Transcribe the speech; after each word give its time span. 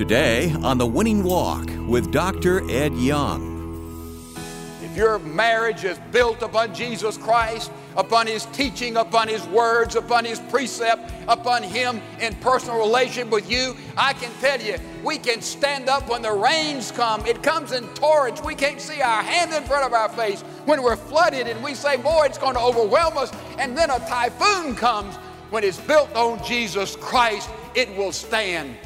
Today 0.00 0.50
on 0.62 0.78
The 0.78 0.86
Winning 0.86 1.22
Walk 1.22 1.68
with 1.86 2.10
Dr. 2.10 2.62
Ed 2.70 2.94
Young. 2.94 4.34
If 4.82 4.96
your 4.96 5.18
marriage 5.18 5.84
is 5.84 5.98
built 6.10 6.40
upon 6.40 6.74
Jesus 6.74 7.18
Christ, 7.18 7.70
upon 7.98 8.26
His 8.26 8.46
teaching, 8.46 8.96
upon 8.96 9.28
His 9.28 9.46
words, 9.48 9.96
upon 9.96 10.24
His 10.24 10.40
precept, 10.40 11.12
upon 11.28 11.62
Him 11.62 12.00
in 12.18 12.34
personal 12.36 12.78
relationship 12.78 13.30
with 13.30 13.50
you, 13.50 13.76
I 13.94 14.14
can 14.14 14.32
tell 14.40 14.58
you, 14.58 14.78
we 15.04 15.18
can 15.18 15.42
stand 15.42 15.90
up 15.90 16.08
when 16.08 16.22
the 16.22 16.32
rains 16.32 16.90
come. 16.90 17.26
It 17.26 17.42
comes 17.42 17.72
in 17.72 17.86
torrents. 17.88 18.42
We 18.42 18.54
can't 18.54 18.80
see 18.80 19.02
our 19.02 19.22
hand 19.22 19.52
in 19.52 19.64
front 19.64 19.84
of 19.84 19.92
our 19.92 20.08
face 20.08 20.40
when 20.64 20.82
we're 20.82 20.96
flooded 20.96 21.46
and 21.46 21.62
we 21.62 21.74
say, 21.74 21.98
Boy, 21.98 22.24
it's 22.24 22.38
going 22.38 22.54
to 22.54 22.62
overwhelm 22.62 23.18
us. 23.18 23.30
And 23.58 23.76
then 23.76 23.90
a 23.90 23.98
typhoon 23.98 24.76
comes. 24.76 25.16
When 25.50 25.62
it's 25.62 25.78
built 25.78 26.10
on 26.16 26.42
Jesus 26.42 26.96
Christ, 26.96 27.50
it 27.74 27.94
will 27.98 28.12
stand. 28.12 28.78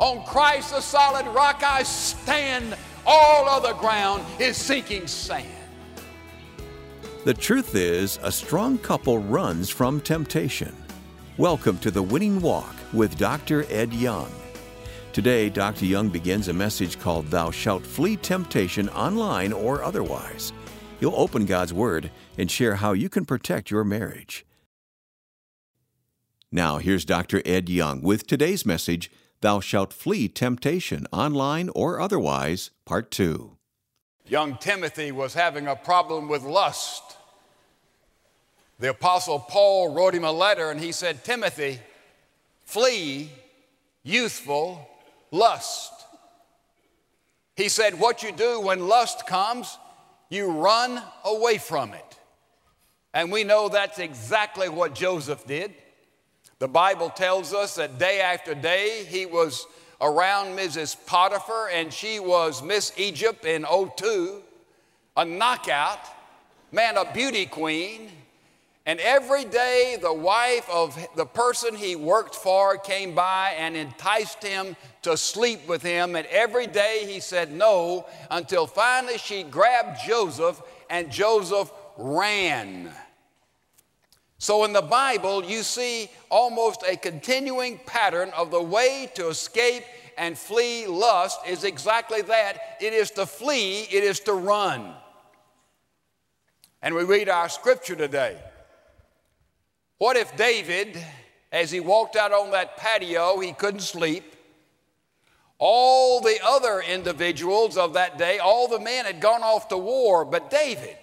On 0.00 0.24
Christ, 0.24 0.70
the 0.70 0.80
solid 0.80 1.26
rock, 1.26 1.62
I 1.62 1.82
stand. 1.82 2.74
All 3.04 3.46
other 3.46 3.74
ground 3.74 4.24
is 4.38 4.56
sinking 4.56 5.06
sand. 5.06 5.46
The 7.26 7.34
truth 7.34 7.74
is, 7.74 8.18
a 8.22 8.32
strong 8.32 8.78
couple 8.78 9.18
runs 9.18 9.68
from 9.68 10.00
temptation. 10.00 10.74
Welcome 11.36 11.76
to 11.80 11.90
the 11.90 12.02
Winning 12.02 12.40
Walk 12.40 12.74
with 12.94 13.18
Dr. 13.18 13.66
Ed 13.68 13.92
Young. 13.92 14.32
Today, 15.12 15.50
Dr. 15.50 15.84
Young 15.84 16.08
begins 16.08 16.48
a 16.48 16.54
message 16.54 16.98
called 16.98 17.26
Thou 17.26 17.50
Shalt 17.50 17.84
Flee 17.84 18.16
Temptation 18.16 18.88
online 18.88 19.52
or 19.52 19.84
otherwise. 19.84 20.54
He'll 20.98 21.14
open 21.14 21.44
God's 21.44 21.74
Word 21.74 22.10
and 22.38 22.50
share 22.50 22.76
how 22.76 22.94
you 22.94 23.10
can 23.10 23.26
protect 23.26 23.70
your 23.70 23.84
marriage. 23.84 24.46
Now, 26.50 26.78
here's 26.78 27.04
Dr. 27.04 27.42
Ed 27.44 27.68
Young 27.68 28.00
with 28.00 28.26
today's 28.26 28.64
message 28.64 29.10
Thou 29.42 29.60
Shalt 29.60 29.94
Flee 29.94 30.28
Temptation 30.28 31.06
online 31.12 31.70
or 31.74 31.98
otherwise, 31.98 32.70
Part 32.84 33.10
2. 33.10 33.56
Young 34.26 34.58
Timothy 34.58 35.12
was 35.12 35.32
having 35.32 35.66
a 35.66 35.74
problem 35.74 36.28
with 36.28 36.42
lust. 36.42 37.16
The 38.78 38.90
Apostle 38.90 39.38
Paul 39.38 39.94
wrote 39.94 40.14
him 40.14 40.24
a 40.24 40.32
letter 40.32 40.70
and 40.70 40.78
he 40.78 40.92
said, 40.92 41.24
Timothy, 41.24 41.80
flee 42.64 43.30
youthful 44.02 44.86
lust. 45.30 45.92
He 47.56 47.68
said, 47.68 47.98
What 47.98 48.22
you 48.22 48.32
do 48.32 48.60
when 48.60 48.88
lust 48.88 49.26
comes, 49.26 49.78
you 50.28 50.50
run 50.50 51.02
away 51.24 51.56
from 51.58 51.94
it. 51.94 52.18
And 53.14 53.32
we 53.32 53.44
know 53.44 53.68
that's 53.68 53.98
exactly 53.98 54.68
what 54.68 54.94
Joseph 54.94 55.46
did. 55.46 55.74
The 56.60 56.68
Bible 56.68 57.08
tells 57.08 57.54
us 57.54 57.76
that 57.76 57.98
day 57.98 58.20
after 58.20 58.54
day 58.54 59.06
he 59.08 59.24
was 59.24 59.66
around 59.98 60.58
Mrs. 60.58 60.94
Potiphar 61.06 61.70
and 61.72 61.90
she 61.90 62.20
was 62.20 62.62
Miss 62.62 62.92
Egypt 62.98 63.46
in 63.46 63.64
02, 63.64 64.42
a 65.16 65.24
knockout, 65.24 66.00
man, 66.70 66.98
a 66.98 67.10
beauty 67.14 67.46
queen. 67.46 68.10
And 68.84 69.00
every 69.00 69.46
day, 69.46 69.96
the 70.02 70.12
wife 70.12 70.68
of 70.68 70.98
the 71.16 71.24
person 71.24 71.74
he 71.74 71.96
worked 71.96 72.34
for 72.34 72.76
came 72.76 73.14
by 73.14 73.54
and 73.56 73.74
enticed 73.74 74.42
him 74.42 74.76
to 75.00 75.16
sleep 75.16 75.66
with 75.66 75.82
him. 75.82 76.14
And 76.14 76.26
every 76.26 76.66
day 76.66 77.06
he 77.06 77.20
said 77.20 77.50
no 77.50 78.04
until 78.30 78.66
finally 78.66 79.16
she 79.16 79.44
grabbed 79.44 80.00
Joseph 80.06 80.60
and 80.90 81.10
Joseph 81.10 81.72
ran. 81.96 82.92
So 84.40 84.64
in 84.64 84.72
the 84.72 84.80
Bible, 84.80 85.44
you 85.44 85.62
see 85.62 86.08
almost 86.30 86.82
a 86.88 86.96
continuing 86.96 87.78
pattern 87.84 88.30
of 88.34 88.50
the 88.50 88.62
way 88.62 89.10
to 89.14 89.28
escape 89.28 89.84
and 90.16 90.36
flee 90.36 90.86
lust 90.86 91.40
is 91.46 91.62
exactly 91.62 92.22
that 92.22 92.78
it 92.80 92.94
is 92.94 93.10
to 93.12 93.26
flee, 93.26 93.82
it 93.82 94.02
is 94.02 94.18
to 94.20 94.32
run. 94.32 94.94
And 96.80 96.94
we 96.94 97.04
read 97.04 97.28
our 97.28 97.50
scripture 97.50 97.94
today. 97.94 98.38
What 99.98 100.16
if 100.16 100.34
David, 100.38 100.96
as 101.52 101.70
he 101.70 101.80
walked 101.80 102.16
out 102.16 102.32
on 102.32 102.52
that 102.52 102.78
patio, 102.78 103.40
he 103.40 103.52
couldn't 103.52 103.80
sleep? 103.80 104.36
All 105.58 106.22
the 106.22 106.38
other 106.42 106.80
individuals 106.80 107.76
of 107.76 107.92
that 107.92 108.16
day, 108.16 108.38
all 108.38 108.68
the 108.68 108.80
men 108.80 109.04
had 109.04 109.20
gone 109.20 109.42
off 109.42 109.68
to 109.68 109.76
war, 109.76 110.24
but 110.24 110.48
David, 110.48 110.96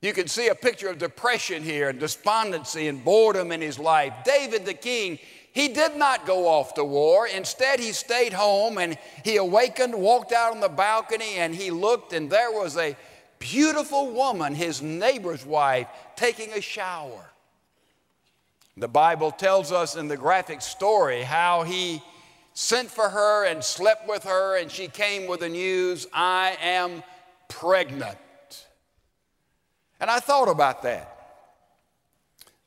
you 0.00 0.12
can 0.12 0.28
see 0.28 0.48
a 0.48 0.54
picture 0.54 0.88
of 0.88 0.98
depression 0.98 1.62
here 1.62 1.88
and 1.88 1.98
despondency 1.98 2.86
and 2.86 3.04
boredom 3.04 3.50
in 3.50 3.60
his 3.60 3.78
life. 3.78 4.12
David 4.24 4.64
the 4.64 4.74
king, 4.74 5.18
he 5.52 5.68
did 5.68 5.96
not 5.96 6.24
go 6.24 6.46
off 6.46 6.74
to 6.74 6.84
war. 6.84 7.26
Instead, 7.26 7.80
he 7.80 7.90
stayed 7.90 8.32
home 8.32 8.78
and 8.78 8.96
he 9.24 9.38
awakened, 9.38 9.94
walked 9.94 10.32
out 10.32 10.52
on 10.52 10.60
the 10.60 10.68
balcony, 10.68 11.34
and 11.36 11.52
he 11.52 11.72
looked, 11.72 12.12
and 12.12 12.30
there 12.30 12.52
was 12.52 12.76
a 12.76 12.96
beautiful 13.40 14.12
woman, 14.12 14.54
his 14.54 14.82
neighbor's 14.82 15.44
wife, 15.44 15.88
taking 16.14 16.52
a 16.52 16.60
shower. 16.60 17.30
The 18.76 18.88
Bible 18.88 19.32
tells 19.32 19.72
us 19.72 19.96
in 19.96 20.06
the 20.06 20.16
graphic 20.16 20.62
story 20.62 21.22
how 21.22 21.64
he 21.64 22.00
sent 22.54 22.88
for 22.88 23.08
her 23.08 23.44
and 23.44 23.64
slept 23.64 24.08
with 24.08 24.22
her, 24.24 24.56
and 24.58 24.70
she 24.70 24.86
came 24.86 25.26
with 25.26 25.40
the 25.40 25.48
news, 25.48 26.06
I 26.12 26.56
am 26.62 27.02
pregnant. 27.48 28.18
And 30.00 30.10
I 30.10 30.20
thought 30.20 30.48
about 30.48 30.82
that. 30.82 31.14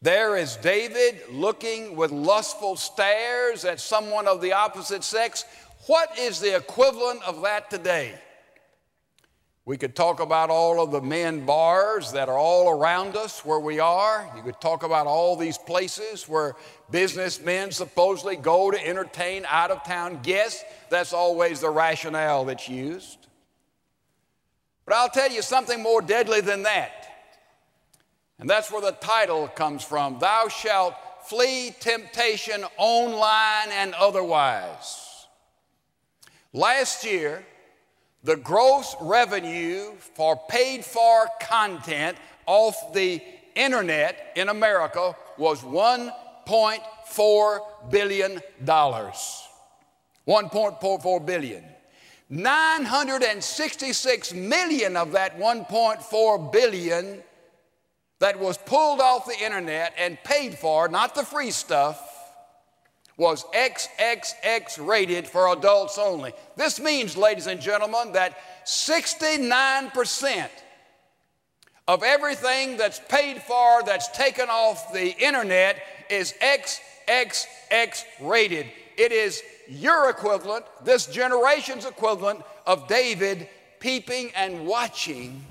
There 0.02 0.36
is 0.36 0.56
David 0.58 1.22
looking 1.30 1.96
with 1.96 2.12
lustful 2.12 2.76
stares 2.76 3.66
at 3.66 3.80
someone 3.80 4.28
of 4.28 4.42
the 4.42 4.54
opposite 4.54 5.04
sex. 5.04 5.46
What 5.88 6.18
is 6.18 6.40
the 6.40 6.56
equivalent 6.56 7.22
of 7.24 7.44
that 7.44 7.70
today? 7.70 8.20
We 9.64 9.78
could 9.78 9.96
talk 9.96 10.20
about 10.20 10.50
all 10.50 10.84
of 10.84 10.92
the 10.92 11.02
men 11.02 11.46
bars 11.46 12.14
that 12.14 12.30
are 12.30 12.38
all 12.38 12.72
around 12.72 13.16
us 13.16 13.46
where 13.46 13.60
we 13.60 13.80
are. 13.80 14.28
You 14.36 14.42
could 14.42 14.60
talk 14.60 14.82
about 14.82 15.06
all 15.06 15.36
these 15.36 15.60
places 15.60 16.28
where 16.28 16.56
businessmen 16.90 17.72
supposedly 17.72 18.38
go 18.38 18.72
to 18.72 18.88
entertain 18.88 19.46
out 19.48 19.70
of 19.70 19.84
town 19.84 20.20
guests. 20.24 20.64
That's 20.90 21.14
always 21.14 21.60
the 21.60 21.70
rationale 21.70 22.44
that's 22.46 22.68
used. 22.68 23.28
But 24.86 24.96
I'll 24.96 25.10
tell 25.10 25.32
you 25.32 25.44
something 25.44 25.82
more 25.82 26.02
deadly 26.02 26.42
than 26.42 26.64
that. 26.64 27.01
And 28.42 28.50
that's 28.50 28.70
where 28.72 28.82
the 28.82 28.92
title 28.94 29.48
comes 29.48 29.84
from 29.84 30.18
Thou 30.20 30.48
shalt 30.50 30.96
flee 31.24 31.74
temptation 31.80 32.66
online 32.78 33.70
and 33.72 33.94
otherwise. 33.94 35.28
Last 36.52 37.06
year, 37.06 37.46
the 38.24 38.36
gross 38.36 38.96
revenue 39.00 39.92
for 40.16 40.42
paid 40.50 40.84
for 40.84 41.28
content 41.40 42.18
off 42.48 42.92
the 42.94 43.22
internet 43.56 44.34
in 44.36 44.50
America 44.50 45.16
was 45.38 45.62
$1.4 45.62 47.60
billion. 47.92 48.42
1.44 48.66 51.26
billion. 51.26 51.64
966 52.30 54.34
million 54.34 54.98
of 54.98 55.12
that 55.12 55.38
1.4 55.38 56.52
billion 56.52 57.22
that 58.22 58.40
was 58.40 58.56
pulled 58.56 59.00
off 59.00 59.26
the 59.26 59.44
internet 59.44 59.96
and 59.98 60.16
paid 60.24 60.56
for, 60.56 60.88
not 60.88 61.16
the 61.16 61.26
free 61.26 61.50
stuff, 61.50 62.00
was 63.18 63.44
XXX 63.46 64.88
rated 64.88 65.28
for 65.28 65.52
adults 65.52 65.98
only. 65.98 66.32
This 66.56 66.80
means, 66.80 67.18
ladies 67.18 67.48
and 67.48 67.60
gentlemen, 67.60 68.12
that 68.12 68.38
69% 68.64 70.50
of 71.88 72.04
everything 72.04 72.78
that's 72.78 73.02
paid 73.10 73.42
for, 73.42 73.82
that's 73.84 74.08
taken 74.10 74.50
off 74.50 74.94
the 74.94 75.18
internet, 75.18 75.82
is 76.12 76.36
XXX 76.44 78.04
rated. 78.22 78.68
It 78.98 79.12
is 79.12 79.42
your 79.68 80.12
equivalent, 80.12 80.66
this 80.84 81.08
generation's 81.08 81.86
equivalent 81.86 82.44
of 82.68 82.88
David 82.88 83.50
peeping 83.80 84.32
and 84.36 84.68
watching 84.68 85.44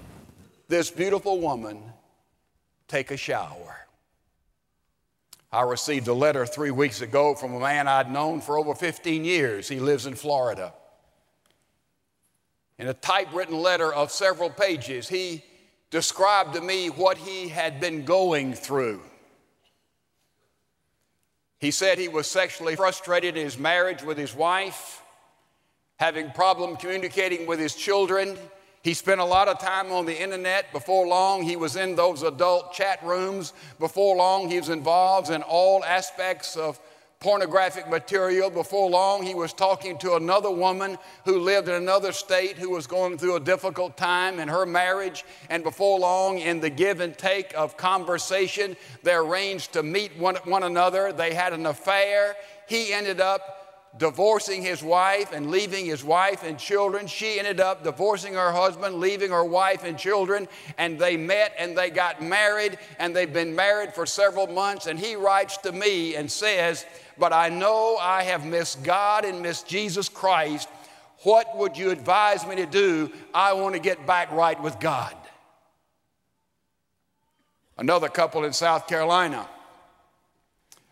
this 0.69 0.89
beautiful 0.89 1.41
woman 1.41 1.90
take 2.91 3.11
a 3.11 3.17
shower. 3.17 3.87
I 5.53 5.63
received 5.63 6.09
a 6.09 6.15
letter 6.15 6.45
three 6.45 6.71
weeks 6.71 7.01
ago 7.01 7.35
from 7.35 7.55
a 7.55 7.61
man 7.61 7.89
I'd 7.89 8.11
known 8.11 8.41
for 8.41 8.59
over 8.59 8.75
15 8.75 9.25
years. 9.25 9.69
He 9.69 9.81
lives 9.81 10.07
in 10.07 10.15
Florida. 10.15 10.75
In 12.79 12.89
a 12.89 12.95
typewritten 12.95 13.59
letter 13.59 13.93
of 13.93 14.11
several 14.11 14.51
pages, 14.51 15.09
he 15.09 15.45
described 15.91 16.55
to 16.55 16.61
me 16.61 16.89
what 16.89 17.19
he 17.19 17.49
had 17.49 17.81
been 17.81 18.05
going 18.05 18.55
through. 18.55 19.03
He 21.59 21.71
said 21.71 21.99
he 21.99 22.09
was 22.09 22.27
sexually 22.27 22.77
frustrated 22.77 23.37
in 23.37 23.45
his 23.45 23.59
marriage 23.59 24.03
with 24.03 24.17
his 24.17 24.35
wife, 24.35 25.03
having 25.99 26.31
problem 26.31 26.77
communicating 26.77 27.47
with 27.47 27.59
his 27.59 27.75
children. 27.75 28.39
He 28.83 28.95
spent 28.95 29.21
a 29.21 29.25
lot 29.25 29.49
of 29.49 29.59
time 29.59 29.93
on 29.93 30.07
the 30.07 30.21
internet. 30.21 30.73
Before 30.73 31.07
long, 31.07 31.43
he 31.43 31.57
was 31.57 31.77
in 31.77 31.97
those 31.97 32.23
adult 32.23 32.73
chat 32.73 33.05
rooms. 33.05 33.53
Before 33.79 34.17
long, 34.17 34.49
he 34.49 34.59
was 34.59 34.71
involved 34.71 35.31
in 35.31 35.43
all 35.43 35.85
aspects 35.85 36.57
of 36.57 36.81
pornographic 37.21 37.91
material. 37.91 38.49
Before 38.49 38.89
long, 38.89 39.23
he 39.23 39.35
was 39.35 39.53
talking 39.53 39.99
to 39.99 40.15
another 40.15 40.51
woman 40.51 40.97
who 41.27 41.41
lived 41.41 41.69
in 41.69 41.75
another 41.75 42.13
state 42.13 42.57
who 42.57 42.71
was 42.71 42.87
going 42.87 43.19
through 43.19 43.37
a 43.37 43.41
difficult 43.41 43.99
time 43.99 44.39
in 44.41 44.49
her 44.49 44.65
marriage. 44.65 45.27
And 45.51 45.63
before 45.63 45.99
long, 45.99 46.39
in 46.39 46.61
the 46.61 46.71
give 46.71 47.01
and 47.01 47.17
take 47.17 47.53
of 47.55 47.77
conversation, 47.77 48.75
they 49.03 49.13
arranged 49.13 49.75
to 49.75 49.83
meet 49.83 50.17
one, 50.17 50.37
one 50.45 50.63
another. 50.63 51.13
They 51.13 51.35
had 51.35 51.53
an 51.53 51.67
affair. 51.67 52.35
He 52.67 52.95
ended 52.95 53.21
up 53.21 53.60
divorcing 53.99 54.63
his 54.63 54.83
wife 54.83 55.33
and 55.33 55.51
leaving 55.51 55.85
his 55.85 56.05
wife 56.05 56.43
and 56.45 56.59
children. 56.59 57.07
She 57.07 57.39
ended 57.39 57.61
up 57.61 57.83
divorcing 57.83 58.35
her 58.35 58.53
husband, 58.53 58.97
leaving 58.97 59.31
her 59.31 59.45
wife 59.45 59.85
and 59.85 59.99
children, 59.99 60.47
and 60.79 60.99
they 60.99 61.17
met 61.17 61.55
and 61.59 61.77
they 61.77 61.91
got 61.91 62.23
married, 62.23 62.79
and 62.99 63.15
they've 63.15 63.33
been 63.33 63.55
married 63.55 63.93
for 63.93 64.07
several 64.07 64.47
months. 64.47 64.87
And 64.87 64.99
he 64.99 65.17
writes 65.17 65.57
to 65.59 65.73
me 65.73 66.15
and 66.15 66.31
says, 66.31 66.87
But 67.19 67.33
I 67.33 67.49
know 67.49 67.97
I 68.01 68.23
have 68.23 68.47
missed 68.47 68.83
God 68.85 69.25
and 69.25 69.43
missed 69.43 69.67
Jesus 69.67 70.09
Christ. 70.09 70.69
What 71.23 71.57
would 71.59 71.77
you 71.77 71.91
advise 71.91 72.47
me 72.47 72.57
to 72.57 72.67
do? 72.67 73.13
I 73.35 73.53
want 73.53 73.75
to 73.75 73.81
get 73.81 74.07
back 74.07 74.31
right 74.33 74.61
with 74.63 74.79
God. 74.81 75.15
Another 77.77 78.09
couple 78.09 78.45
in 78.45 78.53
South 78.53 78.87
Carolina 78.87 79.49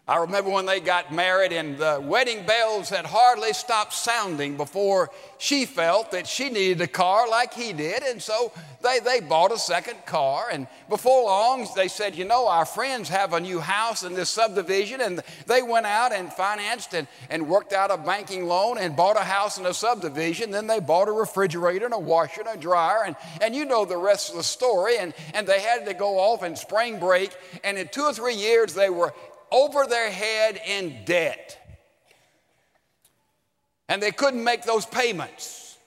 I 0.08 0.16
remember 0.16 0.48
when 0.48 0.64
they 0.64 0.80
got 0.80 1.12
married, 1.12 1.52
and 1.52 1.76
the 1.76 2.00
wedding 2.02 2.46
bells 2.46 2.88
had 2.88 3.04
hardly 3.04 3.52
stopped 3.52 3.92
sounding 3.92 4.56
before 4.56 5.10
she 5.36 5.66
felt 5.66 6.12
that 6.12 6.26
she 6.26 6.48
needed 6.48 6.80
a 6.80 6.86
car 6.86 7.28
like 7.28 7.52
he 7.52 7.74
did. 7.74 8.02
And 8.02 8.22
so 8.22 8.50
they, 8.82 9.00
they 9.00 9.20
bought 9.20 9.52
a 9.52 9.58
second 9.58 10.06
car. 10.06 10.48
And 10.50 10.66
before 10.88 11.24
long, 11.24 11.68
they 11.76 11.88
said, 11.88 12.16
You 12.16 12.24
know, 12.24 12.48
our 12.48 12.64
friends 12.64 13.10
have 13.10 13.34
a 13.34 13.40
new 13.40 13.60
house 13.60 14.02
in 14.02 14.14
this 14.14 14.30
subdivision. 14.30 15.02
And 15.02 15.20
they 15.46 15.60
went 15.60 15.84
out 15.84 16.12
and 16.12 16.32
financed 16.32 16.94
and, 16.94 17.06
and 17.28 17.46
worked 17.46 17.74
out 17.74 17.90
a 17.90 17.98
banking 17.98 18.46
loan 18.46 18.78
and 18.78 18.96
bought 18.96 19.16
a 19.16 19.24
house 19.24 19.58
in 19.58 19.66
a 19.66 19.74
subdivision. 19.74 20.50
Then 20.50 20.66
they 20.66 20.80
bought 20.80 21.08
a 21.08 21.12
refrigerator 21.12 21.84
and 21.84 21.92
a 21.92 21.98
washer 21.98 22.40
and 22.40 22.58
a 22.58 22.60
dryer. 22.60 23.04
And, 23.04 23.14
and 23.42 23.54
you 23.54 23.66
know 23.66 23.84
the 23.84 23.98
rest 23.98 24.30
of 24.30 24.36
the 24.36 24.42
story. 24.42 24.96
And, 24.96 25.12
and 25.34 25.46
they 25.46 25.60
had 25.60 25.84
to 25.84 25.92
go 25.92 26.18
off 26.18 26.42
in 26.42 26.56
spring 26.56 26.98
break. 26.98 27.36
And 27.62 27.76
in 27.76 27.88
two 27.88 28.04
or 28.04 28.14
three 28.14 28.36
years, 28.36 28.72
they 28.72 28.88
were 28.88 29.12
over 29.50 29.86
their 29.86 30.10
head 30.10 30.60
in 30.66 31.04
debt. 31.04 31.58
And 33.88 34.02
they 34.02 34.10
couldn't 34.10 34.44
make 34.44 34.64
those 34.64 34.84
payments. 34.84 35.78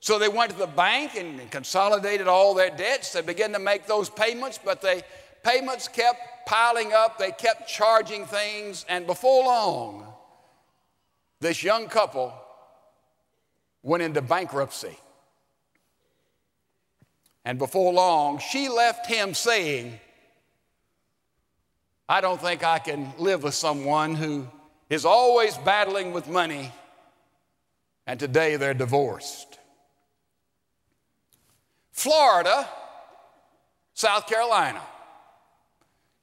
So 0.00 0.18
they 0.18 0.28
went 0.28 0.52
to 0.52 0.58
the 0.58 0.66
bank 0.66 1.16
and 1.16 1.50
consolidated 1.50 2.28
all 2.28 2.54
their 2.54 2.70
debts. 2.70 3.12
They 3.12 3.22
began 3.22 3.52
to 3.52 3.58
make 3.58 3.86
those 3.86 4.08
payments, 4.08 4.58
but 4.62 4.80
the 4.80 5.02
payments 5.44 5.88
kept 5.88 6.46
piling 6.46 6.92
up. 6.92 7.18
They 7.18 7.30
kept 7.30 7.68
charging 7.68 8.24
things. 8.26 8.84
And 8.88 9.06
before 9.06 9.44
long, 9.44 10.12
this 11.40 11.62
young 11.62 11.88
couple 11.88 12.32
went 13.82 14.02
into 14.02 14.22
bankruptcy. 14.22 14.96
And 17.44 17.58
before 17.58 17.92
long, 17.92 18.38
she 18.38 18.68
left 18.68 19.06
him 19.06 19.34
saying, 19.34 19.98
I 22.08 22.20
don't 22.20 22.40
think 22.40 22.64
I 22.64 22.78
can 22.78 23.12
live 23.18 23.42
with 23.42 23.54
someone 23.54 24.14
who 24.14 24.48
is 24.88 25.04
always 25.04 25.56
battling 25.58 26.12
with 26.12 26.28
money 26.28 26.72
and 28.08 28.18
today 28.18 28.56
they're 28.56 28.72
divorced. 28.72 29.58
Florida, 31.92 32.66
South 33.92 34.26
Carolina, 34.26 34.80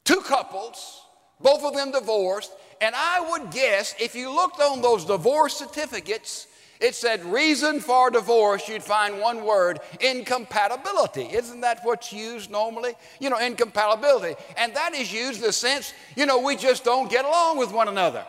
two 0.04 0.22
couples, 0.22 1.04
both 1.40 1.64
of 1.64 1.76
them 1.76 1.92
divorced, 1.92 2.52
and 2.82 2.96
I 2.96 3.30
would 3.30 3.52
guess 3.52 3.94
if 4.00 4.16
you 4.16 4.34
looked 4.34 4.60
on 4.60 4.82
those 4.82 5.06
divorce 5.06 5.58
certificates, 5.58 6.48
it 6.80 6.94
said 6.94 7.24
reason 7.26 7.80
for 7.80 8.10
divorce, 8.10 8.68
you'd 8.68 8.84
find 8.84 9.20
one 9.22 9.46
word 9.46 9.80
incompatibility. 10.02 11.24
Isn't 11.24 11.62
that 11.62 11.80
what's 11.84 12.12
used 12.12 12.52
normally? 12.52 12.94
You 13.20 13.30
know, 13.30 13.38
incompatibility. 13.38 14.36
And 14.58 14.74
that 14.76 14.94
is 14.94 15.12
used 15.12 15.40
in 15.40 15.48
the 15.48 15.54
sense, 15.54 15.94
you 16.16 16.26
know, 16.26 16.40
we 16.40 16.56
just 16.56 16.84
don't 16.84 17.10
get 17.10 17.24
along 17.24 17.58
with 17.58 17.72
one 17.72 17.88
another. 17.88 18.26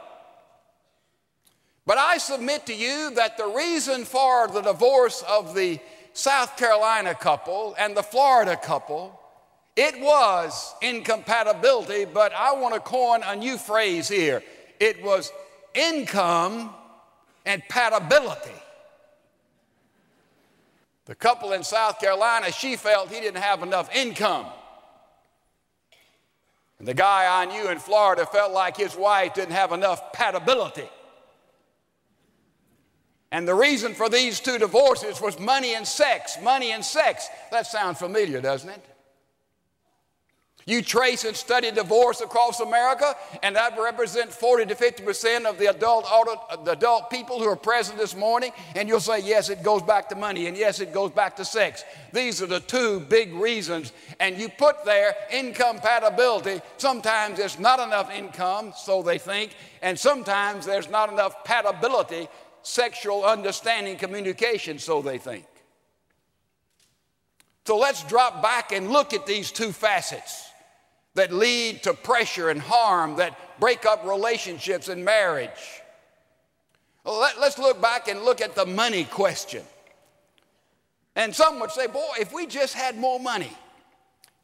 But 1.87 1.99
I 1.99 2.19
submit 2.19 2.67
to 2.67 2.75
you 2.75 3.13
that 3.15 3.37
the 3.37 3.47
reason 3.47 4.05
for 4.05 4.49
the 4.49 4.61
divorce 4.61 5.25
of 5.29 5.55
the 5.55 5.79
South 6.13 6.57
Carolina 6.57 7.15
couple 7.15 7.75
and 7.79 7.97
the 7.97 8.03
Florida 8.03 8.57
couple, 8.57 9.21
it 9.77 10.01
was 10.01 10.75
incompatibility, 10.83 12.05
but 12.07 12.33
I 12.33 12.55
want 12.55 12.75
to 12.75 12.81
coin 12.81 13.21
a 13.25 13.37
new 13.37 13.59
phrase 13.59 14.09
here. 14.09 14.43
It 14.81 15.03
was 15.03 15.31
income 15.75 16.75
and 17.47 17.63
patability. 17.71 18.61
The 21.07 21.15
couple 21.15 21.53
in 21.53 21.63
South 21.63 22.01
Carolina, 22.01 22.51
she 22.51 22.77
felt 22.77 23.11
he 23.11 23.21
didn't 23.21 23.41
have 23.41 23.63
enough 23.63 23.95
income. 23.95 24.47
And 26.79 26.87
the 26.87 26.95
guy 26.95 27.43
I 27.43 27.47
knew 27.47 27.71
in 27.71 27.79
Florida 27.79 28.27
felt 28.27 28.53
like 28.53 28.77
his 28.77 28.97
wife 28.97 29.35
didn't 29.35 29.55
have 29.55 29.73
enough 29.73 30.13
patability. 30.13 30.89
And 33.33 33.47
the 33.47 33.55
reason 33.55 33.95
for 33.95 34.09
these 34.09 34.41
two 34.41 34.59
divorces 34.59 35.21
was 35.21 35.39
money 35.39 35.75
and 35.75 35.87
sex. 35.87 36.37
Money 36.43 36.73
and 36.73 36.85
sex. 36.85 37.29
That 37.51 37.67
sounds 37.67 37.99
familiar, 37.99 38.41
doesn't 38.41 38.69
it? 38.69 38.85
You 40.69 40.83
trace 40.83 41.25
and 41.25 41.37
study 41.37 41.71
divorce 41.71 42.21
across 42.21 42.59
America, 42.59 43.15
and 43.45 43.55
that 43.55 43.79
represents 43.79 44.35
40 44.35 44.67
to 44.67 44.75
50 44.75 45.05
percent 45.05 45.47
of 45.47 45.59
the 45.59 45.67
adult, 45.67 46.05
the 46.65 46.73
adult 46.73 47.09
people 47.09 47.39
who 47.39 47.49
are 47.49 47.55
present 47.55 47.99
this 47.99 48.17
morning, 48.17 48.51
and 48.75 48.89
you'll 48.89 48.99
say, 48.99 49.21
yes, 49.21 49.49
it 49.49 49.63
goes 49.63 49.83
back 49.83 50.09
to 50.09 50.17
money, 50.17 50.49
and 50.49 50.57
yes, 50.57 50.81
it 50.81 50.93
goes 50.93 51.13
back 51.13 51.37
to 51.37 51.45
sex. 51.45 51.85
These 52.13 52.43
are 52.43 52.47
the 52.47 52.59
two 52.59 52.99
big 52.99 53.33
reasons. 53.35 53.93
And 54.19 54.39
you 54.39 54.49
put 54.49 54.85
there 54.85 55.15
incompatibility. 55.31 56.61
Sometimes 56.79 57.39
there's 57.39 57.61
not 57.61 57.79
enough 57.79 58.11
income, 58.11 58.73
so 58.77 59.05
they 59.05 59.19
think, 59.19 59.55
and 59.83 59.97
sometimes 59.97 60.67
there's 60.67 60.91
not 60.91 61.13
enough 61.13 61.45
patability, 61.45 62.27
sexual 62.63 63.25
understanding, 63.25 63.97
communication, 63.97 64.81
so 64.81 65.01
they 65.01 65.19
think. 65.19 65.47
So 67.67 67.79
let's 67.79 68.03
drop 68.03 68.43
back 68.43 68.73
and 68.73 68.91
look 68.91 69.15
at 69.15 69.27
these 69.27 69.53
two 69.53 69.71
facets 69.71 70.46
that 71.17 71.33
lead 71.33 71.83
to 71.83 71.93
pressure 71.95 72.51
and 72.51 72.61
harm, 72.61 73.17
that 73.17 73.37
break 73.59 73.85
up 73.85 74.07
relationships 74.07 74.89
and 74.89 75.05
marriage. 75.05 75.83
Let, 77.05 77.37
us 77.39 77.59
look 77.59 77.81
back 77.81 78.09
and 78.09 78.23
look 78.23 78.41
at 78.41 78.55
the 78.55 78.67
money 78.67 79.05
question. 79.05 79.63
And 81.15 81.35
some 81.35 81.59
would 81.61 81.71
say, 81.71 81.87
boy, 81.87 82.07
if 82.21 82.33
we 82.33 82.47
just 82.47 82.75
had 82.75 82.99
more 82.99 83.19
money. 83.19 83.51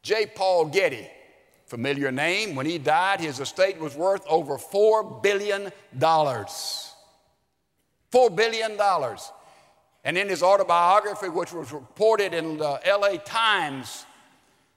J. 0.03 0.27
Paul 0.27 0.65
Getty, 0.67 1.07
familiar 1.67 2.11
name, 2.11 2.57
when 2.57 2.65
he 2.67 2.79
died, 2.79 3.21
his 3.21 3.39
estate 3.39 3.79
was 3.79 3.95
worth 3.95 4.27
over 4.27 4.57
$4 4.57 5.23
billion. 5.23 5.71
$4 6.01 6.43
billion. 8.35 8.81
And 10.05 10.19
in 10.19 10.29
his 10.29 10.43
autobiography, 10.43 11.29
which 11.29 11.53
was 11.53 11.71
reported 11.73 12.33
in 12.33 12.57
the 12.57 12.81
LA 12.87 13.19
Times, 13.19 14.07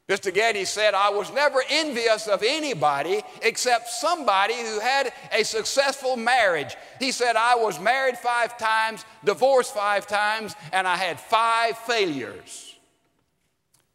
Mr. 0.08 0.32
Getty 0.32 0.66
said, 0.66 0.94
I 0.94 1.10
was 1.10 1.34
never 1.34 1.64
envious 1.68 2.28
of 2.28 2.44
anybody 2.44 3.24
except 3.42 3.90
somebody 3.90 4.54
who 4.54 4.80
had 4.80 5.12
a 5.32 5.44
successful 5.44 6.16
marriage. 6.16 6.76
He 7.00 7.12
said, 7.12 7.36
I 7.36 7.56
was 7.56 7.80
married 7.80 8.18
five 8.18 8.56
times, 8.58 9.04
divorced 9.24 9.74
five 9.74 10.06
times, 10.06 10.56
and 10.72 10.88
I 10.88 10.96
had 10.96 11.20
five 11.20 11.76
failures. 11.80 12.76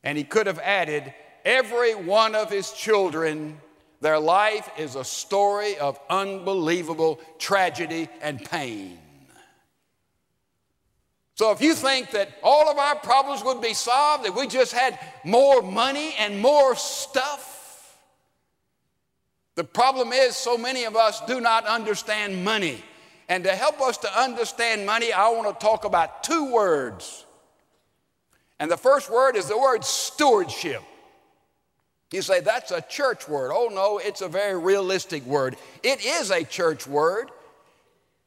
And 0.03 0.19
he 0.19 0.25
could 0.25 0.49
have 0.49 0.59
added, 0.59 1.15
every 1.45 1.95
one 1.95 2.35
of 2.35 2.51
his 2.51 2.73
children, 2.73 3.61
their 4.01 4.19
life 4.19 4.69
is 4.79 4.97
a 4.97 5.05
story 5.05 5.79
of 5.79 6.01
unbelievable 6.09 7.21
tragedy 7.39 8.09
and 8.21 8.45
pain. 8.45 8.99
So 11.41 11.53
if 11.53 11.63
you 11.63 11.73
think 11.73 12.11
that 12.11 12.29
all 12.43 12.69
of 12.69 12.77
our 12.77 12.97
problems 12.97 13.43
would 13.43 13.63
be 13.63 13.73
solved 13.73 14.27
if 14.27 14.37
we 14.37 14.47
just 14.47 14.75
had 14.75 14.99
more 15.25 15.63
money 15.63 16.15
and 16.19 16.39
more 16.39 16.77
stuff, 16.77 17.97
the 19.55 19.65
problem 19.65 20.13
is 20.13 20.37
so 20.37 20.59
many 20.59 20.85
of 20.85 20.97
us 20.97 21.23
do 21.25 21.41
not 21.41 21.65
understand 21.65 22.45
money. 22.45 22.85
And 23.31 23.43
to 23.45 23.53
help 23.57 23.81
us 23.81 23.97
to 23.97 24.21
understand 24.21 24.85
money, 24.85 25.15
I 25.15 25.31
want 25.31 25.59
to 25.59 25.65
talk 25.65 25.87
about 25.87 26.23
two 26.23 26.53
words. 26.53 27.25
And 28.59 28.71
the 28.71 28.77
first 28.77 29.11
word 29.11 29.35
is 29.35 29.47
the 29.47 29.57
word 29.57 29.83
stewardship. 29.83 30.83
You 32.13 32.21
say, 32.21 32.41
that's 32.41 32.71
a 32.71 32.83
church 32.83 33.27
word. 33.27 33.51
Oh, 33.51 33.71
no, 33.73 33.97
it's 33.97 34.21
a 34.21 34.29
very 34.29 34.59
realistic 34.59 35.25
word. 35.25 35.57
It 35.83 36.05
is 36.05 36.31
a 36.31 36.45
church 36.45 36.87
word. 36.87 37.31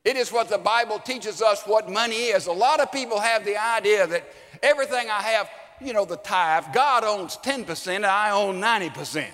It 0.03 0.17
is 0.17 0.31
what 0.31 0.50
the 0.50 0.57
Bible 0.57 1.00
teaches 1.00 1.41
us 1.41 1.63
what 1.65 1.89
money 1.89 2.15
is. 2.15 2.48
A 2.48 2.51
lot 2.51 2.81
of 2.81 2.91
people 2.91 3.19
have 3.19 3.45
the 3.45 3.57
idea 3.57 4.05
that 4.05 4.27
everything 4.62 5.10
I 5.10 5.22
have, 5.22 5.50
you 5.79 5.93
know, 5.93 6.03
the 6.03 6.17
tithe, 6.17 6.65
God 6.74 7.03
owns 7.03 7.38
10% 7.38 7.95
and 7.95 8.05
I 8.05 8.31
own 8.31 8.60
90%. 8.60 9.25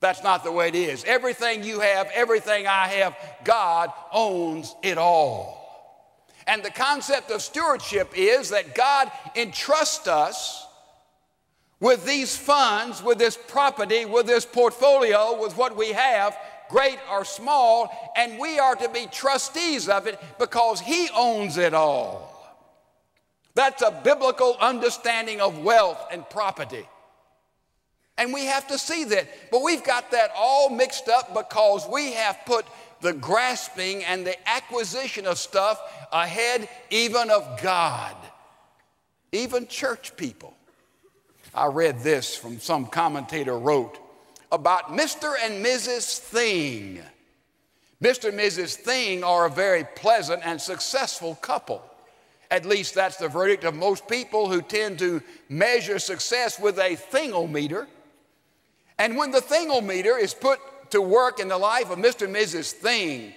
That's 0.00 0.22
not 0.22 0.44
the 0.44 0.52
way 0.52 0.68
it 0.68 0.74
is. 0.74 1.04
Everything 1.04 1.64
you 1.64 1.80
have, 1.80 2.08
everything 2.14 2.66
I 2.66 2.88
have, 2.88 3.16
God 3.44 3.90
owns 4.12 4.74
it 4.82 4.96
all. 4.96 5.58
And 6.46 6.62
the 6.62 6.70
concept 6.70 7.30
of 7.30 7.42
stewardship 7.42 8.12
is 8.16 8.50
that 8.50 8.74
God 8.74 9.10
entrusts 9.36 10.08
us 10.08 10.66
with 11.80 12.06
these 12.06 12.36
funds, 12.36 13.02
with 13.02 13.18
this 13.18 13.36
property, 13.36 14.04
with 14.04 14.26
this 14.26 14.46
portfolio, 14.46 15.40
with 15.40 15.56
what 15.56 15.76
we 15.76 15.92
have, 15.92 16.36
great 16.68 16.98
or 17.10 17.24
small, 17.24 18.12
and 18.16 18.38
we 18.38 18.58
are 18.58 18.76
to 18.76 18.88
be 18.88 19.06
trustees 19.06 19.88
of 19.88 20.06
it 20.06 20.18
because 20.38 20.80
He 20.80 21.08
owns 21.14 21.56
it 21.56 21.74
all. 21.74 22.34
That's 23.54 23.82
a 23.82 24.00
biblical 24.04 24.56
understanding 24.60 25.40
of 25.40 25.58
wealth 25.58 26.06
and 26.12 26.28
property. 26.30 26.86
And 28.16 28.32
we 28.32 28.46
have 28.46 28.66
to 28.68 28.78
see 28.78 29.04
that. 29.04 29.28
But 29.50 29.62
we've 29.62 29.84
got 29.84 30.10
that 30.10 30.30
all 30.36 30.70
mixed 30.70 31.08
up 31.08 31.34
because 31.34 31.88
we 31.88 32.12
have 32.12 32.38
put 32.46 32.66
the 33.00 33.12
grasping 33.12 34.04
and 34.04 34.26
the 34.26 34.48
acquisition 34.48 35.26
of 35.26 35.38
stuff 35.38 35.80
ahead 36.12 36.68
even 36.90 37.30
of 37.30 37.60
God, 37.62 38.16
even 39.32 39.68
church 39.68 40.16
people. 40.16 40.54
I 41.54 41.66
read 41.66 42.00
this 42.00 42.36
from 42.36 42.58
some 42.58 42.86
commentator 42.86 43.58
wrote 43.58 43.98
about 44.50 44.88
Mr. 44.88 45.34
and 45.42 45.64
Mrs. 45.64 46.18
Thing. 46.18 47.02
Mr. 48.02 48.28
and 48.28 48.38
Mrs. 48.38 48.74
Thing 48.74 49.24
are 49.24 49.46
a 49.46 49.50
very 49.50 49.84
pleasant 49.96 50.42
and 50.44 50.60
successful 50.60 51.34
couple. 51.36 51.82
At 52.50 52.64
least 52.64 52.94
that's 52.94 53.16
the 53.16 53.28
verdict 53.28 53.64
of 53.64 53.74
most 53.74 54.08
people 54.08 54.48
who 54.48 54.62
tend 54.62 54.98
to 55.00 55.22
measure 55.48 55.98
success 55.98 56.58
with 56.58 56.78
a 56.78 56.96
thingometer. 56.96 57.86
And 58.98 59.16
when 59.16 59.30
the 59.30 59.40
thingometer 59.40 60.18
is 60.18 60.32
put 60.32 60.60
to 60.92 61.02
work 61.02 61.40
in 61.40 61.48
the 61.48 61.58
life 61.58 61.90
of 61.90 61.98
Mr. 61.98 62.24
and 62.24 62.34
Mrs. 62.34 62.72
Thing, 62.72 63.34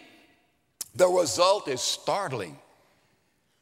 the 0.96 1.08
result 1.08 1.68
is 1.68 1.82
startling. 1.82 2.58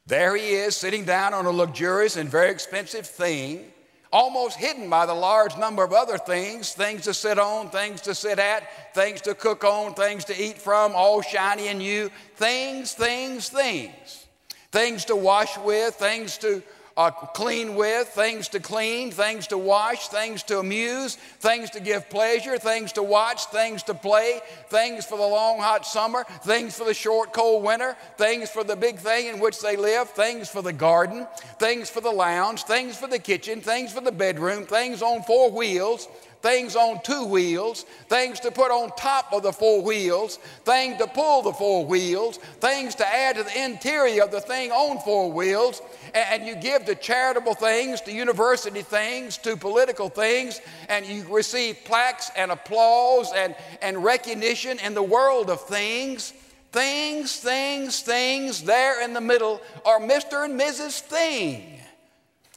There 0.06 0.36
he 0.36 0.50
is 0.50 0.75
sitting 0.75 1.06
down 1.06 1.34
on 1.34 1.46
a 1.46 1.51
luxurious 1.51 2.15
and 2.15 2.29
very 2.29 2.51
expensive 2.51 3.06
thing 3.06 3.72
almost 4.12 4.58
hidden 4.58 4.89
by 4.89 5.06
the 5.06 5.13
large 5.13 5.56
number 5.58 5.84
of 5.84 5.94
other 5.94 6.18
things 6.18 6.74
things 6.74 7.04
to 7.04 7.13
sit 7.13 7.38
on, 7.38 7.70
things 7.70 8.01
to 8.01 8.16
sit 8.16 8.39
at, 8.39 8.94
things 8.94 9.22
to 9.22 9.36
cook 9.36 9.63
on, 9.63 9.94
things 9.94 10.25
to 10.25 10.42
eat 10.42 10.58
from, 10.58 10.94
all 10.96 11.22
shiny 11.22 11.68
and 11.68 11.80
new. 11.80 12.10
Things, 12.36 12.94
things, 12.94 13.50
things. 13.50 14.28
Things 14.72 15.06
to 15.06 15.16
wash 15.16 15.58
with, 15.60 15.96
things 15.96 16.38
to 16.39 16.62
uh, 17.00 17.12
clean 17.12 17.75
with, 17.75 18.10
things 18.10 18.50
to 18.50 18.60
clean, 18.60 19.10
things 19.10 19.48
to 19.48 19.58
wash, 19.58 20.10
things 20.10 20.44
to 20.44 20.60
amuse, 20.60 21.15
things 21.15 21.70
to 21.70 21.79
give 21.79 22.10
pleasure, 22.10 22.58
things 22.58 22.91
to 22.91 23.01
watch, 23.01 23.46
things 23.46 23.82
to 23.84 23.94
play, 23.94 24.41
things 24.68 25.06
for 25.06 25.18
the 25.18 25.24
long 25.24 25.60
hot 25.60 25.86
summer, 25.86 26.25
things 26.44 26.77
for 26.77 26.84
the 26.84 26.94
short 26.94 27.32
cold 27.32 27.63
winter, 27.63 27.96
things 28.18 28.50
for 28.50 28.65
the 28.65 28.75
big 28.75 28.98
thing 28.98 29.27
in 29.27 29.39
which 29.39 29.62
they 29.62 29.77
live, 29.77 30.10
things 30.10 30.50
for 30.50 30.62
the 30.62 30.74
garden, 30.74 31.25
things 31.58 31.89
for 31.89 32.01
the 32.01 32.12
lounge, 32.12 32.63
things 32.63 32.98
for 32.98 33.08
the 33.08 33.18
kitchen, 33.18 33.62
things 33.62 33.94
for 33.94 34.01
the 34.01 34.12
bedroom, 34.12 34.65
things 34.65 35.01
on 35.01 35.24
four 35.24 35.50
wheels, 35.50 36.10
things 36.41 36.75
on 36.75 37.01
two 37.03 37.25
wheels, 37.25 37.84
things 38.08 38.39
to 38.39 38.51
put 38.51 38.72
on 38.72 38.89
top 38.96 39.34
of 39.34 39.43
the 39.43 39.51
four 39.51 39.81
wheels, 39.81 40.38
things 40.63 40.98
to 40.98 41.08
pull 41.08 41.41
the 41.41 41.53
four 41.53 41.86
wheels, 41.86 42.38
things 42.60 42.96
to 42.96 43.08
add 43.08 43.36
to 43.36 43.43
the 43.43 43.63
interior 43.63 44.24
of 44.24 44.31
the 44.31 44.39
thing 44.41 44.72
on 44.72 45.00
four 45.00 45.31
wheels, 45.31 45.81
and 46.13 46.46
you 46.46 46.55
give 46.55 46.86
to 46.86 46.96
charitable 46.96 47.55
things, 47.55 48.01
to 48.01 48.12
university 48.12 48.81
things, 48.81 49.38
to 49.38 49.58
political 49.58 50.10
things, 50.10 50.62
and 50.88 51.05
you 51.05 51.25
receive 51.29 51.77
plaques 51.84 52.31
and 52.38 52.51
applause 52.51 53.31
and, 53.36 53.55
and 53.81 54.03
recognition 54.03 54.79
in 54.79 54.93
the 54.93 55.03
world 55.03 55.50
of 55.50 55.62
things. 55.62 56.34
Things, 56.72 57.38
things, 57.38 58.01
things, 58.01 58.62
there 58.62 59.03
in 59.03 59.13
the 59.13 59.22
middle 59.22 59.60
are 59.86 60.00
Mr. 60.00 60.46
and 60.46 60.60
Mrs. 60.60 61.00
Thing 61.00 61.78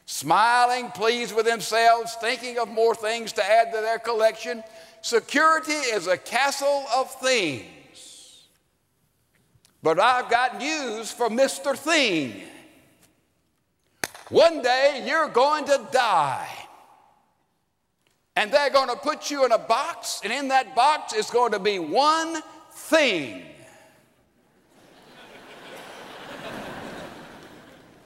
smiling, 0.06 0.90
pleased 0.90 1.34
with 1.34 1.46
themselves, 1.46 2.16
thinking 2.20 2.58
of 2.58 2.68
more 2.68 2.94
things 2.94 3.32
to 3.32 3.44
add 3.44 3.72
to 3.72 3.80
their 3.80 3.98
collection. 3.98 4.62
Security 5.00 5.72
is 5.72 6.06
a 6.06 6.16
castle 6.16 6.84
of 6.94 7.10
things. 7.20 8.44
But 9.82 9.98
I've 9.98 10.30
got 10.30 10.58
news 10.58 11.10
for 11.10 11.28
Mr. 11.28 11.76
Thing. 11.76 12.42
One 14.28 14.62
day 14.62 15.04
you're 15.06 15.28
going 15.28 15.64
to 15.66 15.80
die. 15.90 16.48
And 18.34 18.50
they're 18.50 18.70
going 18.70 18.88
to 18.88 18.96
put 18.96 19.30
you 19.30 19.44
in 19.44 19.52
a 19.52 19.58
box, 19.58 20.22
and 20.24 20.32
in 20.32 20.48
that 20.48 20.74
box 20.74 21.12
is 21.12 21.30
going 21.30 21.52
to 21.52 21.58
be 21.58 21.78
one 21.78 22.40
thing. 22.70 23.42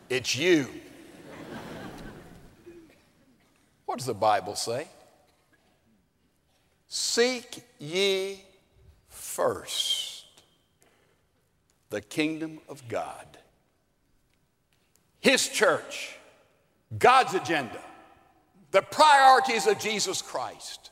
it's 0.08 0.34
you. 0.34 0.68
What 3.96 4.00
does 4.00 4.06
the 4.08 4.12
Bible 4.12 4.56
say? 4.56 4.88
Seek 6.86 7.64
ye 7.78 8.44
first 9.08 10.26
the 11.88 12.02
kingdom 12.02 12.58
of 12.68 12.86
God, 12.88 13.38
His 15.18 15.48
church, 15.48 16.14
God's 16.98 17.32
agenda, 17.32 17.80
the 18.70 18.82
priorities 18.82 19.66
of 19.66 19.78
Jesus 19.78 20.20
Christ. 20.20 20.90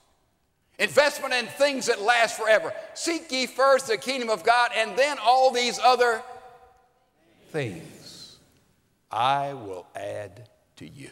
Investment 0.78 1.34
in 1.34 1.44
things 1.44 1.84
that 1.88 2.00
last 2.00 2.38
forever. 2.38 2.72
Seek 2.94 3.30
ye 3.30 3.44
first 3.44 3.86
the 3.86 3.98
kingdom 3.98 4.30
of 4.30 4.44
God, 4.44 4.70
and 4.74 4.96
then 4.96 5.18
all 5.22 5.50
these 5.50 5.78
other 5.78 6.22
things 7.50 8.38
I 9.10 9.52
will 9.52 9.86
add 9.94 10.48
to 10.76 10.88
you. 10.88 11.10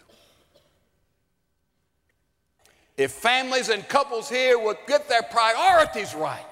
If 2.96 3.12
families 3.12 3.68
and 3.68 3.88
couples 3.88 4.28
here 4.28 4.58
would 4.58 4.76
get 4.86 5.08
their 5.08 5.22
priorities 5.22 6.14
right 6.14 6.44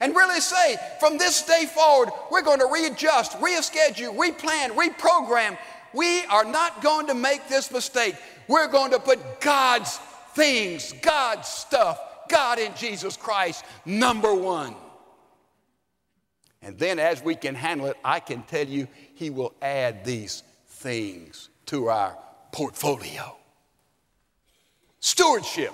and 0.00 0.14
really 0.16 0.40
say, 0.40 0.76
from 0.98 1.18
this 1.18 1.42
day 1.42 1.66
forward, 1.66 2.10
we're 2.30 2.42
going 2.42 2.60
to 2.60 2.68
readjust, 2.72 3.32
reschedule, 3.32 4.16
replan, 4.16 4.70
reprogram. 4.70 5.58
We 5.92 6.24
are 6.24 6.44
not 6.44 6.82
going 6.82 7.08
to 7.08 7.14
make 7.14 7.48
this 7.48 7.70
mistake. 7.70 8.14
We're 8.48 8.68
going 8.68 8.92
to 8.92 8.98
put 8.98 9.40
God's 9.40 9.98
things, 10.34 10.94
God's 11.02 11.48
stuff, 11.48 12.00
God 12.28 12.58
in 12.58 12.74
Jesus 12.74 13.16
Christ, 13.16 13.64
number 13.84 14.34
one. 14.34 14.74
And 16.62 16.78
then, 16.78 16.98
as 16.98 17.22
we 17.22 17.34
can 17.34 17.54
handle 17.54 17.86
it, 17.86 17.96
I 18.04 18.20
can 18.20 18.42
tell 18.42 18.66
you, 18.66 18.86
He 19.14 19.30
will 19.30 19.54
add 19.60 20.04
these 20.04 20.42
things 20.66 21.48
to 21.66 21.88
our 21.88 22.16
portfolio. 22.52 23.36
Stewardship. 25.00 25.72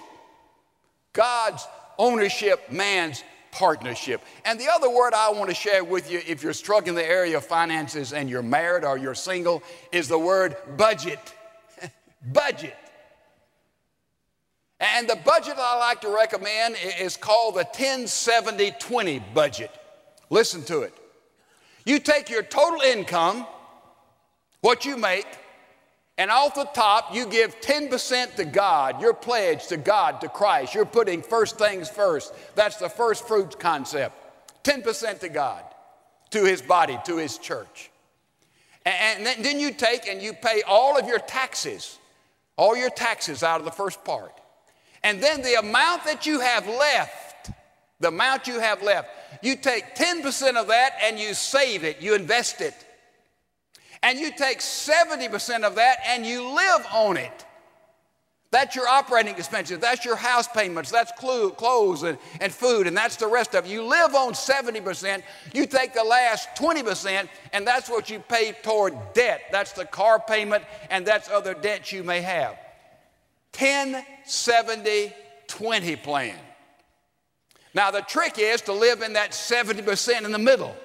God's 1.13 1.67
ownership, 1.99 2.71
man's 2.71 3.23
partnership. 3.51 4.21
And 4.45 4.61
the 4.61 4.69
other 4.71 4.91
word 4.91 5.15
I 5.15 5.31
want 5.31 5.49
to 5.49 5.55
share 5.55 5.83
with 5.83 6.11
you 6.11 6.21
if 6.27 6.43
you're 6.43 6.53
struggling 6.53 6.91
in 6.91 6.95
the 6.95 7.09
area 7.09 7.39
of 7.39 7.45
finances 7.45 8.13
and 8.13 8.29
you're 8.29 8.43
married 8.43 8.85
or 8.85 8.99
you're 8.99 9.15
single 9.15 9.63
is 9.93 10.09
the 10.09 10.19
word 10.19 10.57
budget. 10.77 11.21
budget. 12.33 12.77
And 14.79 15.09
the 15.09 15.17
budget 15.17 15.55
I 15.57 15.79
like 15.79 16.03
to 16.03 16.15
recommend 16.15 16.77
is 17.01 17.17
called 17.17 17.55
the 17.55 17.65
1070 17.65 18.73
20 18.79 19.19
budget. 19.33 19.71
Listen 20.29 20.63
to 20.65 20.83
it. 20.83 20.93
You 21.87 21.99
take 21.99 22.29
your 22.29 22.43
total 22.43 22.81
income, 22.83 23.47
what 24.61 24.85
you 24.85 24.97
make, 24.99 25.27
and 26.19 26.31
off 26.31 26.55
the 26.55 26.65
top, 26.73 27.15
you 27.15 27.27
give 27.27 27.61
10% 27.61 28.37
to 28.37 28.45
God, 28.47 29.03
your 29.03 29.13
pledge 29.13 29.67
to 29.67 29.77
God, 29.77 30.23
to 30.23 30.29
Christ. 30.29 30.75
You're 30.75 30.87
putting 30.87 31.21
first 31.21 31.59
things 31.59 31.91
first. 31.91 32.33
That's 32.55 32.77
the 32.77 32.89
first 32.89 33.29
fruits 33.29 33.55
concept. 33.57 34.15
10% 34.65 35.21
to 35.21 35.29
God, 35.29 35.63
to 36.31 36.45
His 36.45 36.63
body, 36.63 36.99
to 37.05 37.19
His 37.19 37.37
church. 37.37 37.91
And 38.87 39.27
then 39.27 39.61
you 39.61 39.73
take 39.73 40.09
and 40.09 40.23
you 40.23 40.33
pay 40.33 40.63
all 40.67 40.99
of 40.99 41.07
your 41.07 41.19
taxes, 41.19 41.99
all 42.57 42.77
your 42.77 42.91
taxes 42.91 43.43
out 43.43 43.59
of 43.61 43.67
the 43.67 43.73
first 43.73 44.03
part. 44.05 44.33
And 45.03 45.23
then 45.23 45.43
the 45.43 45.59
amount 45.59 46.05
that 46.05 46.25
you 46.25 46.41
have 46.41 46.67
left, 46.67 47.51
the 48.01 48.09
amount 48.09 48.47
you 48.47 48.59
have 48.59 48.83
left, 48.83 49.11
you 49.43 49.57
take 49.57 49.97
10% 49.97 50.57
of 50.57 50.69
that 50.69 50.93
and 51.03 51.19
you 51.19 51.35
save 51.35 51.85
it, 51.85 52.01
you 52.01 52.15
invest 52.15 52.61
it 52.61 52.86
and 54.07 54.21
you 54.21 54.31
take 54.31 54.61
70% 54.61 55.65
of 55.65 55.75
that 55.75 55.99
and 56.07 56.25
you 56.25 56.49
live 56.49 56.87
on 56.93 57.17
it. 57.17 57.45
That's 58.53 58.77
your 58.77 58.87
operating 58.87 59.35
expenses, 59.35 59.81
that's 59.81 60.05
your 60.05 60.15
house 60.15 60.47
payments, 60.47 60.93
that's 60.93 61.11
clothes 61.19 62.05
and, 62.05 62.17
and 62.41 62.53
food, 62.53 62.87
and 62.87 62.97
that's 62.97 63.17
the 63.17 63.27
rest 63.27 63.57
of 63.57 63.67
it. 63.67 63.69
You 63.69 63.83
live 63.83 64.15
on 64.15 64.35
70%, 64.35 65.23
you 65.53 65.67
take 65.67 65.93
the 65.93 66.05
last 66.05 66.51
20%, 66.57 67.29
and 67.53 67.67
that's 67.67 67.91
what 67.91 68.09
you 68.09 68.21
pay 68.21 68.53
toward 68.63 68.95
debt. 69.13 69.41
That's 69.51 69.73
the 69.73 69.85
car 69.85 70.21
payment, 70.21 70.63
and 70.89 71.05
that's 71.05 71.29
other 71.29 71.55
debts 71.55 71.91
you 71.91 72.05
may 72.05 72.21
have. 72.21 72.57
10, 73.51 74.05
70, 74.25 75.13
20 75.49 75.97
plan. 75.97 76.39
Now, 77.75 77.91
the 77.91 78.03
trick 78.03 78.39
is 78.39 78.61
to 78.63 78.73
live 78.73 79.03
in 79.03 79.15
that 79.15 79.33
70% 79.33 80.25
in 80.25 80.31
the 80.31 80.39
middle. 80.39 80.77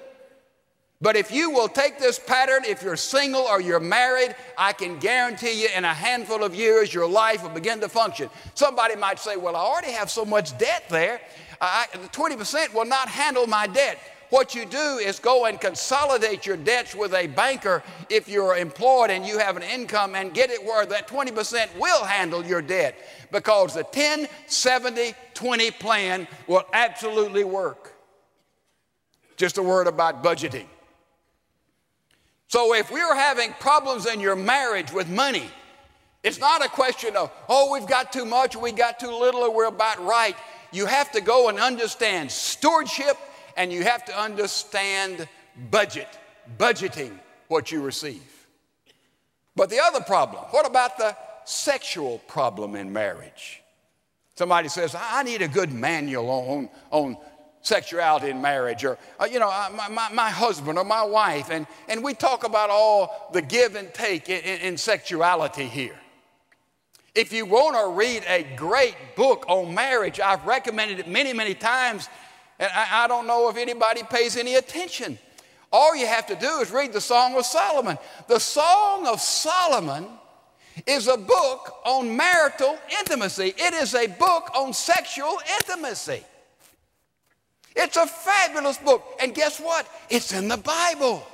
But 1.01 1.15
if 1.15 1.31
you 1.31 1.49
will 1.49 1.67
take 1.67 1.97
this 1.97 2.19
pattern, 2.19 2.63
if 2.63 2.83
you're 2.83 2.95
single 2.95 3.41
or 3.41 3.59
you're 3.59 3.79
married, 3.79 4.35
I 4.55 4.71
can 4.71 4.99
guarantee 4.99 5.63
you 5.63 5.69
in 5.75 5.83
a 5.83 5.93
handful 5.93 6.43
of 6.43 6.53
years 6.53 6.93
your 6.93 7.09
life 7.09 7.41
will 7.41 7.49
begin 7.49 7.79
to 7.81 7.89
function. 7.89 8.29
Somebody 8.53 8.95
might 8.95 9.17
say, 9.17 9.35
Well, 9.35 9.55
I 9.55 9.59
already 9.59 9.91
have 9.91 10.11
so 10.11 10.23
much 10.23 10.55
debt 10.59 10.83
there. 10.89 11.19
I, 11.59 11.87
20% 12.11 12.73
will 12.73 12.85
not 12.85 13.09
handle 13.09 13.47
my 13.47 13.65
debt. 13.65 13.97
What 14.29 14.55
you 14.55 14.65
do 14.65 14.99
is 15.01 15.19
go 15.19 15.45
and 15.45 15.59
consolidate 15.59 16.45
your 16.45 16.55
debts 16.55 16.95
with 16.95 17.13
a 17.13 17.27
banker 17.27 17.83
if 18.09 18.29
you're 18.29 18.55
employed 18.55 19.09
and 19.09 19.25
you 19.25 19.37
have 19.39 19.57
an 19.57 19.63
income 19.63 20.15
and 20.15 20.33
get 20.33 20.51
it 20.51 20.63
where 20.63 20.85
that 20.85 21.07
20% 21.07 21.67
will 21.77 22.03
handle 22.05 22.45
your 22.45 22.61
debt 22.61 22.95
because 23.31 23.73
the 23.73 23.83
10, 23.83 24.27
70, 24.47 25.13
20 25.33 25.71
plan 25.71 26.27
will 26.47 26.63
absolutely 26.71 27.43
work. 27.43 27.93
Just 29.35 29.57
a 29.57 29.63
word 29.63 29.87
about 29.87 30.23
budgeting. 30.23 30.65
So 32.51 32.73
if 32.73 32.91
we're 32.91 33.15
having 33.15 33.53
problems 33.61 34.05
in 34.05 34.19
your 34.19 34.35
marriage 34.35 34.91
with 34.91 35.07
money, 35.07 35.49
it's 36.21 36.37
not 36.37 36.65
a 36.65 36.67
question 36.67 37.15
of, 37.15 37.31
oh, 37.47 37.71
we've 37.71 37.87
got 37.87 38.11
too 38.11 38.25
much, 38.25 38.57
we 38.57 38.73
got 38.73 38.99
too 38.99 39.09
little, 39.09 39.43
or 39.43 39.55
we're 39.55 39.67
about 39.67 40.05
right. 40.05 40.35
You 40.73 40.85
have 40.85 41.13
to 41.13 41.21
go 41.21 41.47
and 41.47 41.57
understand 41.57 42.29
stewardship 42.29 43.15
and 43.55 43.71
you 43.71 43.83
have 43.83 44.03
to 44.03 44.19
understand 44.19 45.29
budget, 45.71 46.09
budgeting 46.57 47.17
what 47.47 47.71
you 47.71 47.81
receive. 47.81 48.45
But 49.55 49.69
the 49.69 49.79
other 49.79 50.01
problem, 50.01 50.43
what 50.51 50.67
about 50.67 50.97
the 50.97 51.15
sexual 51.45 52.17
problem 52.27 52.75
in 52.75 52.91
marriage? 52.91 53.61
Somebody 54.35 54.67
says, 54.67 54.93
I 54.93 55.23
need 55.23 55.41
a 55.41 55.47
good 55.47 55.71
manual 55.71 56.29
on, 56.29 56.69
on 56.89 57.17
sexuality 57.61 58.29
in 58.29 58.41
marriage, 58.41 58.83
or, 58.83 58.97
uh, 59.19 59.25
you 59.25 59.39
know, 59.39 59.49
uh, 59.49 59.69
my, 59.75 59.87
my, 59.89 60.09
my, 60.11 60.29
husband 60.29 60.77
or 60.77 60.83
my 60.83 61.03
wife, 61.03 61.49
and, 61.51 61.67
and 61.87 62.03
we 62.03 62.13
talk 62.13 62.43
about 62.43 62.69
all 62.69 63.29
the 63.33 63.41
give 63.41 63.75
and 63.75 63.93
take 63.93 64.29
in, 64.29 64.41
in, 64.41 64.61
in 64.61 64.77
sexuality 64.77 65.67
here. 65.67 65.95
If 67.13 67.33
you 67.33 67.45
want 67.45 67.75
to 67.75 67.95
read 67.97 68.23
a 68.27 68.47
great 68.55 68.95
book 69.15 69.45
on 69.47 69.73
marriage, 69.73 70.19
I've 70.19 70.45
recommended 70.45 70.99
it 70.99 71.07
many, 71.07 71.33
many 71.33 71.53
times, 71.53 72.09
and 72.57 72.71
I, 72.73 73.03
I 73.03 73.07
don't 73.07 73.27
know 73.27 73.49
if 73.49 73.57
anybody 73.57 74.01
pays 74.03 74.37
any 74.37 74.55
attention. 74.55 75.19
All 75.71 75.95
you 75.95 76.07
have 76.07 76.25
to 76.27 76.35
do 76.35 76.59
is 76.59 76.71
read 76.71 76.93
the 76.93 77.01
Song 77.01 77.35
of 77.37 77.45
Solomon. 77.45 77.97
The 78.27 78.39
Song 78.39 79.07
of 79.07 79.21
Solomon 79.21 80.07
is 80.87 81.07
a 81.07 81.17
book 81.17 81.75
on 81.85 82.15
marital 82.15 82.77
intimacy, 82.99 83.53
it 83.57 83.73
is 83.73 83.93
a 83.93 84.07
book 84.07 84.49
on 84.55 84.73
sexual 84.73 85.39
intimacy. 85.59 86.23
It's 87.75 87.97
a 87.97 88.05
fabulous 88.05 88.77
book. 88.77 89.03
And 89.21 89.33
guess 89.33 89.59
what? 89.59 89.87
It's 90.09 90.33
in 90.33 90.47
the 90.47 90.57
Bible, 90.57 91.25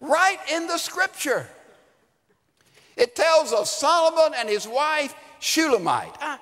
right 0.00 0.38
in 0.52 0.66
the 0.66 0.78
scripture. 0.78 1.46
It 2.96 3.16
tells 3.16 3.52
of 3.52 3.66
Solomon 3.66 4.36
and 4.36 4.48
his 4.48 4.66
wife, 4.66 5.14
Shulamite. 5.38 6.16
I, 6.20 6.38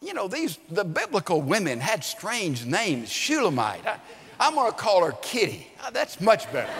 you 0.00 0.14
know, 0.14 0.28
these, 0.28 0.58
the 0.70 0.84
biblical 0.84 1.42
women 1.42 1.80
had 1.80 2.04
strange 2.04 2.64
names. 2.64 3.10
Shulamite. 3.10 3.86
I, 3.86 3.98
I'm 4.40 4.54
going 4.54 4.70
to 4.70 4.76
call 4.76 5.04
her 5.04 5.12
Kitty. 5.20 5.66
Oh, 5.84 5.90
that's 5.92 6.20
much 6.20 6.50
better. 6.52 6.72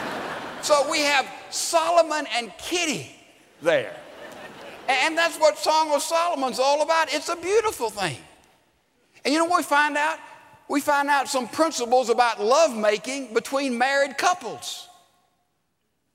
so 0.62 0.90
we 0.90 1.00
have 1.00 1.30
Solomon 1.50 2.26
and 2.34 2.52
Kitty 2.58 3.14
there. 3.62 3.94
And 4.88 5.16
that's 5.16 5.38
what 5.38 5.58
Song 5.58 5.92
of 5.92 6.02
Solomon's 6.02 6.58
all 6.58 6.82
about. 6.82 7.12
It's 7.12 7.28
a 7.28 7.36
beautiful 7.36 7.90
thing. 7.90 8.18
And 9.24 9.32
you 9.32 9.38
know 9.38 9.46
what 9.46 9.58
we 9.58 9.64
find 9.64 9.96
out? 9.96 10.18
We 10.68 10.80
find 10.80 11.08
out 11.08 11.28
some 11.28 11.48
principles 11.48 12.08
about 12.08 12.42
lovemaking 12.42 13.34
between 13.34 13.76
married 13.76 14.16
couples. 14.18 14.88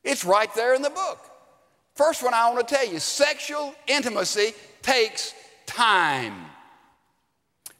It's 0.03 0.25
right 0.25 0.53
there 0.55 0.73
in 0.73 0.81
the 0.81 0.89
book. 0.89 1.19
First 1.95 2.23
one 2.23 2.33
I 2.33 2.49
want 2.49 2.67
to 2.67 2.75
tell 2.75 2.87
you 2.87 2.99
sexual 2.99 3.75
intimacy 3.87 4.53
takes 4.81 5.33
time. 5.65 6.33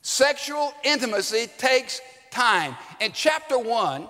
Sexual 0.02 0.74
intimacy 0.84 1.48
takes 1.58 2.02
time. 2.32 2.76
In 3.00 3.12
chapter 3.14 3.58
one, 3.58 4.08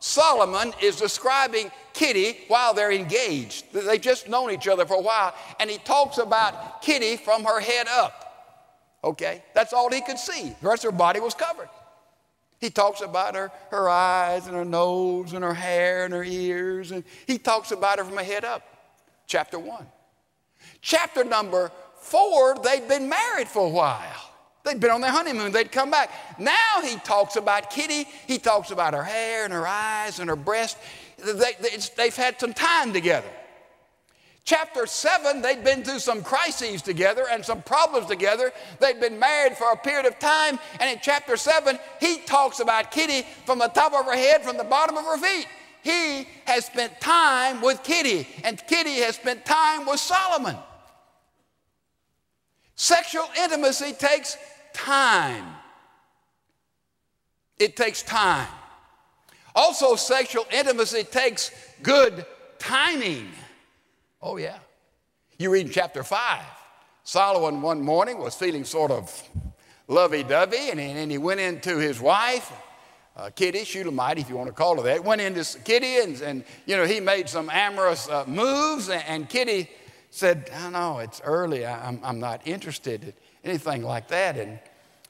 Solomon 0.00 0.72
is 0.82 0.96
describing 0.96 1.70
Kitty 1.92 2.38
while 2.48 2.74
they're 2.74 2.92
engaged. 2.92 3.72
They've 3.72 4.00
just 4.00 4.28
known 4.28 4.50
each 4.50 4.66
other 4.66 4.84
for 4.84 4.94
a 4.94 5.00
while, 5.00 5.34
and 5.60 5.70
he 5.70 5.78
talks 5.78 6.18
about 6.18 6.82
Kitty 6.82 7.16
from 7.16 7.44
her 7.44 7.60
head 7.60 7.86
up. 7.88 8.31
Okay? 9.04 9.42
That's 9.54 9.72
all 9.72 9.90
he 9.90 10.00
could 10.00 10.18
see. 10.18 10.54
The 10.60 10.68
rest 10.68 10.84
of 10.84 10.92
her 10.92 10.98
body 10.98 11.20
was 11.20 11.34
covered. 11.34 11.68
He 12.60 12.70
talks 12.70 13.00
about 13.00 13.34
her, 13.34 13.50
her 13.70 13.88
eyes 13.88 14.46
and 14.46 14.54
her 14.54 14.64
nose 14.64 15.32
and 15.32 15.42
her 15.42 15.54
hair 15.54 16.04
and 16.04 16.14
her 16.14 16.22
ears, 16.22 16.92
and 16.92 17.02
he 17.26 17.36
talks 17.36 17.72
about 17.72 17.98
her 17.98 18.04
from 18.04 18.16
her 18.16 18.22
head 18.22 18.44
up. 18.44 18.62
Chapter 19.26 19.58
one. 19.58 19.86
Chapter 20.80 21.24
number 21.24 21.72
four, 21.96 22.56
they'd 22.62 22.86
been 22.86 23.08
married 23.08 23.48
for 23.48 23.66
a 23.66 23.68
while. 23.68 24.30
They'd 24.64 24.78
been 24.78 24.92
on 24.92 25.00
their 25.00 25.10
honeymoon, 25.10 25.50
they'd 25.50 25.72
come 25.72 25.90
back. 25.90 26.10
Now 26.38 26.82
he 26.84 26.96
talks 26.98 27.34
about 27.34 27.70
Kitty, 27.70 28.06
he 28.28 28.38
talks 28.38 28.70
about 28.70 28.94
her 28.94 29.02
hair 29.02 29.44
and 29.44 29.52
her 29.52 29.66
eyes 29.66 30.20
and 30.20 30.30
her 30.30 30.36
breast. 30.36 30.78
They, 31.18 31.32
they, 31.60 31.78
they've 31.96 32.14
had 32.14 32.38
some 32.38 32.54
time 32.54 32.92
together. 32.92 33.26
Chapter 34.44 34.86
7, 34.86 35.40
they'd 35.40 35.62
been 35.62 35.84
through 35.84 36.00
some 36.00 36.22
crises 36.22 36.82
together 36.82 37.26
and 37.30 37.44
some 37.44 37.62
problems 37.62 38.06
together. 38.06 38.52
They'd 38.80 39.00
been 39.00 39.18
married 39.18 39.56
for 39.56 39.70
a 39.70 39.76
period 39.76 40.04
of 40.04 40.18
time. 40.18 40.58
And 40.80 40.90
in 40.90 40.98
chapter 41.00 41.36
7, 41.36 41.78
he 42.00 42.18
talks 42.18 42.58
about 42.58 42.90
Kitty 42.90 43.24
from 43.46 43.60
the 43.60 43.68
top 43.68 43.92
of 43.92 44.04
her 44.04 44.16
head, 44.16 44.42
from 44.42 44.56
the 44.56 44.64
bottom 44.64 44.96
of 44.96 45.04
her 45.04 45.16
feet. 45.16 45.46
He 45.82 46.26
has 46.44 46.66
spent 46.66 47.00
time 47.00 47.60
with 47.60 47.82
Kitty, 47.84 48.26
and 48.44 48.60
Kitty 48.66 48.96
has 49.00 49.16
spent 49.16 49.44
time 49.44 49.86
with 49.86 50.00
Solomon. 50.00 50.56
Sexual 52.74 53.28
intimacy 53.40 53.92
takes 53.92 54.36
time. 54.72 55.44
It 57.58 57.76
takes 57.76 58.02
time. 58.02 58.48
Also, 59.54 59.94
sexual 59.94 60.46
intimacy 60.52 61.04
takes 61.04 61.52
good 61.82 62.26
timing. 62.58 63.28
Oh, 64.22 64.36
yeah. 64.36 64.58
You 65.38 65.50
read 65.52 65.66
in 65.66 65.72
chapter 65.72 66.04
5. 66.04 66.40
Solomon 67.02 67.60
one 67.62 67.80
morning 67.80 68.18
was 68.18 68.36
feeling 68.36 68.64
sort 68.64 68.92
of 68.92 69.28
lovey 69.88 70.22
dovey, 70.22 70.70
and, 70.70 70.78
and 70.78 71.10
he 71.10 71.18
went 71.18 71.40
into 71.40 71.78
his 71.78 72.00
wife, 72.00 72.52
uh, 73.16 73.30
Kitty, 73.34 73.64
Shulamite, 73.64 74.18
if 74.18 74.30
you 74.30 74.36
want 74.36 74.48
to 74.48 74.54
call 74.54 74.76
her 74.76 74.82
that, 74.84 75.04
went 75.04 75.20
into 75.20 75.44
Kitty, 75.64 75.96
and, 75.98 76.20
and 76.20 76.44
you 76.64 76.76
know, 76.76 76.86
he 76.86 77.00
made 77.00 77.28
some 77.28 77.50
amorous 77.50 78.08
uh, 78.08 78.24
moves, 78.28 78.88
and, 78.88 79.02
and, 79.08 79.28
Kitty 79.28 79.68
said, 80.10 80.48
I 80.54 80.70
know, 80.70 81.00
it's 81.00 81.20
early, 81.24 81.66
I, 81.66 81.88
am 81.88 81.96
I'm, 81.96 82.04
I'm 82.04 82.20
not 82.20 82.42
interested 82.46 83.02
in 83.02 83.12
anything 83.42 83.82
like 83.82 84.06
that. 84.08 84.36
And 84.36 84.60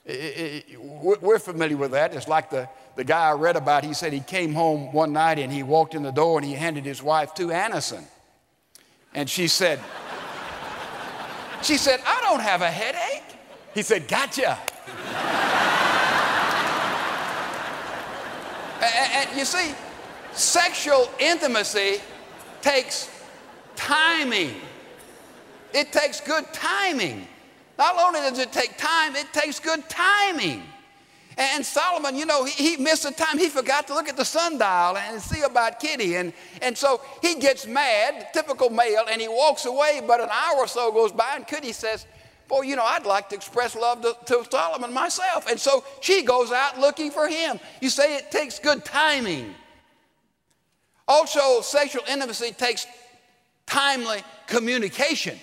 it, 0.06 0.64
it, 0.70 0.80
we're 0.80 1.38
familiar 1.38 1.76
with 1.76 1.90
that. 1.90 2.14
It's 2.14 2.26
like 2.26 2.48
the, 2.50 2.68
the 2.96 3.04
guy 3.04 3.28
I 3.28 3.32
read 3.32 3.56
about, 3.56 3.84
he 3.84 3.92
said 3.92 4.12
he 4.12 4.20
came 4.20 4.54
home 4.54 4.92
one 4.92 5.12
night 5.12 5.38
and 5.38 5.52
he 5.52 5.62
walked 5.62 5.94
in 5.94 6.02
the 6.02 6.10
door 6.10 6.38
and 6.38 6.46
he 6.46 6.54
handed 6.54 6.84
his 6.84 7.02
wife 7.02 7.34
two 7.34 7.48
Anacin. 7.48 8.04
And 9.14 9.28
she 9.28 9.48
said, 9.48 9.78
she 11.62 11.76
said, 11.76 12.00
I 12.06 12.20
don't 12.22 12.40
have 12.40 12.62
a 12.62 12.70
headache. 12.70 13.38
He 13.74 13.82
said, 13.82 14.08
gotcha. 14.08 14.58
and, 18.82 19.28
and 19.28 19.38
you 19.38 19.44
see, 19.44 19.74
sexual 20.32 21.08
intimacy 21.18 21.98
takes 22.60 23.10
timing. 23.76 24.54
It 25.72 25.92
takes 25.92 26.20
good 26.20 26.44
timing. 26.52 27.26
Not 27.78 27.96
only 27.98 28.20
does 28.20 28.38
it 28.38 28.52
take 28.52 28.76
time, 28.76 29.16
it 29.16 29.32
takes 29.32 29.58
good 29.58 29.88
timing. 29.88 30.62
And 31.38 31.64
Solomon, 31.64 32.16
you 32.16 32.26
know, 32.26 32.44
he, 32.44 32.76
missed 32.76 33.04
the 33.04 33.10
time. 33.10 33.38
He 33.38 33.48
forgot 33.48 33.86
to 33.86 33.94
look 33.94 34.08
at 34.08 34.16
the 34.16 34.24
sundial 34.24 34.96
and 34.96 35.20
see 35.20 35.42
about 35.42 35.80
Kitty. 35.80 36.16
And, 36.16 36.32
and 36.60 36.76
so 36.76 37.00
he 37.20 37.36
gets 37.36 37.66
mad, 37.66 38.28
typical 38.32 38.70
male, 38.70 39.04
and 39.10 39.20
he 39.20 39.28
walks 39.28 39.64
away. 39.64 40.02
But 40.06 40.20
an 40.20 40.28
hour 40.30 40.58
or 40.58 40.66
so 40.66 40.92
goes 40.92 41.12
by, 41.12 41.32
and 41.36 41.46
Kitty 41.46 41.72
says, 41.72 42.06
Boy, 42.48 42.62
you 42.62 42.76
know, 42.76 42.84
I'd 42.84 43.06
like 43.06 43.30
to 43.30 43.34
express 43.34 43.74
love 43.74 44.02
to, 44.02 44.14
to 44.26 44.44
Solomon 44.50 44.92
myself. 44.92 45.48
And 45.48 45.58
so 45.58 45.84
she 46.00 46.22
goes 46.22 46.52
out 46.52 46.78
looking 46.78 47.10
for 47.10 47.26
him. 47.26 47.58
You 47.80 47.88
say 47.88 48.16
it 48.16 48.30
takes 48.30 48.58
good 48.58 48.84
timing. 48.84 49.54
Also, 51.08 51.62
sexual 51.62 52.02
intimacy 52.10 52.52
takes 52.52 52.86
timely 53.66 54.18
communication 54.46 55.38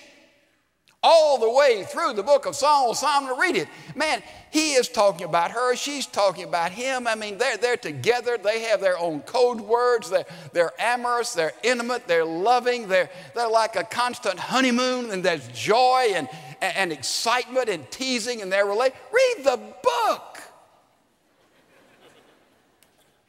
all 1.02 1.38
the 1.38 1.50
way 1.50 1.82
through 1.84 2.12
the 2.12 2.22
book 2.22 2.44
of 2.44 2.54
Psalms, 2.54 2.98
Psalm 2.98 3.26
to 3.26 3.34
read 3.40 3.56
it. 3.56 3.68
Man, 3.94 4.22
he 4.50 4.72
is 4.72 4.88
talking 4.88 5.24
about 5.24 5.50
her, 5.52 5.74
she's 5.74 6.06
talking 6.06 6.44
about 6.44 6.72
him. 6.72 7.06
I 7.06 7.14
mean, 7.14 7.38
they're, 7.38 7.56
they're 7.56 7.76
together, 7.76 8.36
they 8.36 8.62
have 8.64 8.80
their 8.80 8.98
own 8.98 9.20
code 9.20 9.60
words, 9.60 10.10
they're, 10.10 10.26
they're 10.52 10.72
amorous, 10.78 11.32
they're 11.32 11.54
intimate, 11.62 12.06
they're 12.06 12.24
loving, 12.24 12.88
they're, 12.88 13.08
they're 13.34 13.48
like 13.48 13.76
a 13.76 13.84
constant 13.84 14.38
honeymoon, 14.38 15.10
and 15.10 15.24
there's 15.24 15.48
joy 15.48 16.08
and, 16.14 16.28
and, 16.60 16.76
and 16.76 16.92
excitement 16.92 17.70
and 17.70 17.90
teasing 17.90 18.40
in 18.40 18.50
their 18.50 18.66
relationship. 18.66 19.00
Read 19.12 19.44
the 19.44 19.60
book. 19.82 20.42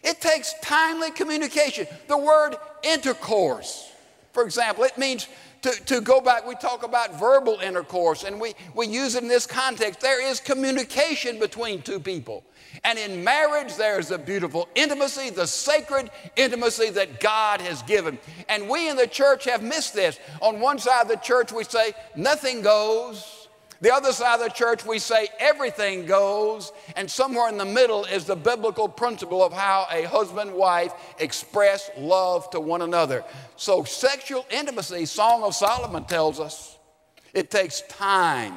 It 0.03 0.19
takes 0.19 0.53
timely 0.61 1.11
communication. 1.11 1.87
The 2.07 2.17
word 2.17 2.55
intercourse, 2.83 3.89
for 4.33 4.43
example, 4.43 4.83
it 4.83 4.97
means 4.97 5.27
to, 5.61 5.71
to 5.85 6.01
go 6.01 6.21
back, 6.21 6.47
we 6.47 6.55
talk 6.55 6.83
about 6.83 7.19
verbal 7.19 7.59
intercourse, 7.59 8.23
and 8.23 8.39
we, 8.39 8.53
we 8.73 8.87
use 8.87 9.15
it 9.15 9.23
in 9.23 9.29
this 9.29 9.45
context. 9.45 10.01
There 10.01 10.21
is 10.21 10.39
communication 10.39 11.39
between 11.39 11.81
two 11.81 11.99
people. 11.99 12.43
And 12.83 12.97
in 12.97 13.23
marriage, 13.23 13.75
there 13.75 13.99
is 13.99 14.11
a 14.11 14.17
beautiful 14.17 14.67
intimacy, 14.75 15.29
the 15.29 15.45
sacred 15.45 16.09
intimacy 16.35 16.89
that 16.91 17.19
God 17.19 17.61
has 17.61 17.83
given. 17.83 18.17
And 18.49 18.69
we 18.69 18.89
in 18.89 18.95
the 18.95 19.07
church 19.07 19.45
have 19.45 19.61
missed 19.61 19.93
this. 19.93 20.19
On 20.41 20.59
one 20.59 20.79
side 20.79 21.03
of 21.03 21.07
the 21.09 21.17
church, 21.17 21.51
we 21.51 21.63
say, 21.63 21.93
nothing 22.15 22.61
goes. 22.61 23.40
The 23.81 23.91
other 23.91 24.13
side 24.13 24.39
of 24.39 24.41
the 24.41 24.53
church, 24.53 24.85
we 24.85 24.99
say 24.99 25.27
everything 25.39 26.05
goes, 26.05 26.71
and 26.95 27.09
somewhere 27.09 27.49
in 27.49 27.57
the 27.57 27.65
middle 27.65 28.05
is 28.05 28.25
the 28.25 28.35
biblical 28.35 28.87
principle 28.87 29.43
of 29.43 29.51
how 29.51 29.87
a 29.91 30.03
husband 30.03 30.51
and 30.51 30.59
wife 30.59 30.93
express 31.17 31.89
love 31.97 32.47
to 32.51 32.59
one 32.59 32.83
another. 32.83 33.23
So, 33.55 33.83
sexual 33.83 34.45
intimacy, 34.51 35.05
Song 35.05 35.41
of 35.41 35.55
Solomon 35.55 36.05
tells 36.05 36.39
us, 36.39 36.77
it 37.33 37.49
takes 37.49 37.81
time. 37.89 38.53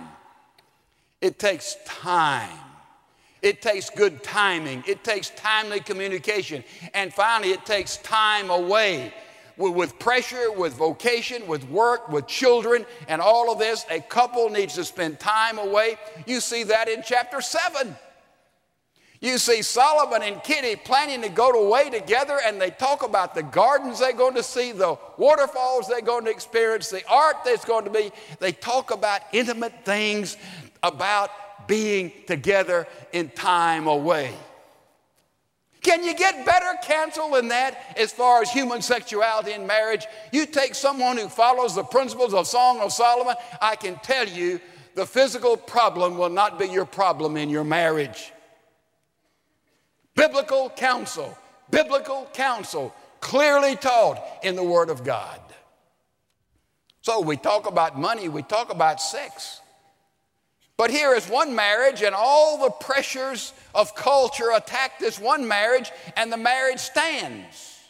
It 1.22 1.38
takes 1.38 1.78
time. 1.86 2.58
It 3.40 3.62
takes 3.62 3.88
good 3.88 4.22
timing. 4.22 4.84
It 4.86 5.04
takes 5.04 5.30
timely 5.30 5.80
communication. 5.80 6.64
And 6.92 7.12
finally, 7.12 7.52
it 7.52 7.64
takes 7.64 7.96
time 7.98 8.50
away 8.50 9.14
with 9.56 9.98
pressure, 9.98 10.50
with 10.52 10.74
vocation, 10.74 11.46
with 11.46 11.68
work, 11.68 12.08
with 12.08 12.26
children, 12.26 12.84
and 13.08 13.20
all 13.20 13.52
of 13.52 13.58
this, 13.58 13.84
a 13.90 14.00
couple 14.00 14.50
needs 14.50 14.74
to 14.74 14.84
spend 14.84 15.20
time 15.20 15.58
away. 15.58 15.96
You 16.26 16.40
see 16.40 16.64
that 16.64 16.88
in 16.88 17.02
chapter 17.04 17.40
7. 17.40 17.96
You 19.20 19.38
see 19.38 19.62
Solomon 19.62 20.22
and 20.22 20.42
Kitty 20.42 20.76
planning 20.76 21.22
to 21.22 21.30
go 21.30 21.50
away 21.50 21.88
together, 21.88 22.38
and 22.44 22.60
they 22.60 22.70
talk 22.70 23.02
about 23.02 23.34
the 23.34 23.42
gardens 23.42 24.00
they're 24.00 24.12
going 24.12 24.34
to 24.34 24.42
see, 24.42 24.72
the 24.72 24.98
waterfalls 25.16 25.88
they're 25.88 26.02
going 26.02 26.26
to 26.26 26.30
experience, 26.30 26.90
the 26.90 27.02
art 27.08 27.36
that's 27.42 27.64
going 27.64 27.84
to 27.84 27.90
be. 27.90 28.12
They 28.38 28.52
talk 28.52 28.90
about 28.90 29.22
intimate 29.32 29.84
things 29.84 30.36
about 30.82 31.30
being 31.66 32.12
together 32.26 32.86
in 33.12 33.30
time 33.30 33.86
away. 33.86 34.34
Can 35.84 36.02
you 36.02 36.14
get 36.14 36.46
better 36.46 36.78
counsel 36.82 37.30
than 37.30 37.48
that 37.48 37.94
as 37.98 38.10
far 38.10 38.40
as 38.40 38.50
human 38.50 38.80
sexuality 38.80 39.52
in 39.52 39.66
marriage? 39.66 40.06
You 40.32 40.46
take 40.46 40.74
someone 40.74 41.18
who 41.18 41.28
follows 41.28 41.74
the 41.74 41.84
principles 41.84 42.32
of 42.32 42.46
Song 42.46 42.80
of 42.80 42.90
Solomon, 42.90 43.36
I 43.60 43.76
can 43.76 43.96
tell 43.96 44.26
you 44.26 44.60
the 44.94 45.04
physical 45.04 45.58
problem 45.58 46.16
will 46.16 46.30
not 46.30 46.58
be 46.58 46.66
your 46.66 46.86
problem 46.86 47.36
in 47.36 47.50
your 47.50 47.64
marriage. 47.64 48.32
Biblical 50.14 50.70
counsel, 50.70 51.36
biblical 51.70 52.30
counsel, 52.32 52.94
clearly 53.20 53.76
taught 53.76 54.22
in 54.42 54.56
the 54.56 54.64
Word 54.64 54.88
of 54.88 55.04
God. 55.04 55.38
So 57.02 57.20
we 57.20 57.36
talk 57.36 57.66
about 57.68 57.98
money, 57.98 58.30
we 58.30 58.42
talk 58.42 58.72
about 58.72 59.02
sex. 59.02 59.60
But 60.76 60.90
here 60.90 61.14
is 61.14 61.28
one 61.28 61.54
marriage, 61.54 62.02
and 62.02 62.14
all 62.14 62.58
the 62.58 62.70
pressures 62.70 63.52
of 63.74 63.94
culture 63.94 64.50
attack 64.54 64.98
this 64.98 65.20
one 65.20 65.46
marriage, 65.46 65.90
and 66.16 66.32
the 66.32 66.36
marriage 66.36 66.80
stands. 66.80 67.80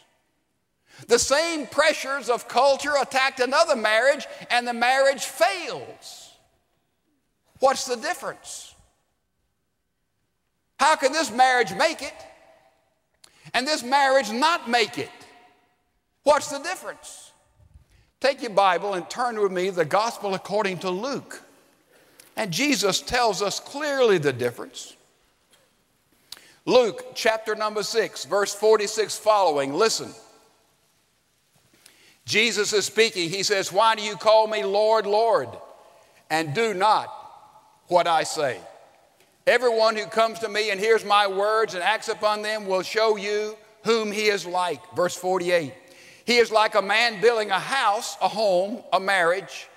The 1.07 1.19
same 1.19 1.67
pressures 1.67 2.29
of 2.29 2.47
culture 2.47 2.93
attacked 3.01 3.39
another 3.39 3.75
marriage, 3.75 4.25
and 4.49 4.67
the 4.67 4.73
marriage 4.73 5.25
fails. 5.25 6.31
What's 7.59 7.85
the 7.85 7.95
difference? 7.95 8.73
How 10.79 10.95
can 10.95 11.13
this 11.13 11.31
marriage 11.31 11.73
make 11.73 12.01
it 12.01 12.13
and 13.53 13.65
this 13.65 13.83
marriage 13.83 14.31
not 14.31 14.69
make 14.69 14.97
it? 14.97 15.09
What's 16.23 16.49
the 16.49 16.59
difference? 16.59 17.31
Take 18.19 18.41
your 18.41 18.51
Bible 18.51 18.93
and 18.93 19.09
turn 19.09 19.39
with 19.39 19.51
me 19.51 19.69
the 19.69 19.85
Gospel 19.85 20.33
according 20.33 20.79
to 20.79 20.89
Luke. 20.89 21.41
And 22.35 22.51
Jesus 22.51 23.01
tells 23.01 23.41
us 23.41 23.59
clearly 23.59 24.17
the 24.17 24.33
difference. 24.33 24.95
Luke 26.65 27.05
chapter 27.13 27.55
number 27.55 27.83
6, 27.83 28.25
verse 28.25 28.53
46 28.53 29.17
following, 29.17 29.73
listen. 29.73 30.11
Jesus 32.25 32.73
is 32.73 32.85
speaking. 32.85 33.29
He 33.29 33.43
says, 33.43 33.71
Why 33.71 33.95
do 33.95 34.01
you 34.01 34.15
call 34.15 34.47
me 34.47 34.63
Lord, 34.63 35.05
Lord, 35.05 35.47
and 36.29 36.55
do 36.55 36.73
not 36.73 37.07
what 37.87 38.07
I 38.07 38.23
say? 38.23 38.59
Everyone 39.45 39.95
who 39.95 40.07
comes 40.07 40.39
to 40.39 40.49
me 40.49 40.71
and 40.71 40.79
hears 40.79 41.05
my 41.05 41.27
words 41.27 41.75
and 41.75 41.83
acts 41.83 42.09
upon 42.09 42.41
them 42.41 42.65
will 42.65 42.81
show 42.81 43.15
you 43.15 43.55
whom 43.83 44.11
he 44.11 44.25
is 44.25 44.47
like. 44.47 44.81
Verse 44.95 45.15
48. 45.15 45.71
He 46.25 46.37
is 46.37 46.51
like 46.51 46.73
a 46.73 46.81
man 46.81 47.21
building 47.21 47.51
a 47.51 47.59
house, 47.59 48.17
a 48.19 48.27
home, 48.27 48.81
a 48.91 48.99
marriage 48.99 49.67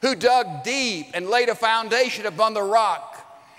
who 0.00 0.14
dug 0.14 0.64
deep 0.64 1.08
and 1.14 1.28
laid 1.28 1.48
a 1.48 1.54
foundation 1.54 2.26
upon 2.26 2.54
the 2.54 2.62
rock. 2.62 3.14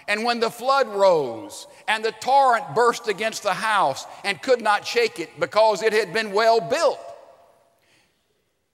And 0.08 0.24
when 0.24 0.40
the 0.40 0.50
flood 0.50 0.88
rose 0.88 1.68
and 1.88 2.04
the 2.04 2.12
torrent 2.14 2.74
burst 2.74 3.08
against 3.08 3.44
the 3.44 3.54
house 3.54 4.06
and 4.24 4.42
could 4.42 4.62
not 4.62 4.86
shake 4.86 5.20
it 5.20 5.40
because 5.40 5.84
it 5.84 5.94
had 5.94 6.14
been 6.14 6.32
well 6.32 6.60
built. 6.60 7.00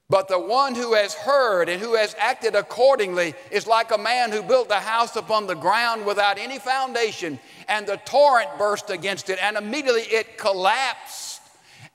But 0.08 0.28
the 0.28 0.40
one 0.40 0.76
who 0.76 0.94
has 0.94 1.16
heard 1.16 1.68
and 1.68 1.82
who 1.82 1.96
has 1.96 2.16
acted 2.20 2.56
accordingly 2.56 3.34
is 3.50 3.66
like 3.66 3.92
a 3.92 3.98
man 3.98 4.32
who 4.32 4.44
built 4.44 4.70
a 4.70 4.76
house 4.76 5.16
upon 5.16 5.48
the 5.48 5.56
ground 5.56 6.06
without 6.06 6.38
any 6.38 6.60
foundation, 6.60 7.40
and 7.68 7.88
the 7.88 7.98
torrent 7.98 8.50
burst 8.60 8.92
against 8.92 9.32
it, 9.32 9.40
and 9.42 9.58
immediately 9.58 10.04
it 10.04 10.38
collapsed, 10.38 11.42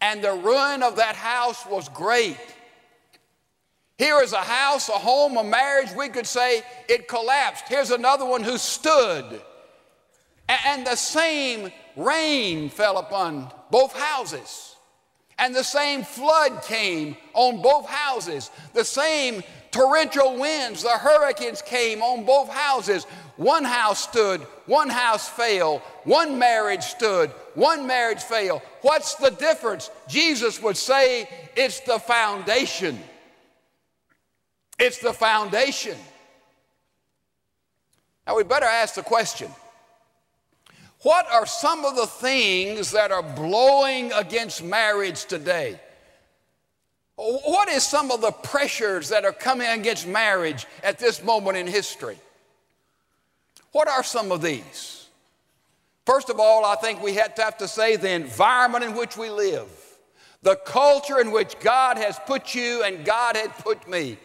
and 0.00 0.22
the 0.22 0.32
ruin 0.32 0.82
of 0.82 0.96
that 0.96 1.14
house 1.14 1.64
was 1.66 1.88
great. 1.90 2.36
Here 4.00 4.22
is 4.22 4.32
a 4.32 4.38
house, 4.38 4.88
a 4.88 4.92
home, 4.92 5.36
a 5.36 5.44
marriage. 5.44 5.90
We 5.94 6.08
could 6.08 6.26
say 6.26 6.62
it 6.88 7.06
collapsed. 7.06 7.64
Here's 7.68 7.90
another 7.90 8.24
one 8.24 8.42
who 8.42 8.56
stood. 8.56 9.42
And 10.48 10.86
the 10.86 10.96
same 10.96 11.70
rain 11.96 12.70
fell 12.70 12.96
upon 12.96 13.52
both 13.70 13.92
houses. 13.92 14.74
And 15.38 15.54
the 15.54 15.62
same 15.62 16.02
flood 16.02 16.62
came 16.62 17.14
on 17.34 17.60
both 17.60 17.84
houses. 17.84 18.50
The 18.72 18.86
same 18.86 19.42
torrential 19.70 20.34
winds, 20.38 20.82
the 20.82 20.96
hurricanes 20.96 21.60
came 21.60 22.00
on 22.00 22.24
both 22.24 22.48
houses. 22.48 23.04
One 23.36 23.64
house 23.64 24.00
stood, 24.00 24.40
one 24.64 24.88
house 24.88 25.28
fell, 25.28 25.82
one 26.04 26.38
marriage 26.38 26.84
stood, 26.84 27.28
one 27.54 27.86
marriage 27.86 28.22
fell. 28.22 28.62
What's 28.80 29.16
the 29.16 29.30
difference? 29.30 29.90
Jesus 30.08 30.62
would 30.62 30.78
say 30.78 31.28
it's 31.54 31.80
the 31.80 31.98
foundation. 31.98 32.98
It's 34.80 34.98
the 34.98 35.12
foundation. 35.12 35.96
Now 38.26 38.36
we 38.36 38.44
better 38.44 38.66
ask 38.66 38.94
the 38.94 39.02
question 39.02 39.50
what 41.02 41.30
are 41.30 41.46
some 41.46 41.84
of 41.84 41.96
the 41.96 42.06
things 42.06 42.90
that 42.92 43.10
are 43.10 43.22
blowing 43.22 44.12
against 44.12 44.62
marriage 44.62 45.24
today? 45.26 45.78
What 47.16 47.68
is 47.68 47.84
some 47.84 48.10
of 48.10 48.22
the 48.22 48.30
pressures 48.30 49.10
that 49.10 49.24
are 49.24 49.32
coming 49.32 49.68
against 49.68 50.06
marriage 50.06 50.66
at 50.82 50.98
this 50.98 51.22
moment 51.22 51.58
in 51.58 51.66
history? 51.66 52.18
What 53.72 53.88
are 53.88 54.02
some 54.02 54.32
of 54.32 54.40
these? 54.40 55.08
First 56.06 56.30
of 56.30 56.40
all, 56.40 56.64
I 56.64 56.76
think 56.76 57.02
we 57.02 57.14
have 57.14 57.34
to 57.34 57.42
have 57.42 57.58
to 57.58 57.68
say 57.68 57.96
the 57.96 58.10
environment 58.10 58.84
in 58.84 58.94
which 58.94 59.16
we 59.16 59.28
live, 59.28 59.68
the 60.42 60.56
culture 60.56 61.20
in 61.20 61.30
which 61.30 61.58
God 61.60 61.98
has 61.98 62.18
put 62.26 62.54
you 62.54 62.82
and 62.82 63.04
God 63.04 63.36
had 63.36 63.56
put 63.58 63.88
me. 63.88 64.18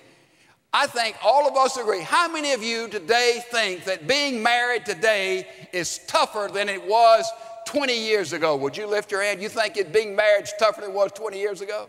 I 0.78 0.88
think 0.88 1.16
all 1.24 1.48
of 1.48 1.56
us 1.56 1.78
agree. 1.78 2.02
How 2.02 2.28
many 2.28 2.52
of 2.52 2.62
you 2.62 2.90
today 2.90 3.42
think 3.50 3.86
that 3.86 4.10
being 4.10 4.44
married 4.44 4.86
today 4.86 5.48
is 5.72 6.02
tougher 6.06 6.50
than 6.52 6.68
it 6.68 6.86
was 6.86 7.26
20 7.68 7.98
years 7.98 8.34
ago? 8.34 8.58
Would 8.58 8.76
you 8.76 8.86
lift 8.86 9.10
your 9.10 9.24
hand? 9.24 9.42
You 9.42 9.48
think 9.48 9.78
it 9.78 9.94
being 9.94 10.18
married 10.18 10.44
is 10.44 10.54
tougher 10.60 10.82
than 10.82 10.90
it 10.90 10.94
was 10.94 11.14
20 11.14 11.40
years 11.40 11.62
ago? 11.62 11.88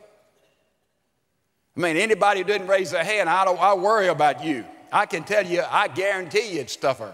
I 1.77 1.81
mean, 1.81 1.96
anybody 1.96 2.42
who 2.42 2.46
didn't 2.46 2.68
raise 2.68 2.92
their 2.92 3.03
hand, 3.03 3.29
I, 3.29 3.44
don't, 3.44 3.61
I 3.61 3.75
worry 3.75 4.07
about 4.07 4.44
you. 4.44 4.64
I 4.92 5.07
can 5.07 5.25
tell 5.25 5.44
you, 5.44 5.64
I 5.68 5.88
guarantee 5.88 6.55
you 6.55 6.61
it's 6.61 6.77
tougher. 6.77 7.12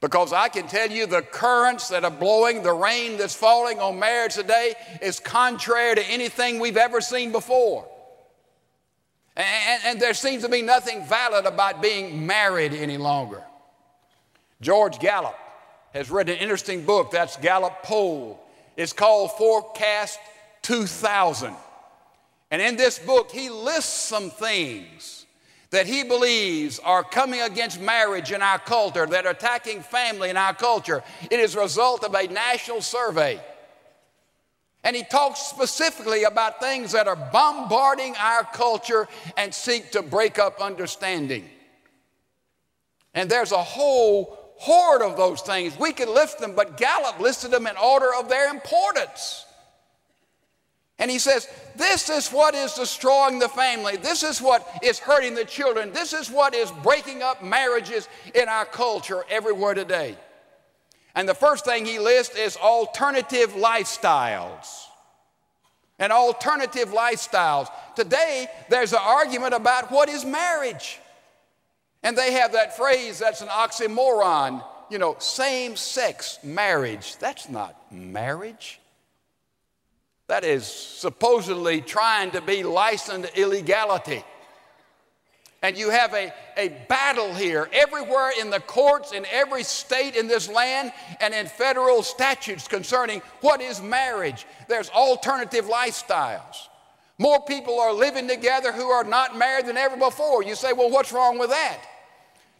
Because 0.00 0.32
I 0.32 0.46
can 0.46 0.68
tell 0.68 0.92
you 0.92 1.06
the 1.06 1.22
currents 1.22 1.88
that 1.88 2.04
are 2.04 2.10
blowing, 2.12 2.62
the 2.62 2.72
rain 2.72 3.16
that's 3.16 3.34
falling 3.34 3.80
on 3.80 3.98
marriage 3.98 4.36
today 4.36 4.74
is 5.02 5.18
contrary 5.18 5.96
to 5.96 6.08
anything 6.08 6.60
we've 6.60 6.76
ever 6.76 7.00
seen 7.00 7.32
before. 7.32 7.84
And, 9.38 9.82
and 9.84 10.00
there 10.00 10.14
seems 10.14 10.42
to 10.42 10.48
be 10.48 10.62
nothing 10.62 11.04
valid 11.06 11.46
about 11.46 11.80
being 11.80 12.26
married 12.26 12.74
any 12.74 12.96
longer. 12.96 13.42
George 14.60 14.98
Gallup 14.98 15.36
has 15.94 16.10
written 16.10 16.34
an 16.34 16.40
interesting 16.40 16.84
book, 16.84 17.12
that's 17.12 17.36
Gallup 17.36 17.84
Poll. 17.84 18.40
It's 18.76 18.92
called 18.92 19.30
Forecast 19.32 20.18
2000. 20.62 21.54
And 22.50 22.60
in 22.60 22.76
this 22.76 22.98
book, 22.98 23.30
he 23.30 23.48
lists 23.48 24.08
some 24.08 24.30
things 24.30 25.26
that 25.70 25.86
he 25.86 26.02
believes 26.02 26.78
are 26.80 27.04
coming 27.04 27.40
against 27.40 27.80
marriage 27.80 28.32
in 28.32 28.42
our 28.42 28.58
culture, 28.58 29.06
that 29.06 29.26
are 29.26 29.30
attacking 29.30 29.82
family 29.82 30.30
in 30.30 30.36
our 30.36 30.54
culture. 30.54 31.02
It 31.30 31.38
is 31.38 31.54
a 31.54 31.60
result 31.60 32.04
of 32.04 32.14
a 32.14 32.26
national 32.26 32.80
survey. 32.80 33.40
And 34.84 34.94
he 34.94 35.02
talks 35.02 35.40
specifically 35.40 36.24
about 36.24 36.60
things 36.60 36.92
that 36.92 37.08
are 37.08 37.16
bombarding 37.32 38.14
our 38.16 38.44
culture 38.44 39.08
and 39.36 39.52
seek 39.52 39.90
to 39.92 40.02
break 40.02 40.38
up 40.38 40.60
understanding. 40.60 41.48
And 43.14 43.28
there's 43.28 43.52
a 43.52 43.62
whole 43.62 44.38
horde 44.56 45.02
of 45.02 45.16
those 45.16 45.40
things. 45.40 45.78
We 45.78 45.92
could 45.92 46.08
list 46.08 46.38
them, 46.38 46.54
but 46.54 46.76
Gallup 46.76 47.18
listed 47.18 47.50
them 47.50 47.66
in 47.66 47.76
order 47.76 48.14
of 48.14 48.28
their 48.28 48.50
importance. 48.50 49.44
And 50.98 51.10
he 51.10 51.18
says, 51.18 51.48
This 51.76 52.10
is 52.10 52.30
what 52.30 52.54
is 52.54 52.74
destroying 52.74 53.38
the 53.38 53.48
family. 53.48 53.96
This 53.96 54.22
is 54.22 54.42
what 54.42 54.68
is 54.82 54.98
hurting 54.98 55.34
the 55.34 55.44
children. 55.44 55.92
This 55.92 56.12
is 56.12 56.30
what 56.30 56.54
is 56.54 56.70
breaking 56.82 57.22
up 57.22 57.42
marriages 57.42 58.08
in 58.34 58.48
our 58.48 58.64
culture 58.64 59.24
everywhere 59.30 59.74
today. 59.74 60.16
And 61.18 61.28
the 61.28 61.34
first 61.34 61.64
thing 61.64 61.84
he 61.84 61.98
lists 61.98 62.36
is 62.36 62.56
alternative 62.56 63.54
lifestyles. 63.54 64.84
And 65.98 66.12
alternative 66.12 66.90
lifestyles. 66.90 67.66
Today, 67.96 68.46
there's 68.68 68.92
an 68.92 69.00
argument 69.02 69.52
about 69.52 69.90
what 69.90 70.08
is 70.08 70.24
marriage. 70.24 71.00
And 72.04 72.16
they 72.16 72.34
have 72.34 72.52
that 72.52 72.76
phrase 72.76 73.18
that's 73.18 73.40
an 73.40 73.48
oxymoron, 73.48 74.64
you 74.90 74.98
know, 74.98 75.16
same 75.18 75.74
sex 75.74 76.38
marriage. 76.44 77.16
That's 77.16 77.48
not 77.48 77.74
marriage. 77.90 78.78
That 80.28 80.44
is 80.44 80.66
supposedly 80.66 81.80
trying 81.80 82.30
to 82.30 82.40
be 82.40 82.62
licensed 82.62 83.36
illegality. 83.36 84.22
And 85.62 85.76
you 85.76 85.90
have 85.90 86.14
a, 86.14 86.32
a 86.56 86.68
battle 86.88 87.34
here 87.34 87.68
everywhere 87.72 88.30
in 88.40 88.48
the 88.48 88.60
courts, 88.60 89.12
in 89.12 89.26
every 89.26 89.64
state 89.64 90.14
in 90.14 90.28
this 90.28 90.48
land, 90.48 90.92
and 91.20 91.34
in 91.34 91.46
federal 91.46 92.04
statutes 92.04 92.68
concerning 92.68 93.22
what 93.40 93.60
is 93.60 93.82
marriage. 93.82 94.46
There's 94.68 94.88
alternative 94.90 95.64
lifestyles. 95.64 96.68
More 97.18 97.40
people 97.44 97.80
are 97.80 97.92
living 97.92 98.28
together 98.28 98.72
who 98.72 98.88
are 98.88 99.02
not 99.02 99.36
married 99.36 99.66
than 99.66 99.76
ever 99.76 99.96
before. 99.96 100.44
You 100.44 100.54
say, 100.54 100.72
well, 100.72 100.90
what's 100.90 101.12
wrong 101.12 101.38
with 101.38 101.50
that? 101.50 101.80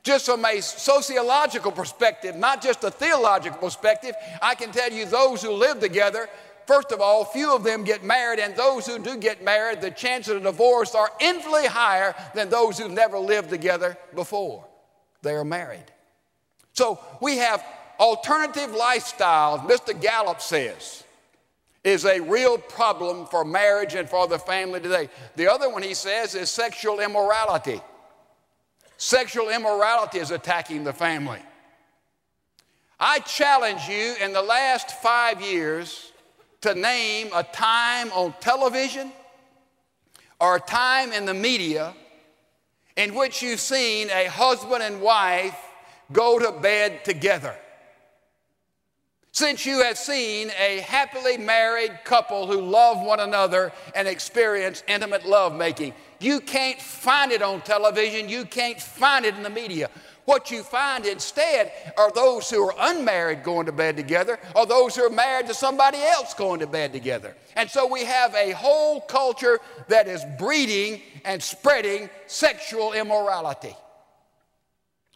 Just 0.03 0.27
from 0.27 0.45
a 0.45 0.61
sociological 0.61 1.71
perspective, 1.71 2.35
not 2.35 2.63
just 2.63 2.83
a 2.83 2.91
theological 2.91 3.59
perspective, 3.59 4.17
I 4.43 4.57
can 4.57 4.73
tell 4.73 4.91
you 4.91 5.07
those 5.07 5.43
who 5.43 5.53
live 5.53 5.79
together 5.79 6.29
First 6.69 6.93
of 6.93 7.01
all, 7.01 7.25
few 7.25 7.57
of 7.57 7.65
them 7.65 7.83
get 7.83 8.05
married, 8.05 8.39
and 8.39 8.55
those 8.55 8.85
who 8.85 8.99
do 8.99 9.17
get 9.17 9.43
married, 9.43 9.81
the 9.81 9.91
chances 9.91 10.35
of 10.35 10.43
divorce 10.43 10.95
are 10.95 11.11
infinitely 11.19 11.65
higher 11.65 12.15
than 12.35 12.51
those 12.51 12.79
who 12.79 12.91
never 12.91 13.19
lived 13.19 13.49
together 13.49 13.97
before 14.15 14.67
they 15.23 15.33
are 15.33 15.47
married. 15.47 15.87
So 16.75 17.01
we 17.23 17.39
have 17.39 17.65
alternative 17.99 18.69
lifestyles, 18.73 19.67
Mr. 19.67 19.99
Gallup 19.99 20.43
says, 20.43 21.05
is 21.85 22.05
a 22.05 22.21
real 22.21 22.59
problem 22.59 23.25
for 23.25 23.47
marriage 23.47 23.95
and 23.95 24.07
for 24.07 24.29
the 24.29 24.39
family 24.39 24.79
today. 24.79 25.09
The 25.37 25.51
other 25.51 25.71
one 25.71 25.83
he 25.83 25.95
says 25.95 26.35
is 26.35 26.51
sexual 26.51 27.01
immorality. 27.01 27.81
Sexual 28.99 29.49
immorality 29.49 30.19
is 30.19 30.33
attacking 30.33 30.85
the 30.85 30.93
family. 30.93 31.41
I 33.01 33.21
challenge 33.21 33.89
you 33.89 34.17
in 34.21 34.35
the 34.35 34.43
last 34.43 34.91
five 35.01 35.41
years 35.41 36.13
to 36.63 36.75
name 36.75 37.29
a 37.35 37.43
time 37.43 38.11
on 38.13 38.35
television 38.41 39.13
or 40.41 40.57
a 40.57 40.61
time 40.61 41.13
in 41.13 41.25
the 41.25 41.35
media 41.35 41.95
in 42.97 43.15
which 43.15 43.43
you've 43.43 43.61
seen 43.61 44.11
a 44.11 44.27
husband 44.27 44.83
and 44.83 45.01
wife 45.01 45.57
go 46.13 46.39
to 46.39 46.53
bed 46.61 47.05
together. 47.05 47.55
Since 49.31 49.67
you 49.67 49.85
have 49.85 49.97
seen 49.97 50.51
a 50.59 50.81
happily 50.81 51.37
married 51.37 51.93
couple 52.05 52.49
who 52.49 52.61
love 52.61 53.01
one 53.01 53.21
another 53.21 53.73
and 53.95 54.09
experience 54.09 54.83
intimate 54.89 55.27
lovemaking, 55.27 55.95
you 56.19 56.41
can't 56.41 56.81
find 56.81 57.31
it 57.31 57.41
on 57.41 57.61
television, 57.61 58.29
you 58.29 58.45
can't 58.45 58.81
find 58.81 59.25
it 59.25 59.37
in 59.37 59.45
the 59.45 59.51
media. 59.51 59.91
What 60.29 60.51
you 60.51 60.63
find 60.63 61.07
instead 61.07 61.73
are 61.97 62.11
those 62.11 62.51
who 62.51 62.63
are 62.69 62.75
unmarried 62.79 63.43
going 63.43 63.65
to 63.65 63.73
bed 63.73 63.97
together, 63.97 64.39
or 64.55 64.67
those 64.67 64.95
who 64.95 65.05
are 65.05 65.09
married 65.09 65.47
to 65.47 65.55
somebody 65.55 65.97
else 66.03 66.35
going 66.35 66.61
to 66.61 66.67
bed 66.67 66.93
together. 66.93 67.35
And 67.57 67.71
so 67.71 67.87
we 67.87 68.05
have 68.05 68.35
a 68.35 68.51
whole 68.51 69.01
culture 69.01 69.59
that 69.89 70.07
is 70.07 70.23
breeding 70.39 71.01
and 71.25 71.43
spreading 71.43 72.11
sexual 72.27 72.93
immorality. 72.93 73.75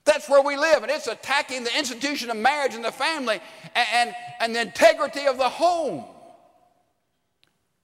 That's 0.07 0.31
where 0.31 0.41
we 0.41 0.57
live, 0.57 0.83
and 0.83 0.91
it's 0.91 1.09
attacking 1.09 1.65
the 1.65 1.79
institution 1.79 2.31
of 2.31 2.39
marriage 2.39 2.75
and 2.75 2.83
the 2.83 2.91
family 2.91 3.39
and, 3.75 3.87
and, 3.93 4.15
and 4.41 4.57
the 4.57 4.63
integrity 4.63 5.27
of 5.27 5.37
the 5.37 5.51
home. 5.51 6.07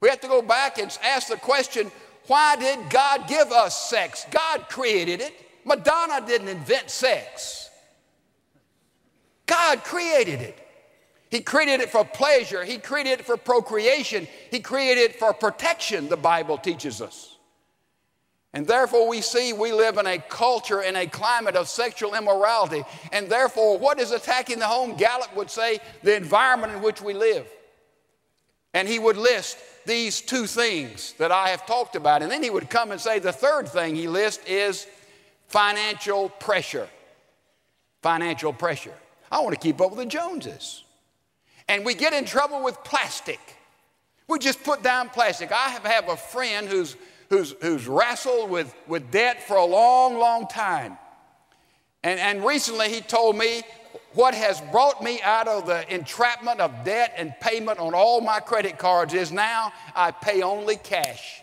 We 0.01 0.09
have 0.09 0.23
to 0.23 0.29
go 0.29 0.41
back 0.41 0.79
and 0.79 0.99
ask 1.05 1.29
the 1.29 1.37
question 1.37 1.91
why 2.27 2.57
did 2.57 2.89
God 2.89 3.29
give 3.29 3.53
us 3.53 3.91
sex? 3.91 4.25
God 4.31 4.71
created 4.71 5.21
it. 5.21 5.35
Madonna 5.65 6.27
didn't 6.27 6.49
invent 6.49 6.91
sex. 6.91 7.71
God 9.47 9.83
created 9.85 10.41
it. 10.41 10.59
He 11.31 11.41
created 11.41 11.81
it 11.81 11.91
for 11.91 12.05
pleasure. 12.05 12.65
He 12.65 12.79
created 12.79 13.21
it 13.21 13.27
for 13.27 13.37
procreation. 13.37 14.27
He 14.51 14.61
created 14.61 15.11
it 15.11 15.17
for 15.17 15.33
protection, 15.33 16.09
the 16.09 16.17
Bible 16.17 16.57
teaches 16.57 17.03
us. 17.03 17.37
And 18.55 18.67
therefore, 18.67 19.07
we 19.09 19.21
see 19.21 19.53
we 19.53 19.73
live 19.73 19.99
in 19.99 20.07
a 20.07 20.19
culture, 20.19 20.81
in 20.81 20.97
a 20.97 21.07
climate 21.07 21.55
of 21.55 21.69
sexual 21.69 22.15
immorality. 22.15 22.83
And 23.13 23.29
therefore, 23.29 23.79
what 23.79 24.01
is 24.01 24.11
attacking 24.11 24.59
the 24.59 24.67
home? 24.67 24.97
Gallup 24.97 25.37
would 25.37 25.51
say 25.51 25.81
the 26.03 26.17
environment 26.17 26.73
in 26.73 26.83
which 26.83 27.03
we 27.03 27.13
live. 27.13 27.47
And 28.73 28.89
he 28.89 28.99
would 28.99 29.19
list 29.19 29.59
these 29.87 30.21
two 30.23 30.47
things 30.47 31.13
that 31.19 31.31
I 31.31 31.51
have 31.51 31.67
talked 31.67 31.95
about. 31.95 32.23
And 32.23 32.31
then 32.33 32.43
he 32.43 32.51
would 32.51 32.71
come 32.71 32.91
and 32.91 33.01
say 33.01 33.19
the 33.19 33.33
third 33.33 33.69
thing 33.69 33.95
he 33.95 34.09
lists 34.09 34.45
is 34.47 34.87
financial 35.49 36.29
pressure. 36.29 36.89
Financial 38.03 38.53
pressure. 38.53 38.95
I 39.31 39.41
want 39.41 39.55
to 39.55 39.61
keep 39.61 39.81
up 39.81 39.91
with 39.91 39.99
the 39.99 40.07
Joneses. 40.07 40.85
And 41.69 41.85
we 41.85 41.95
get 41.95 42.13
in 42.13 42.25
trouble 42.25 42.63
with 42.63 42.83
plastic. 42.85 43.41
We 44.27 44.39
just 44.39 44.63
put 44.63 44.83
down 44.83 45.09
plastic. 45.11 45.53
I 45.53 45.69
have, 45.69 46.09
a 46.09 46.17
friend 46.17 46.69
who's, 46.69 46.97
who's, 47.29 47.55
who's 47.61 47.87
wrestled 47.87 48.51
with, 48.51 48.75
with 48.87 49.11
debt 49.11 49.43
for 49.43 49.57
a 49.57 49.65
long, 49.65 50.19
long 50.19 50.47
time. 50.47 50.97
And, 52.03 52.21
and 52.21 52.45
recently 52.45 52.89
he 52.91 53.01
told 53.01 53.37
me 53.37 53.63
what 54.15 54.35
has 54.35 54.61
brought 54.73 55.03
me 55.03 55.21
out 55.23 55.49
of 55.49 55.67
the 55.67 55.93
entrapment 55.93 56.61
of 56.61 56.85
debt 56.85 57.15
and 57.17 57.35
payment 57.41 57.79
on 57.79 57.95
all 57.95 58.21
my 58.21 58.41
credit 58.41 58.79
cards 58.79 59.15
is 59.15 59.33
now 59.33 59.73
I 59.95 60.11
pay 60.11 60.43
only 60.43 60.77
cash. 60.77 61.43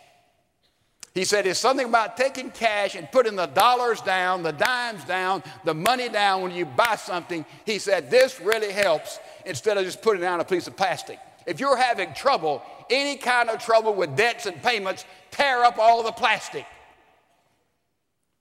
He 1.15 1.23
said 1.23 1.47
it's 1.47 1.59
something 1.59 1.87
about 1.87 2.17
taking 2.17 2.51
cash 2.51 2.95
and 2.95 3.09
putting 3.09 3.37
the 3.37 3.45
dollars 3.45 4.01
down, 4.01 4.43
the 4.43 4.51
dimes 4.51 5.05
down, 5.05 5.43
the 5.63 5.73
money 5.73 6.09
down 6.09 6.41
when 6.41 6.51
you 6.51 6.65
buy 6.65 6.97
something. 6.97 7.45
He 7.65 7.79
said 7.79 8.11
this 8.11 8.41
really 8.41 8.73
helps 8.73 9.19
instead 9.45 9.77
of 9.77 9.85
just 9.85 10.01
putting 10.01 10.21
down 10.21 10.41
a 10.41 10.43
piece 10.43 10.67
of 10.67 10.75
plastic. 10.75 11.17
If 11.45 11.61
you're 11.61 11.77
having 11.77 12.13
trouble, 12.13 12.61
any 12.89 13.15
kind 13.15 13.49
of 13.49 13.59
trouble 13.59 13.93
with 13.93 14.17
debts 14.17 14.45
and 14.45 14.61
payments, 14.61 15.05
tear 15.31 15.63
up 15.63 15.79
all 15.79 16.03
the 16.03 16.11
plastic. 16.11 16.65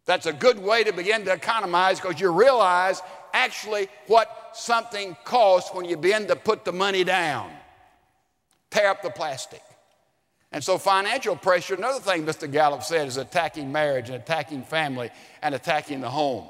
That's 0.04 0.26
a 0.26 0.32
good 0.32 0.58
way 0.58 0.82
to 0.82 0.92
begin 0.92 1.24
to 1.26 1.32
economize 1.32 2.00
because 2.00 2.20
you 2.20 2.32
realize 2.32 3.00
actually 3.32 3.86
what 4.08 4.50
something 4.52 5.16
costs 5.24 5.72
when 5.72 5.84
you 5.84 5.96
begin 5.96 6.26
to 6.26 6.34
put 6.34 6.64
the 6.64 6.72
money 6.72 7.04
down. 7.04 7.52
Tear 8.70 8.88
up 8.88 9.02
the 9.02 9.10
plastic. 9.10 9.62
And 10.54 10.62
so, 10.62 10.78
financial 10.78 11.34
pressure, 11.34 11.74
another 11.74 11.98
thing 11.98 12.24
Mr. 12.24 12.50
Gallup 12.50 12.84
said, 12.84 13.08
is 13.08 13.16
attacking 13.16 13.72
marriage 13.72 14.08
and 14.08 14.14
attacking 14.14 14.62
family 14.62 15.10
and 15.42 15.52
attacking 15.52 16.00
the 16.00 16.08
home. 16.08 16.46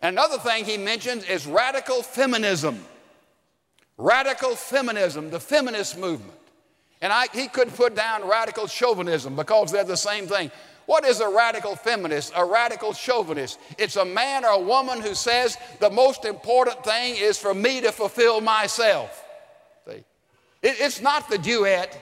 And 0.00 0.16
another 0.16 0.38
thing 0.38 0.64
he 0.64 0.76
mentions 0.78 1.24
is 1.24 1.44
radical 1.44 2.04
feminism. 2.04 2.78
Radical 3.98 4.54
feminism, 4.54 5.30
the 5.30 5.40
feminist 5.40 5.98
movement. 5.98 6.38
And 7.02 7.12
I, 7.12 7.26
he 7.32 7.48
could 7.48 7.74
put 7.74 7.96
down 7.96 8.28
radical 8.28 8.68
chauvinism 8.68 9.34
because 9.34 9.72
they're 9.72 9.82
the 9.82 9.96
same 9.96 10.28
thing. 10.28 10.52
What 10.86 11.04
is 11.04 11.18
a 11.18 11.28
radical 11.28 11.74
feminist? 11.74 12.32
A 12.36 12.44
radical 12.44 12.92
chauvinist. 12.92 13.58
It's 13.76 13.96
a 13.96 14.04
man 14.04 14.44
or 14.44 14.50
a 14.50 14.60
woman 14.60 15.00
who 15.00 15.16
says 15.16 15.56
the 15.80 15.90
most 15.90 16.24
important 16.24 16.84
thing 16.84 17.16
is 17.16 17.38
for 17.38 17.54
me 17.54 17.80
to 17.80 17.90
fulfill 17.90 18.40
myself. 18.40 19.24
See? 19.84 20.04
It, 20.62 20.76
it's 20.78 21.00
not 21.00 21.28
the 21.28 21.38
duet 21.38 21.98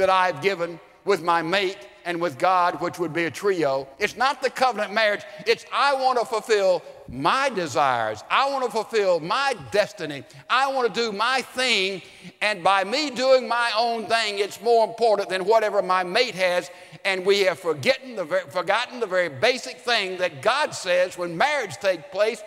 that 0.00 0.10
I've 0.10 0.42
given 0.42 0.80
with 1.04 1.22
my 1.22 1.40
mate 1.40 1.78
and 2.04 2.20
with 2.20 2.38
God, 2.38 2.80
which 2.80 2.98
would 2.98 3.12
be 3.12 3.24
a 3.24 3.30
trio. 3.30 3.86
It's 3.98 4.16
not 4.16 4.42
the 4.42 4.50
covenant 4.50 4.92
marriage. 4.92 5.22
It's 5.46 5.64
I 5.72 5.94
want 5.94 6.18
to 6.18 6.24
fulfill 6.24 6.82
my 7.08 7.50
desires. 7.50 8.24
I 8.30 8.50
want 8.50 8.64
to 8.64 8.70
fulfill 8.70 9.20
my 9.20 9.54
destiny. 9.70 10.24
I 10.48 10.72
want 10.72 10.92
to 10.92 11.00
do 11.00 11.12
my 11.12 11.42
thing. 11.42 12.02
And 12.40 12.64
by 12.64 12.84
me 12.84 13.10
doing 13.10 13.46
my 13.46 13.70
own 13.76 14.06
thing, 14.06 14.38
it's 14.38 14.60
more 14.60 14.86
important 14.86 15.28
than 15.28 15.44
whatever 15.44 15.82
my 15.82 16.02
mate 16.02 16.34
has. 16.34 16.70
And 17.04 17.24
we 17.24 17.40
have 17.40 17.58
forgotten 17.58 18.16
the, 18.16 18.24
very, 18.24 18.48
forgotten 18.48 19.00
the 19.00 19.06
very 19.06 19.28
basic 19.28 19.78
thing 19.78 20.18
that 20.18 20.42
God 20.42 20.74
says 20.74 21.16
when 21.16 21.36
marriage 21.36 21.76
takes 21.76 22.04
place 22.10 22.42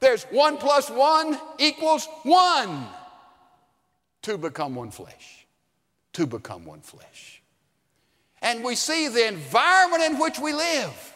there's 0.00 0.24
one 0.24 0.56
plus 0.56 0.90
one 0.90 1.38
equals 1.58 2.08
one 2.22 2.86
to 4.22 4.38
become 4.38 4.74
one 4.74 4.90
flesh. 4.90 5.39
To 6.14 6.26
become 6.26 6.64
one 6.64 6.80
flesh. 6.80 7.42
And 8.42 8.64
we 8.64 8.74
see 8.74 9.08
the 9.08 9.26
environment 9.28 10.02
in 10.02 10.18
which 10.18 10.38
we 10.38 10.52
live 10.52 11.14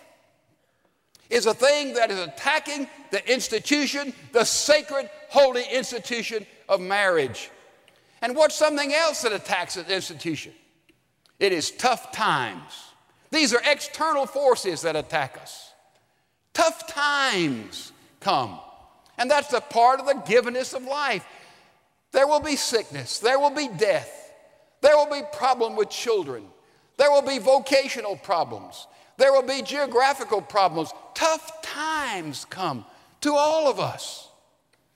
is 1.30 1.46
a 1.46 1.54
thing 1.54 1.94
that 1.94 2.10
is 2.10 2.18
attacking 2.20 2.88
the 3.10 3.32
institution, 3.32 4.12
the 4.32 4.44
sacred, 4.44 5.08
holy 5.30 5.64
institution 5.72 6.46
of 6.68 6.80
marriage. 6.80 7.50
And 8.20 8.36
what's 8.36 8.54
something 8.54 8.92
else 8.92 9.22
that 9.22 9.32
attacks 9.32 9.74
the 9.74 9.94
institution? 9.94 10.52
It 11.38 11.52
is 11.52 11.70
tough 11.70 12.12
times. 12.12 12.72
These 13.30 13.52
are 13.52 13.60
external 13.64 14.26
forces 14.26 14.82
that 14.82 14.96
attack 14.96 15.38
us. 15.40 15.72
Tough 16.52 16.86
times 16.86 17.92
come. 18.20 18.60
And 19.18 19.30
that's 19.30 19.52
a 19.52 19.60
part 19.60 20.00
of 20.00 20.06
the 20.06 20.14
givenness 20.14 20.74
of 20.74 20.84
life. 20.84 21.26
There 22.12 22.26
will 22.28 22.40
be 22.40 22.56
sickness, 22.56 23.18
there 23.18 23.40
will 23.40 23.50
be 23.50 23.68
death, 23.68 24.23
there 24.84 24.96
will 24.98 25.10
be 25.10 25.22
problem 25.32 25.76
with 25.76 25.88
children, 25.88 26.44
there 26.98 27.10
will 27.10 27.22
be 27.22 27.38
vocational 27.38 28.16
problems, 28.16 28.86
there 29.16 29.32
will 29.32 29.42
be 29.42 29.62
geographical 29.62 30.42
problems. 30.42 30.92
Tough 31.14 31.62
times 31.62 32.44
come 32.44 32.84
to 33.22 33.32
all 33.32 33.70
of 33.70 33.80
us. 33.80 34.28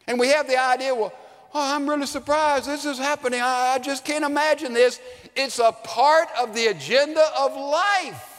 And 0.07 0.21
we 0.21 0.29
have 0.29 0.47
the 0.47 0.61
idea, 0.61 0.95
well, 0.95 1.13
oh, 1.55 1.75
I'm 1.75 1.89
really 1.89 2.07
surprised 2.07 2.67
this 2.67 2.85
is 2.85 2.99
happening. 2.99 3.41
I, 3.41 3.75
I 3.75 3.79
just 3.79 4.05
can't 4.05 4.25
imagine 4.25 4.75
this. 4.75 5.01
It's 5.35 5.59
a 5.59 5.73
part 5.73 6.29
of 6.39 6.55
the 6.55 6.67
agenda 6.67 7.25
of 7.39 7.57
life. 7.57 8.38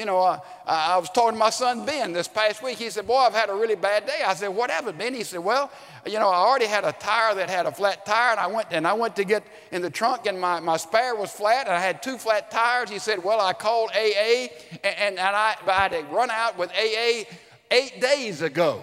You 0.00 0.06
know, 0.06 0.40
I, 0.66 0.96
was 0.96 1.10
talking 1.10 1.32
to 1.32 1.38
my 1.38 1.50
son 1.50 1.84
Ben 1.84 2.14
this 2.14 2.26
past 2.26 2.62
week. 2.62 2.78
He 2.78 2.88
said, 2.88 3.06
Boy, 3.06 3.18
I've 3.18 3.34
had 3.34 3.50
a 3.50 3.54
really 3.54 3.74
bad 3.74 4.06
day. 4.06 4.22
I 4.26 4.32
said, 4.32 4.48
What 4.48 4.70
happened, 4.70 4.96
Ben? 4.96 5.12
He 5.12 5.24
said, 5.24 5.40
Well, 5.40 5.70
you 6.06 6.18
know, 6.18 6.30
I 6.30 6.36
already 6.36 6.64
had 6.64 6.84
a 6.84 6.92
tire 6.92 7.34
that 7.34 7.50
had 7.50 7.66
a 7.66 7.70
flat 7.70 8.06
tire, 8.06 8.30
and 8.30 8.40
I 8.40 8.46
went 8.46 8.68
and 8.70 8.86
I 8.86 8.94
went 8.94 9.14
to 9.16 9.24
get 9.24 9.42
in 9.72 9.82
the 9.82 9.90
trunk, 9.90 10.24
and 10.24 10.40
my, 10.40 10.58
my 10.58 10.78
spare 10.78 11.14
was 11.14 11.30
flat, 11.30 11.66
and 11.66 11.76
I 11.76 11.80
had 11.80 12.02
two 12.02 12.16
flat 12.16 12.50
tires. 12.50 12.88
He 12.88 12.98
said, 12.98 13.22
Well, 13.22 13.42
I 13.42 13.52
called 13.52 13.90
AA, 13.90 14.48
and, 14.82 14.96
and, 14.96 15.18
and 15.18 15.36
I, 15.36 15.56
I 15.66 15.88
had 15.88 16.10
run 16.10 16.30
out 16.30 16.56
with 16.56 16.70
AA 16.70 17.24
eight 17.70 18.00
days 18.00 18.40
ago. 18.40 18.82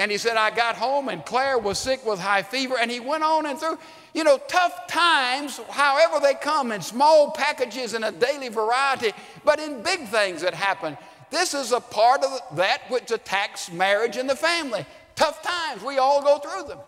And 0.00 0.10
he 0.10 0.16
said, 0.16 0.38
I 0.38 0.48
got 0.48 0.76
home, 0.76 1.10
and 1.10 1.22
Claire 1.26 1.58
was 1.58 1.78
sick 1.78 2.06
with 2.06 2.18
high 2.18 2.40
fever, 2.40 2.74
and 2.80 2.90
he 2.90 3.00
went 3.00 3.22
on 3.22 3.44
and 3.44 3.58
through. 3.58 3.78
You 4.14 4.24
know, 4.24 4.38
tough 4.48 4.86
times, 4.86 5.60
however 5.68 6.20
they 6.22 6.32
come 6.32 6.72
in 6.72 6.80
small 6.80 7.32
packages 7.32 7.92
in 7.92 8.02
a 8.02 8.10
daily 8.10 8.48
variety, 8.48 9.12
but 9.44 9.60
in 9.60 9.82
big 9.82 10.08
things 10.08 10.40
that 10.40 10.54
happen. 10.54 10.96
This 11.30 11.52
is 11.52 11.72
a 11.72 11.80
part 11.80 12.24
of 12.24 12.56
that 12.56 12.80
which 12.88 13.10
attacks 13.10 13.70
marriage 13.70 14.16
and 14.16 14.28
the 14.28 14.34
family. 14.34 14.86
Tough 15.16 15.42
times, 15.42 15.82
we 15.84 15.98
all 15.98 16.22
go 16.22 16.38
through 16.38 16.68
them. 16.68 16.78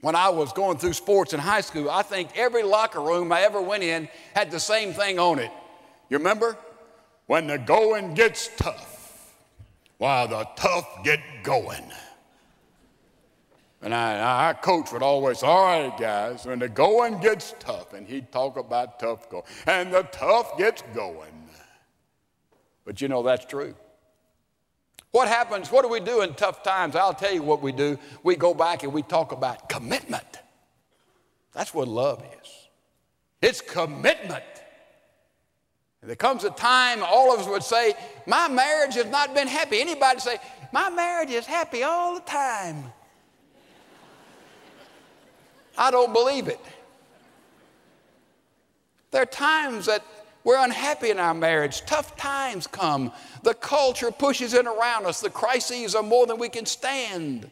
When 0.00 0.16
I 0.16 0.30
was 0.30 0.54
going 0.54 0.78
through 0.78 0.94
sports 0.94 1.34
in 1.34 1.40
high 1.40 1.60
school, 1.60 1.90
I 1.90 2.00
think 2.00 2.30
every 2.38 2.62
locker 2.62 3.02
room 3.02 3.30
I 3.30 3.42
ever 3.42 3.60
went 3.60 3.82
in 3.82 4.08
had 4.34 4.50
the 4.50 4.60
same 4.60 4.94
thing 4.94 5.18
on 5.18 5.38
it. 5.40 5.50
You 6.08 6.16
remember? 6.16 6.56
When 7.26 7.46
the 7.48 7.58
going 7.58 8.14
gets 8.14 8.48
tough, 8.56 8.95
while 9.98 10.28
the 10.28 10.46
tough 10.56 11.04
get 11.04 11.20
going. 11.42 11.84
And 13.82 13.94
I, 13.94 14.46
our 14.46 14.54
coach 14.54 14.92
would 14.92 15.02
always, 15.02 15.42
all 15.42 15.64
right, 15.64 15.96
guys, 15.98 16.44
when 16.44 16.58
the 16.58 16.68
going 16.68 17.20
gets 17.20 17.54
tough, 17.58 17.92
and 17.92 18.06
he'd 18.06 18.32
talk 18.32 18.56
about 18.56 18.98
tough 18.98 19.28
going, 19.30 19.44
and 19.66 19.92
the 19.92 20.02
tough 20.04 20.58
gets 20.58 20.82
going. 20.94 21.48
But 22.84 23.00
you 23.00 23.08
know, 23.08 23.22
that's 23.22 23.44
true. 23.44 23.74
What 25.10 25.28
happens? 25.28 25.70
What 25.70 25.82
do 25.82 25.88
we 25.88 26.00
do 26.00 26.22
in 26.22 26.34
tough 26.34 26.62
times? 26.62 26.94
I'll 26.94 27.14
tell 27.14 27.32
you 27.32 27.42
what 27.42 27.62
we 27.62 27.72
do. 27.72 27.98
We 28.22 28.36
go 28.36 28.54
back 28.54 28.82
and 28.82 28.92
we 28.92 29.02
talk 29.02 29.32
about 29.32 29.68
commitment. 29.68 30.40
That's 31.52 31.72
what 31.72 31.88
love 31.88 32.22
is. 32.42 32.68
It's 33.40 33.60
commitment. 33.60 34.44
There 36.06 36.14
comes 36.14 36.44
a 36.44 36.50
time 36.50 37.02
all 37.02 37.34
of 37.34 37.40
us 37.40 37.48
would 37.48 37.64
say, 37.64 37.94
My 38.28 38.46
marriage 38.46 38.94
has 38.94 39.06
not 39.06 39.34
been 39.34 39.48
happy. 39.48 39.80
Anybody 39.80 40.20
say, 40.20 40.38
My 40.72 40.88
marriage 40.88 41.30
is 41.30 41.46
happy 41.46 41.82
all 41.82 42.14
the 42.14 42.20
time. 42.20 42.84
I 45.76 45.90
don't 45.90 46.12
believe 46.12 46.46
it. 46.46 46.60
There 49.10 49.20
are 49.20 49.26
times 49.26 49.86
that 49.86 50.04
we're 50.44 50.62
unhappy 50.62 51.10
in 51.10 51.18
our 51.18 51.34
marriage. 51.34 51.84
Tough 51.86 52.16
times 52.16 52.68
come. 52.68 53.10
The 53.42 53.54
culture 53.54 54.12
pushes 54.12 54.54
in 54.54 54.68
around 54.68 55.06
us. 55.06 55.20
The 55.20 55.30
crises 55.30 55.96
are 55.96 56.04
more 56.04 56.24
than 56.26 56.38
we 56.38 56.48
can 56.48 56.66
stand. 56.66 57.50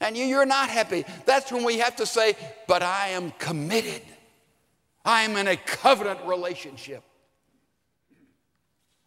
And 0.00 0.16
you, 0.16 0.24
you're 0.24 0.46
not 0.46 0.70
happy. 0.70 1.04
That's 1.26 1.52
when 1.52 1.64
we 1.64 1.78
have 1.78 1.96
to 1.96 2.06
say, 2.06 2.34
But 2.66 2.82
I 2.82 3.08
am 3.08 3.30
committed. 3.32 4.00
I 5.04 5.24
am 5.24 5.36
in 5.36 5.48
a 5.48 5.56
covenant 5.56 6.20
relationship. 6.24 7.04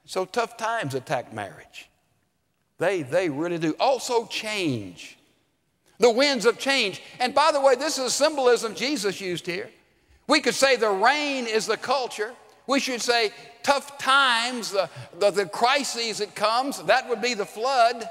So 0.07 0.23
tough 0.23 0.55
times 0.55 0.95
attack 0.95 1.33
marriage. 1.33 1.89
They, 2.77 3.03
they 3.03 3.29
really 3.29 3.57
do. 3.57 3.75
Also, 3.77 4.25
change. 4.25 5.17
The 5.99 6.09
winds 6.09 6.45
of 6.45 6.57
change. 6.57 7.01
And 7.19 7.35
by 7.35 7.51
the 7.51 7.59
way, 7.59 7.75
this 7.75 7.97
is 7.97 8.05
a 8.05 8.09
symbolism 8.09 8.73
Jesus 8.73 9.19
used 9.19 9.45
here. 9.45 9.69
We 10.27 10.39
could 10.39 10.53
say 10.53 10.77
the 10.77 10.89
rain 10.89 11.45
is 11.45 11.65
the 11.65 11.75
culture. 11.75 12.33
We 12.67 12.79
should 12.79 13.01
say 13.01 13.31
tough 13.63 13.97
times, 13.97 14.71
the, 14.71 14.89
the, 15.19 15.31
the 15.31 15.45
crises 15.45 16.19
that 16.19 16.35
comes, 16.35 16.81
that 16.83 17.09
would 17.09 17.21
be 17.21 17.33
the 17.33 17.45
flood. 17.45 18.09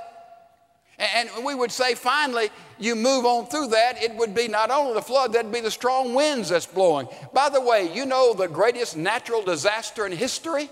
And 0.99 1.31
we 1.45 1.55
would 1.55 1.73
say 1.73 1.95
finally, 1.95 2.51
you 2.79 2.95
move 2.95 3.25
on 3.25 3.47
through 3.47 3.69
that, 3.69 4.03
it 4.03 4.15
would 4.17 4.35
be 4.35 4.49
not 4.49 4.71
only 4.71 4.93
the 4.93 5.03
flood, 5.03 5.33
that'd 5.33 5.53
be 5.53 5.61
the 5.61 5.71
strong 5.71 6.13
winds 6.13 6.51
that's 6.51 6.67
blowing. 6.67 7.09
By 7.33 7.49
the 7.49 7.61
way, 7.61 7.91
you 7.95 8.05
know 8.05 8.35
the 8.35 8.49
greatest 8.49 8.99
natural 8.99 9.43
disaster 9.43 10.05
in 10.05 10.13
history? 10.13 10.69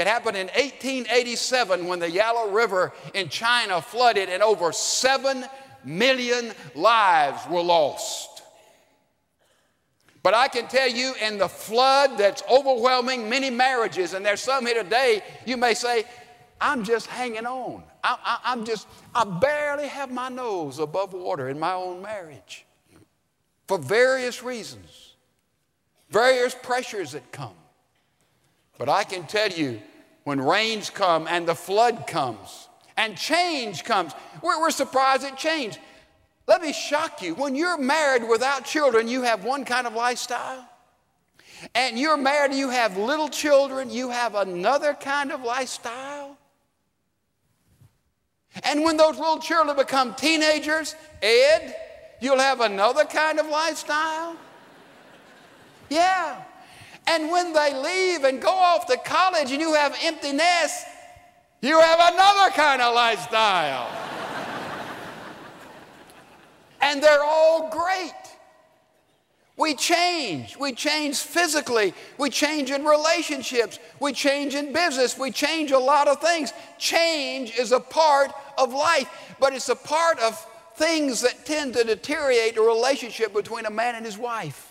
It 0.00 0.06
happened 0.06 0.38
in 0.38 0.46
1887 0.46 1.86
when 1.86 1.98
the 1.98 2.10
Yellow 2.10 2.50
River 2.50 2.94
in 3.12 3.28
China 3.28 3.82
flooded 3.82 4.30
and 4.30 4.42
over 4.42 4.72
7 4.72 5.44
million 5.84 6.52
lives 6.74 7.46
were 7.50 7.60
lost. 7.60 8.42
But 10.22 10.32
I 10.32 10.48
can 10.48 10.68
tell 10.68 10.88
you, 10.88 11.14
in 11.22 11.36
the 11.36 11.50
flood 11.50 12.16
that's 12.16 12.42
overwhelming 12.50 13.28
many 13.28 13.50
marriages, 13.50 14.14
and 14.14 14.24
there's 14.24 14.40
some 14.40 14.64
here 14.64 14.82
today, 14.82 15.22
you 15.44 15.58
may 15.58 15.74
say, 15.74 16.04
I'm 16.58 16.82
just 16.82 17.06
hanging 17.06 17.44
on. 17.44 17.82
I, 18.02 18.38
am 18.44 18.64
just, 18.64 18.88
I 19.14 19.24
barely 19.24 19.88
have 19.88 20.10
my 20.10 20.30
nose 20.30 20.78
above 20.78 21.12
water 21.12 21.50
in 21.50 21.58
my 21.58 21.74
own 21.74 22.00
marriage 22.00 22.64
for 23.68 23.76
various 23.76 24.42
reasons, 24.42 25.14
various 26.08 26.54
pressures 26.54 27.12
that 27.12 27.30
come. 27.32 27.52
But 28.78 28.88
I 28.88 29.04
can 29.04 29.26
tell 29.26 29.50
you, 29.50 29.82
when 30.30 30.40
rains 30.40 30.90
come 30.90 31.26
and 31.26 31.44
the 31.44 31.56
flood 31.56 32.06
comes, 32.06 32.68
and 32.96 33.16
change 33.16 33.82
comes. 33.82 34.12
We're, 34.40 34.60
we're 34.60 34.70
surprised 34.70 35.24
at 35.24 35.36
change. 35.36 35.76
Let 36.46 36.62
me 36.62 36.72
shock 36.72 37.20
you. 37.20 37.34
When 37.34 37.56
you're 37.56 37.76
married 37.76 38.22
without 38.28 38.64
children, 38.64 39.08
you 39.08 39.22
have 39.22 39.42
one 39.42 39.64
kind 39.64 39.88
of 39.88 39.94
lifestyle. 39.94 40.64
And 41.74 41.98
you're 41.98 42.16
married 42.16 42.52
and 42.52 42.60
you 42.60 42.70
have 42.70 42.96
little 42.96 43.28
children, 43.28 43.90
you 43.90 44.10
have 44.10 44.36
another 44.36 44.94
kind 44.94 45.32
of 45.32 45.42
lifestyle. 45.42 46.38
And 48.62 48.84
when 48.84 48.96
those 48.96 49.18
little 49.18 49.40
children 49.40 49.76
become 49.76 50.14
teenagers, 50.14 50.94
Ed, 51.20 51.74
you'll 52.20 52.38
have 52.38 52.60
another 52.60 53.04
kind 53.04 53.40
of 53.40 53.48
lifestyle. 53.48 54.36
Yeah. 55.88 56.44
And 57.06 57.30
when 57.30 57.52
they 57.52 57.74
leave 57.74 58.24
and 58.24 58.40
go 58.40 58.50
off 58.50 58.86
to 58.86 58.96
college 58.98 59.52
and 59.52 59.60
you 59.60 59.74
have 59.74 59.96
empty 60.02 60.32
nests, 60.32 60.84
you 61.60 61.78
have 61.78 62.14
another 62.14 62.50
kind 62.50 62.80
of 62.80 62.94
lifestyle. 62.94 63.90
and 66.80 67.02
they're 67.02 67.24
all 67.24 67.70
great. 67.70 68.14
We 69.60 69.74
change. 69.74 70.56
We 70.56 70.72
change 70.72 71.18
physically. 71.18 71.92
We 72.16 72.30
change 72.30 72.70
in 72.70 72.82
relationships. 72.82 73.78
We 74.00 74.14
change 74.14 74.54
in 74.54 74.72
business. 74.72 75.18
We 75.18 75.30
change 75.30 75.70
a 75.70 75.78
lot 75.78 76.08
of 76.08 76.18
things. 76.18 76.54
Change 76.78 77.58
is 77.58 77.72
a 77.72 77.80
part 77.80 78.32
of 78.56 78.72
life, 78.72 79.06
but 79.38 79.52
it's 79.52 79.68
a 79.68 79.76
part 79.76 80.18
of 80.20 80.46
things 80.76 81.20
that 81.20 81.44
tend 81.44 81.74
to 81.74 81.84
deteriorate 81.84 82.56
a 82.56 82.62
relationship 82.62 83.34
between 83.34 83.66
a 83.66 83.70
man 83.70 83.96
and 83.96 84.06
his 84.06 84.16
wife. 84.16 84.69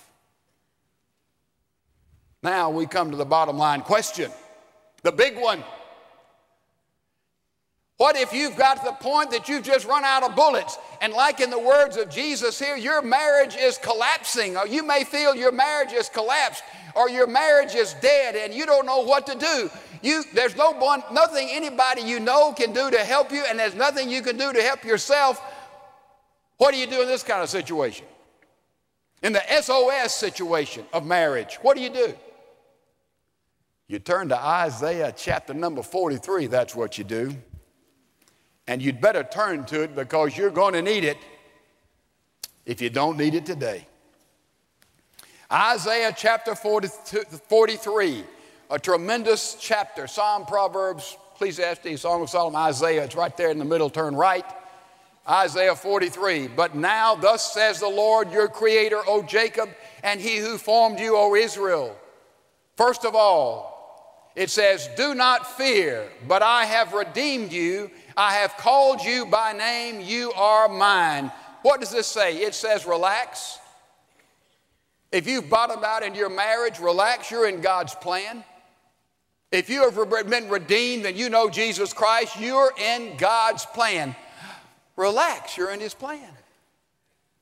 Now 2.42 2.70
we 2.70 2.86
come 2.86 3.12
to 3.12 3.18
the 3.18 3.26
bottom 3.26 3.58
line 3.58 3.82
question, 3.82 4.32
the 5.04 5.12
big 5.12 5.38
one. 5.38 5.64
What 7.98 8.16
if 8.16 8.32
you've 8.32 8.56
got 8.56 8.78
to 8.78 8.86
the 8.86 8.92
point 8.94 9.32
that 9.32 9.50
you've 9.50 9.66
just 9.66 9.86
run 9.86 10.06
out 10.06 10.24
of 10.24 10.34
bullets? 10.34 10.78
And, 11.02 11.12
like 11.12 11.42
in 11.42 11.50
the 11.50 11.60
words 11.60 11.98
of 11.98 12.10
Jesus 12.10 12.58
here, 12.58 12.78
your 12.78 13.02
marriage 13.02 13.58
is 13.58 13.78
collapsing, 13.78 14.56
or 14.56 14.66
you 14.66 14.88
may 14.88 15.04
feel 15.04 15.36
your 15.36 15.52
marriage 15.52 15.92
is 15.92 16.08
collapsed, 16.08 16.64
or 16.96 17.10
your 17.10 17.28
marriage 17.28 17.76
is 17.76 17.94
dead, 17.96 18.38
and 18.38 18.54
you 18.54 18.66
don't 18.66 18.86
know 18.86 19.02
what 19.02 19.28
to 19.28 19.36
do. 19.38 19.70
You, 20.02 20.24
there's 20.34 20.56
no 20.56 20.72
one, 20.72 21.04
nothing 21.12 21.50
anybody 21.52 22.02
you 22.02 22.22
know 22.22 22.54
can 22.54 22.72
do 22.72 22.90
to 22.90 23.00
help 23.00 23.34
you, 23.34 23.44
and 23.50 23.60
there's 23.60 23.76
nothing 23.76 24.10
you 24.10 24.22
can 24.22 24.38
do 24.38 24.54
to 24.54 24.62
help 24.62 24.86
yourself. 24.86 25.42
What 26.56 26.72
do 26.72 26.78
you 26.78 26.88
do 26.88 27.02
in 27.02 27.08
this 27.10 27.22
kind 27.22 27.44
of 27.44 27.50
situation? 27.50 28.06
In 29.24 29.34
the 29.34 29.44
SOS 29.62 30.16
situation 30.16 30.86
of 30.94 31.06
marriage, 31.06 31.56
what 31.62 31.76
do 31.76 31.84
you 31.84 31.90
do? 31.90 32.14
You 33.90 33.98
turn 33.98 34.30
to 34.30 34.38
Isaiah 34.38 35.12
chapter 35.18 35.52
number 35.52 35.82
43, 35.82 36.46
that's 36.46 36.76
what 36.76 37.00
you 37.00 37.04
do. 37.04 37.36
And 38.68 38.84
you'd 38.84 39.02
better 39.02 39.24
turn 39.24 39.66
to 39.66 39.82
it 39.82 39.96
because 39.96 40.38
you're 40.38 40.52
going 40.52 40.76
to 40.76 40.84
need 40.84 41.04
it 41.04 41.18
if 42.68 42.82
you 42.82 42.92
don't 42.92 43.18
need 43.18 43.34
it 43.34 43.48
today. 43.48 43.88
Isaiah 45.52 46.14
chapter 46.16 46.54
43, 46.54 48.24
a 48.70 48.78
tremendous 48.78 49.58
chapter. 49.60 50.06
Psalm, 50.06 50.46
Proverbs, 50.46 51.18
Ecclesiastes, 51.34 52.00
Song 52.00 52.22
of 52.22 52.30
Solomon, 52.30 52.62
Isaiah. 52.62 53.06
It's 53.06 53.16
right 53.16 53.36
there 53.36 53.50
in 53.50 53.58
the 53.58 53.66
middle, 53.66 53.90
turn 53.90 54.16
right. 54.16 54.46
Isaiah 55.28 55.76
43. 55.76 56.50
But 56.50 56.76
now, 56.76 57.16
thus 57.16 57.56
says 57.56 57.80
the 57.80 57.90
Lord, 57.90 58.32
your 58.32 58.50
creator, 58.50 59.02
O 59.08 59.24
Jacob, 59.24 59.70
and 60.04 60.22
he 60.22 60.38
who 60.38 60.60
formed 60.60 61.00
you, 61.00 61.18
O 61.18 61.34
Israel. 61.34 61.98
First 62.78 63.04
of 63.04 63.16
all, 63.16 63.79
it 64.36 64.50
says, 64.50 64.90
Do 64.96 65.14
not 65.16 65.58
fear, 65.58 66.10
but 66.28 66.42
I 66.42 66.66
have 66.66 66.94
redeemed 66.94 67.52
you. 67.52 67.92
I 68.16 68.34
have 68.36 68.56
called 68.58 69.02
you 69.02 69.26
by 69.26 69.54
name. 69.54 70.02
You 70.02 70.32
are 70.34 70.68
mine. 70.68 71.32
What 71.62 71.80
does 71.80 71.92
this 71.92 72.08
say? 72.08 72.38
It 72.38 72.54
says, 72.54 72.86
Relax. 72.86 73.60
If 75.12 75.28
you've 75.28 75.50
bottomed 75.50 75.84
out 75.84 76.04
in 76.04 76.14
your 76.14 76.30
marriage, 76.30 76.80
relax. 76.80 77.32
You're 77.32 77.50
in 77.50 77.62
God's 77.62 77.96
plan. 77.96 78.44
If 79.52 79.70
you 79.70 79.90
have 79.90 80.30
been 80.30 80.50
redeemed 80.50 81.06
and 81.06 81.18
you 81.18 81.30
know 81.30 81.50
Jesus 81.50 81.92
Christ, 81.92 82.40
you're 82.40 82.72
in 82.78 83.18
God's 83.18 83.66
plan. 83.66 84.16
Relax, 84.96 85.58
you're 85.58 85.72
in 85.72 85.80
His 85.80 85.96
plan. 85.96 86.30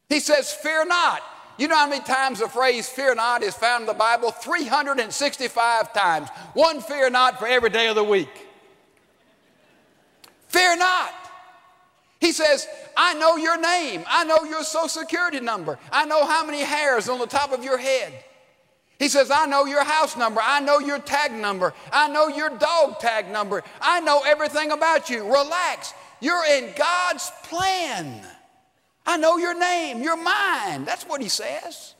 He 0.07 0.21
says, 0.21 0.53
Fear 0.53 0.85
not. 0.85 1.21
You 1.57 1.67
know 1.67 1.75
how 1.75 1.87
many 1.87 2.03
times 2.03 2.39
the 2.39 2.47
phrase 2.47 2.87
fear 2.87 3.15
not 3.15 3.41
is 3.41 3.55
found 3.55 3.81
in 3.81 3.87
the 3.87 3.93
Bible? 3.93 4.31
365 4.31 5.93
times. 5.93 6.29
One 6.53 6.81
fear 6.81 7.09
not 7.09 7.39
for 7.39 7.47
every 7.47 7.71
day 7.71 7.87
of 7.87 7.95
the 7.95 8.03
week. 8.03 8.47
Fear 10.47 10.77
not. 10.77 11.13
He 12.19 12.31
says, 12.31 12.67
I 12.95 13.13
know 13.15 13.37
your 13.37 13.59
name. 13.59 14.03
I 14.07 14.23
know 14.23 14.43
your 14.43 14.63
social 14.63 14.89
security 14.89 15.39
number. 15.39 15.77
I 15.91 16.05
know 16.05 16.25
how 16.25 16.45
many 16.45 16.61
hairs 16.61 17.09
on 17.09 17.19
the 17.19 17.27
top 17.27 17.51
of 17.51 17.63
your 17.63 17.77
head. 17.77 18.23
He 18.99 19.09
says, 19.09 19.29
I 19.29 19.45
know 19.45 19.65
your 19.65 19.83
house 19.83 20.17
number. 20.17 20.41
I 20.43 20.59
know 20.59 20.79
your 20.79 20.99
tag 20.99 21.31
number. 21.31 21.73
I 21.91 22.07
know 22.07 22.27
your 22.27 22.49
dog 22.49 22.99
tag 22.99 23.29
number. 23.29 23.63
I 23.79 23.99
know 23.99 24.21
everything 24.25 24.71
about 24.71 25.09
you. 25.09 25.23
Relax. 25.23 25.93
You're 26.19 26.45
in 26.45 26.73
God's 26.75 27.31
plan. 27.43 28.25
I 29.07 29.15
know 29.15 29.37
your 29.37 29.57
name. 29.57 30.03
You're 30.03 30.21
mine. 30.21 30.83
That's 30.83 31.05
what 31.05 31.21
he 31.21 31.29
says. 31.29 31.95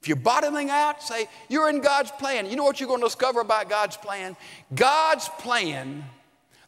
If 0.00 0.08
you're 0.08 0.16
bottoming 0.16 0.70
out, 0.70 1.02
say, 1.02 1.28
You're 1.48 1.68
in 1.68 1.80
God's 1.80 2.12
plan. 2.12 2.48
You 2.48 2.56
know 2.56 2.64
what 2.64 2.80
you're 2.80 2.88
going 2.88 3.00
to 3.00 3.06
discover 3.06 3.40
about 3.40 3.68
God's 3.68 3.96
plan? 3.96 4.36
God's 4.74 5.28
plan, 5.40 6.04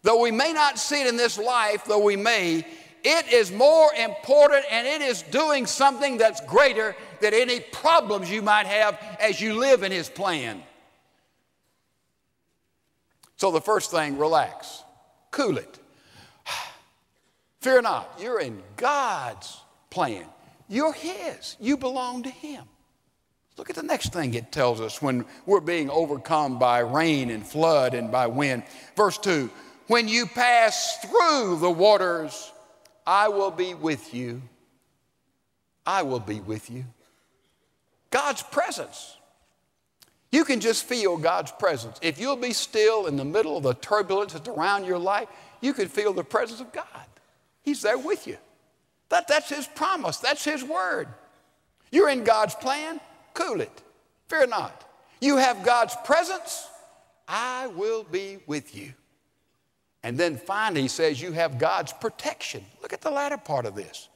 though 0.03 0.21
we 0.21 0.33
may 0.33 0.53
not 0.53 0.79
see 0.79 1.01
it 1.03 1.07
in 1.07 1.17
this 1.17 1.39
life, 1.39 1.85
though 1.85 2.03
we 2.03 2.17
may, 2.17 2.67
it 3.05 3.33
is 3.33 3.53
more 3.53 3.93
important 3.95 4.65
and 4.71 4.87
it 4.87 5.03
is 5.03 5.23
doing 5.23 5.67
something 5.67 6.17
that's 6.17 6.41
greater 6.47 6.97
than 7.21 7.33
any 7.33 7.61
problems 7.61 8.31
you 8.31 8.43
might 8.43 8.67
have 8.67 8.99
as 9.21 9.41
you 9.41 9.55
live 9.55 9.85
in 9.85 9.93
His 9.93 10.09
plan. 10.09 10.63
So, 13.37 13.51
the 13.53 13.61
first 13.61 13.91
thing, 13.91 14.19
relax, 14.19 14.83
cool 15.31 15.59
it. 15.59 15.79
Fear 17.65 17.81
not, 17.81 18.19
you're 18.21 18.41
in 18.41 18.63
God's 18.77 19.59
plan. 19.89 20.27
You're 20.69 20.93
His, 20.93 21.57
you 21.59 21.79
belong 21.79 22.25
to 22.25 22.29
Him. 22.29 22.63
Look 23.57 23.71
at 23.71 23.77
the 23.77 23.83
next 23.83 24.13
thing 24.13 24.35
it 24.35 24.53
tells 24.53 24.83
us 24.83 25.01
when 25.01 25.25
we're 25.47 25.61
being 25.63 25.89
overcome 25.89 26.59
by 26.59 26.81
rain 26.81 27.31
and 27.31 27.47
flood 27.47 27.95
and 27.95 28.13
by 28.13 28.27
wind. 28.27 28.65
Verse 28.97 29.17
2 29.17 29.49
When 29.87 30.09
you 30.09 30.27
pass 30.27 30.99
through 31.07 31.57
the 31.59 31.71
waters, 31.71 32.53
I 33.07 33.29
will 33.29 33.51
be 33.51 33.73
with 33.73 34.13
you. 34.13 34.43
I 35.87 36.03
will 36.03 36.21
be 36.21 36.41
with 36.41 36.71
you. 36.71 36.85
God's 38.11 38.43
presence. 38.43 39.17
You 40.31 40.45
can 40.45 40.61
just 40.61 40.85
feel 40.85 41.17
God's 41.17 41.53
presence. 41.53 41.99
If 42.03 42.21
you'll 42.21 42.37
be 42.37 42.53
still 42.53 43.07
in 43.07 43.17
the 43.17 43.25
middle 43.25 43.57
of 43.57 43.63
the 43.63 43.73
turbulence 43.73 44.35
that's 44.35 44.49
around 44.49 44.85
your 44.85 44.99
life, 44.99 45.29
you 45.63 45.73
can 45.73 45.89
feel 45.89 46.13
the 46.13 46.25
presence 46.25 46.61
of 46.61 46.71
God. 46.71 47.07
He's 47.65 47.83
there 47.83 47.99
with 47.99 48.29
you. 48.29 48.37
That, 49.09 49.27
that's 49.27 49.49
His 49.49 49.67
promise, 49.67 50.19
that's 50.19 50.45
His 50.45 50.63
word. 50.63 51.09
You're 51.91 52.11
in 52.11 52.23
God's 52.23 52.55
plan, 52.55 53.01
cool 53.35 53.61
it. 53.61 53.83
Fear 54.29 54.47
not. 54.49 54.85
You 55.21 55.37
have 55.37 55.65
God's 55.65 55.97
presence, 56.05 56.69
I 57.27 57.69
will 57.69 58.05
be 58.05 58.39
with 58.47 58.77
you. 58.77 58.93
And 60.03 60.19
then 60.19 60.37
finally, 60.37 60.83
he 60.83 60.89
says, 60.89 61.21
You 61.21 61.33
have 61.33 61.59
God's 61.59 61.93
protection. 61.95 62.65
Look 62.83 62.93
at 62.93 63.01
the 63.01 63.11
latter 63.11 63.39
part 63.39 63.65
of 63.65 63.75
this. 63.75 64.09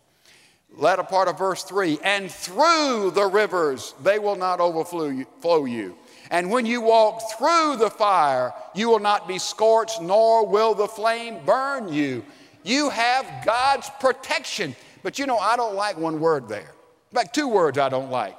Latter 0.77 1.03
part 1.03 1.29
of 1.29 1.39
verse 1.39 1.65
3 1.65 1.99
And 2.05 2.31
through 2.31 3.13
the 3.13 3.27
rivers 3.27 3.95
they 4.03 4.19
will 4.19 4.37
not 4.37 4.61
overflow 4.61 5.65
you. 5.65 5.97
And 6.31 6.51
when 6.51 6.67
you 6.67 6.83
walk 6.83 7.23
through 7.39 7.77
the 7.77 7.89
fire, 7.89 8.53
you 8.75 8.91
will 8.91 8.99
not 8.99 9.27
be 9.27 9.39
scorched, 9.39 10.03
nor 10.03 10.47
will 10.47 10.75
the 10.75 10.87
flame 10.87 11.39
burn 11.47 11.91
you. 11.91 12.23
You 12.69 12.91
have 12.91 13.47
God's 13.47 13.91
protection. 13.99 14.77
But 15.03 15.19
you 15.19 15.25
know, 15.25 15.39
I 15.39 15.57
don't 15.57 15.75
like 15.75 15.97
one 15.97 16.21
word 16.21 16.49
there. 16.49 16.75
In 17.11 17.17
fact, 17.17 17.35
two 17.35 17.49
words 17.49 17.79
I 17.79 17.89
don't 17.89 18.11
like. 18.11 18.37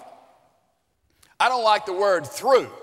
I 1.40 1.50
don't 1.50 1.64
like 1.64 1.88
the 1.88 1.94
word 1.94 2.26
through. 2.26 2.70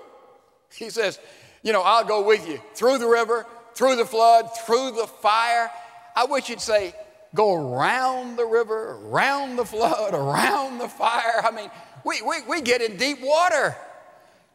He 0.75 0.89
says, 0.89 1.17
You 1.63 1.71
know, 1.71 1.81
I'll 1.81 2.03
go 2.03 2.21
with 2.27 2.45
you 2.45 2.59
through 2.75 2.97
the 2.97 3.07
river, 3.07 3.45
through 3.73 3.95
the 3.95 4.05
flood, 4.05 4.49
through 4.65 4.91
the 4.91 5.07
fire. 5.07 5.71
I 6.13 6.25
wish 6.25 6.49
you'd 6.49 6.59
say, 6.59 6.93
go 7.33 7.53
around 7.53 8.35
the 8.35 8.45
river, 8.45 8.99
around 9.05 9.55
the 9.55 9.63
flood, 9.63 10.13
around 10.13 10.79
the 10.79 10.89
fire. 10.89 11.41
I 11.41 11.51
mean, 11.51 11.69
we, 12.03 12.21
we, 12.21 12.41
we 12.49 12.61
get 12.61 12.81
in 12.81 12.97
deep 12.97 13.19
water. 13.21 13.77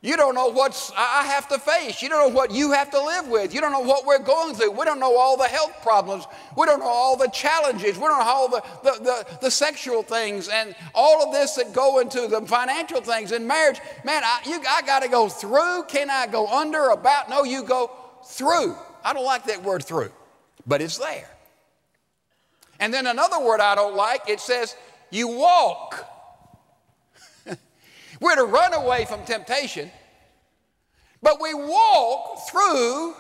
You 0.05 0.16
don't 0.16 0.34
know 0.34 0.48
what 0.48 0.90
I 0.96 1.26
have 1.26 1.46
to 1.50 1.61
face. 1.61 2.03
You 2.03 2.09
don't 2.09 2.28
know 2.28 2.34
what 2.34 2.50
you 2.50 2.72
have 2.72 2.90
to 2.90 3.00
live 3.00 3.28
with. 3.28 3.55
You 3.55 3.61
don't 3.61 3.70
know 3.70 3.80
what 3.80 4.05
we're 4.05 4.18
going 4.18 4.57
through. 4.57 4.72
We 4.72 4.84
don't 4.84 4.98
know 4.98 5.16
all 5.16 5.36
the 5.36 5.46
health 5.46 5.80
problems. 5.80 6.26
We 6.57 6.66
don't 6.66 6.80
know 6.80 6.88
all 6.88 7.16
the 7.16 7.28
challenges. 7.28 7.96
We 7.96 8.03
don't 8.03 8.18
know 8.18 8.26
all 8.26 8.48
the, 8.48 8.64
the, 8.82 8.98
the, 9.00 9.38
the 9.42 9.50
sexual 9.50 10.03
things 10.03 10.48
and 10.48 10.74
all 10.92 11.24
of 11.24 11.32
this 11.32 11.55
that 11.55 11.72
go 11.72 12.00
into 12.00 12.26
the 12.26 12.40
financial 12.40 13.00
things 13.00 13.30
in 13.30 13.46
marriage. 13.46 13.78
Man, 14.05 14.24
I, 14.24 14.40
you, 14.44 14.61
I 14.68 14.82
got 14.82 15.03
to 15.03 15.09
go 15.09 15.28
through. 15.28 15.84
Can 15.84 16.11
I 16.11 16.26
go 16.26 16.48
under, 16.48 16.90
about? 16.90 17.30
No, 17.30 17.44
you 17.44 17.62
go 17.62 17.92
through. 18.24 18.74
I 19.05 19.12
don't 19.12 19.24
like 19.24 19.44
that 19.44 19.62
word 19.62 19.84
through, 19.84 20.11
but 20.66 20.82
it's 20.82 20.98
there. 20.98 21.30
And 22.80 22.92
then 22.92 23.07
another 23.07 23.38
word 23.38 23.61
I 23.61 23.76
don't 23.76 23.94
like, 23.94 24.28
it 24.28 24.40
says, 24.40 24.74
you 25.11 25.28
walk. 25.28 26.09
We're 28.22 28.36
to 28.36 28.44
run 28.44 28.72
away 28.72 29.04
from 29.04 29.24
temptation, 29.24 29.90
but 31.22 31.42
we 31.42 31.54
walk 31.54 32.48
through 32.48 33.14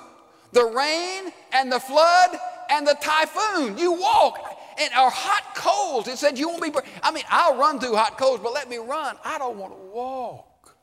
the 0.52 0.64
rain 0.64 1.32
and 1.52 1.72
the 1.72 1.80
flood 1.80 2.38
and 2.70 2.86
the 2.86 2.96
typhoon. 3.00 3.76
You 3.76 3.92
walk. 3.92 4.60
And 4.78 4.94
our 4.94 5.10
hot 5.10 5.54
coals, 5.56 6.06
it 6.06 6.18
said 6.18 6.38
you 6.38 6.48
won't 6.48 6.62
be. 6.62 6.70
I 7.02 7.10
mean, 7.10 7.24
I'll 7.28 7.58
run 7.58 7.80
through 7.80 7.96
hot 7.96 8.16
coals, 8.16 8.38
but 8.40 8.54
let 8.54 8.70
me 8.70 8.78
run. 8.78 9.16
I 9.24 9.38
don't 9.38 9.58
want 9.58 9.72
to 9.72 9.92
walk. 9.92 10.76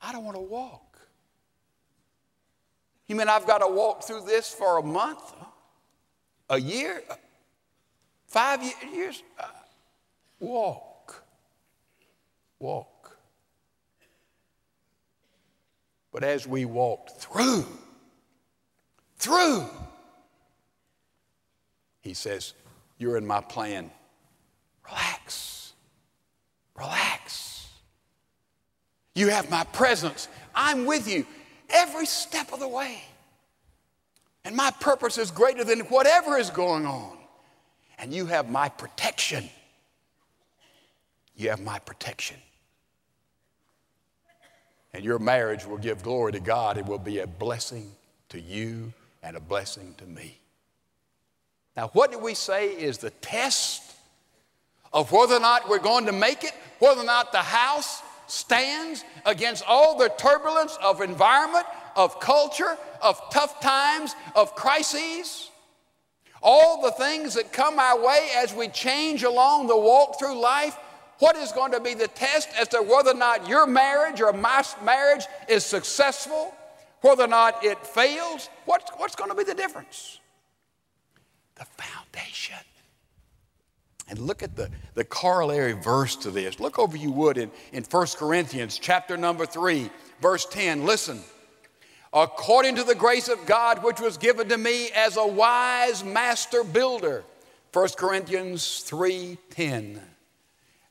I 0.00 0.12
don't 0.12 0.24
want 0.24 0.36
to 0.36 0.42
walk. 0.42 0.98
You 3.08 3.16
mean 3.16 3.28
I've 3.28 3.48
got 3.48 3.58
to 3.58 3.68
walk 3.68 4.04
through 4.04 4.22
this 4.26 4.48
for 4.48 4.78
a 4.78 4.82
month, 4.82 5.34
a 6.48 6.58
year, 6.58 7.02
five 8.28 8.62
years? 8.92 9.22
Uh, 9.38 9.46
walk. 10.38 10.91
Walk. 12.62 13.18
But 16.12 16.22
as 16.22 16.46
we 16.46 16.64
walked 16.64 17.10
through, 17.10 17.66
through, 19.16 19.66
he 22.02 22.14
says, 22.14 22.54
You're 22.98 23.16
in 23.16 23.26
my 23.26 23.40
plan. 23.40 23.90
Relax. 24.86 25.72
Relax. 26.76 27.68
You 29.16 29.28
have 29.28 29.50
my 29.50 29.64
presence. 29.64 30.28
I'm 30.54 30.84
with 30.86 31.08
you 31.08 31.26
every 31.68 32.06
step 32.06 32.52
of 32.52 32.60
the 32.60 32.68
way. 32.68 33.02
And 34.44 34.54
my 34.54 34.70
purpose 34.80 35.18
is 35.18 35.32
greater 35.32 35.64
than 35.64 35.80
whatever 35.80 36.38
is 36.38 36.50
going 36.50 36.86
on. 36.86 37.18
And 37.98 38.14
you 38.14 38.26
have 38.26 38.48
my 38.48 38.68
protection. 38.68 39.48
You 41.34 41.50
have 41.50 41.60
my 41.60 41.80
protection. 41.80 42.36
And 44.94 45.04
your 45.04 45.18
marriage 45.18 45.64
will 45.66 45.78
give 45.78 46.02
glory 46.02 46.32
to 46.32 46.40
God. 46.40 46.76
It 46.76 46.86
will 46.86 46.98
be 46.98 47.20
a 47.20 47.26
blessing 47.26 47.90
to 48.28 48.40
you 48.40 48.92
and 49.22 49.36
a 49.36 49.40
blessing 49.40 49.94
to 49.98 50.06
me. 50.06 50.38
Now, 51.76 51.88
what 51.88 52.12
do 52.12 52.18
we 52.18 52.34
say 52.34 52.68
is 52.68 52.98
the 52.98 53.10
test 53.10 53.82
of 54.92 55.10
whether 55.10 55.36
or 55.36 55.40
not 55.40 55.68
we're 55.68 55.78
going 55.78 56.06
to 56.06 56.12
make 56.12 56.44
it, 56.44 56.52
whether 56.78 57.00
or 57.00 57.06
not 57.06 57.32
the 57.32 57.38
house 57.38 58.02
stands 58.26 59.04
against 59.24 59.64
all 59.66 59.96
the 59.96 60.10
turbulence 60.10 60.76
of 60.82 61.00
environment, 61.00 61.66
of 61.96 62.20
culture, 62.20 62.76
of 63.00 63.20
tough 63.30 63.60
times, 63.60 64.14
of 64.34 64.54
crises. 64.54 65.50
All 66.42 66.82
the 66.82 66.92
things 66.92 67.34
that 67.34 67.52
come 67.52 67.78
our 67.78 68.04
way 68.04 68.28
as 68.36 68.54
we 68.54 68.68
change 68.68 69.22
along 69.22 69.66
the 69.66 69.76
walk 69.76 70.18
through 70.18 70.38
life, 70.40 70.76
what 71.22 71.36
is 71.36 71.52
going 71.52 71.70
to 71.70 71.78
be 71.78 71.94
the 71.94 72.08
test 72.08 72.48
as 72.58 72.66
to 72.66 72.82
whether 72.82 73.12
or 73.12 73.14
not 73.14 73.48
your 73.48 73.64
marriage 73.64 74.20
or 74.20 74.32
my 74.32 74.64
marriage 74.84 75.24
is 75.48 75.64
successful, 75.64 76.52
whether 77.00 77.22
or 77.22 77.28
not 77.28 77.64
it 77.64 77.78
fails? 77.86 78.48
What's, 78.64 78.90
what's 78.96 79.14
going 79.14 79.30
to 79.30 79.36
be 79.36 79.44
the 79.44 79.54
difference? 79.54 80.18
The 81.54 81.64
foundation. 81.80 82.56
And 84.08 84.18
look 84.18 84.42
at 84.42 84.56
the, 84.56 84.68
the 84.94 85.04
corollary 85.04 85.74
verse 85.74 86.16
to 86.16 86.32
this. 86.32 86.58
Look 86.58 86.80
over, 86.80 86.96
you 86.96 87.12
would, 87.12 87.38
in, 87.38 87.52
in 87.72 87.84
1 87.84 88.06
Corinthians 88.16 88.80
chapter 88.80 89.16
number 89.16 89.46
3, 89.46 89.90
verse 90.20 90.44
10. 90.46 90.84
Listen. 90.84 91.20
According 92.12 92.74
to 92.74 92.82
the 92.82 92.96
grace 92.96 93.28
of 93.28 93.46
God 93.46 93.84
which 93.84 94.00
was 94.00 94.16
given 94.16 94.48
to 94.48 94.58
me 94.58 94.90
as 94.90 95.16
a 95.16 95.26
wise 95.26 96.02
master 96.02 96.64
builder. 96.64 97.22
1 97.72 97.88
Corinthians 97.96 98.84
3:10. 98.90 100.00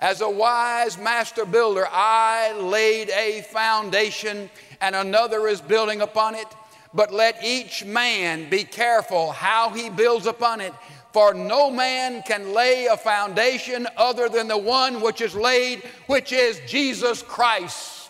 As 0.02 0.22
a 0.22 0.30
wise 0.30 0.97
master 0.97 1.45
builder, 1.45 1.88
I 1.89 2.54
laid 2.54 3.12
a 3.12 3.43
foundation 3.43 4.49
and 4.82 4.95
another 4.95 5.47
is 5.47 5.62
building 5.62 6.02
upon 6.02 6.34
it. 6.34 6.47
But 6.91 7.14
let 7.14 7.43
each 7.43 7.86
man 7.86 8.49
be 8.49 8.64
careful 8.64 9.32
how 9.32 9.70
he 9.70 9.89
builds 9.91 10.26
upon 10.26 10.60
it. 10.60 10.74
For 11.14 11.36
no 11.36 11.70
man 11.70 12.24
can 12.24 12.54
lay 12.54 12.88
a 12.88 12.97
foundation 12.97 13.88
other 13.95 14.28
than 14.28 14.47
the 14.47 14.58
one 14.58 15.02
which 15.02 15.22
is 15.22 15.36
laid, 15.36 15.84
which 16.08 16.32
is 16.32 16.60
Jesus 16.68 17.22
Christ. 17.22 18.10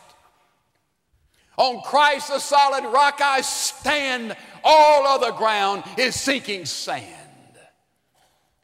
On 1.57 1.81
Christ, 1.81 2.29
the 2.29 2.39
solid 2.39 2.85
rock, 2.85 3.19
I 3.21 3.41
stand. 3.41 4.35
All 4.63 5.05
other 5.05 5.31
ground 5.31 5.83
is 5.97 6.15
sinking 6.15 6.65
sand. 6.65 7.20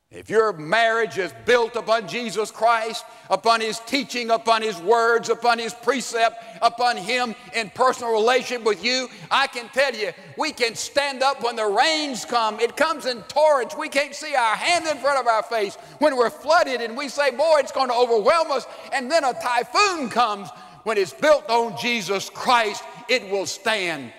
If 0.10 0.30
your 0.30 0.54
marriage 0.54 1.18
is 1.18 1.34
built 1.46 1.76
upon 1.76 2.08
Jesus 2.08 2.50
Christ, 2.50 3.04
upon 3.30 3.60
His 3.60 3.80
teaching, 3.80 4.32
upon 4.32 4.62
His 4.62 4.80
words, 4.80 5.28
upon 5.28 5.60
His 5.60 5.74
precept, 5.74 6.42
upon 6.62 6.96
Him 6.96 7.36
in 7.54 7.70
personal 7.72 8.14
relation 8.14 8.64
with 8.64 8.82
you, 8.86 9.10
I 9.30 9.48
can 9.48 9.68
tell 9.70 9.94
you, 9.94 10.14
we 10.38 10.54
can 10.54 10.76
stand 10.76 11.24
up 11.24 11.44
when 11.44 11.58
the 11.58 11.66
rains 11.66 12.24
come. 12.24 12.58
It 12.62 12.78
comes 12.78 13.06
in 13.06 13.22
torrents. 13.24 13.76
We 13.76 13.90
can't 13.90 14.16
see 14.16 14.34
our 14.34 14.56
hand 14.56 14.88
in 14.88 14.98
front 14.98 15.20
of 15.20 15.28
our 15.28 15.44
face 15.44 15.76
when 16.00 16.16
we're 16.16 16.30
flooded 16.30 16.80
and 16.80 16.96
we 16.96 17.10
say, 17.10 17.32
boy, 17.32 17.58
it's 17.58 17.74
going 17.74 17.90
to 17.90 17.96
overwhelm 17.96 18.50
us. 18.52 18.66
And 18.94 19.12
then 19.12 19.26
a 19.26 19.34
typhoon 19.34 20.10
comes. 20.10 20.48
When 20.84 20.98
it's 20.98 21.14
built 21.14 21.50
on 21.50 21.78
Jesus 21.78 22.30
Christ, 22.30 22.82
it 23.10 23.30
will 23.30 23.46
stand. 23.46 24.14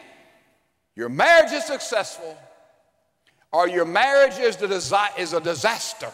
Your 0.97 1.09
marriage 1.09 1.53
is 1.53 1.65
successful 1.65 2.37
or 3.53 3.69
your 3.69 3.85
marriage 3.85 4.39
is, 4.39 4.57
desi- 4.57 5.19
is 5.19 5.33
a 5.33 5.41
disaster. 5.41 6.11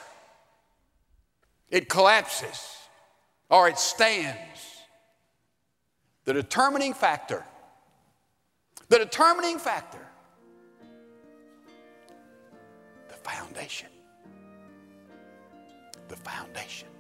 It 1.70 1.88
collapses 1.88 2.76
or 3.50 3.68
it 3.68 3.78
stands. 3.78 4.38
The 6.24 6.32
determining 6.32 6.94
factor, 6.94 7.44
the 8.88 8.98
determining 8.98 9.58
factor, 9.58 10.06
the 13.08 13.14
foundation. 13.14 13.88
The 16.08 16.16
foundation. 16.16 16.93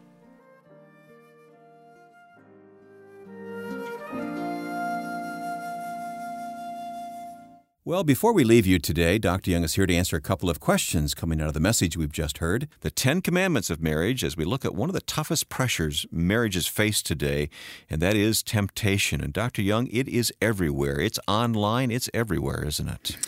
Well, 7.86 8.02
before 8.02 8.32
we 8.32 8.44
leave 8.44 8.66
you 8.66 8.78
today, 8.78 9.18
Dr. 9.18 9.50
Young 9.50 9.62
is 9.62 9.74
here 9.74 9.84
to 9.84 9.94
answer 9.94 10.16
a 10.16 10.20
couple 10.22 10.48
of 10.48 10.58
questions 10.58 11.12
coming 11.12 11.38
out 11.38 11.48
of 11.48 11.52
the 11.52 11.60
message 11.60 11.98
we've 11.98 12.10
just 12.10 12.38
heard. 12.38 12.66
The 12.80 12.90
Ten 12.90 13.20
Commandments 13.20 13.68
of 13.68 13.82
Marriage, 13.82 14.24
as 14.24 14.38
we 14.38 14.46
look 14.46 14.64
at 14.64 14.74
one 14.74 14.88
of 14.88 14.94
the 14.94 15.02
toughest 15.02 15.50
pressures 15.50 16.06
marriages 16.10 16.66
face 16.66 17.02
today, 17.02 17.50
and 17.90 18.00
that 18.00 18.16
is 18.16 18.42
temptation. 18.42 19.20
And 19.20 19.34
Dr. 19.34 19.60
Young, 19.60 19.86
it 19.88 20.08
is 20.08 20.32
everywhere. 20.40 20.98
It's 20.98 21.18
online, 21.28 21.90
it's 21.90 22.08
everywhere, 22.14 22.64
isn't 22.64 22.88
it? 22.88 23.18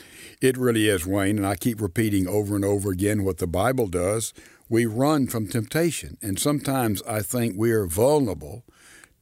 It 0.40 0.56
really 0.56 0.88
is, 0.88 1.06
Wayne. 1.06 1.36
And 1.36 1.46
I 1.46 1.56
keep 1.56 1.78
repeating 1.78 2.26
over 2.26 2.56
and 2.56 2.64
over 2.64 2.90
again 2.90 3.24
what 3.24 3.36
the 3.36 3.46
Bible 3.46 3.88
does. 3.88 4.32
We 4.70 4.86
run 4.86 5.26
from 5.26 5.48
temptation. 5.48 6.16
And 6.22 6.38
sometimes 6.38 7.02
I 7.02 7.20
think 7.20 7.56
we 7.58 7.72
are 7.72 7.84
vulnerable 7.84 8.64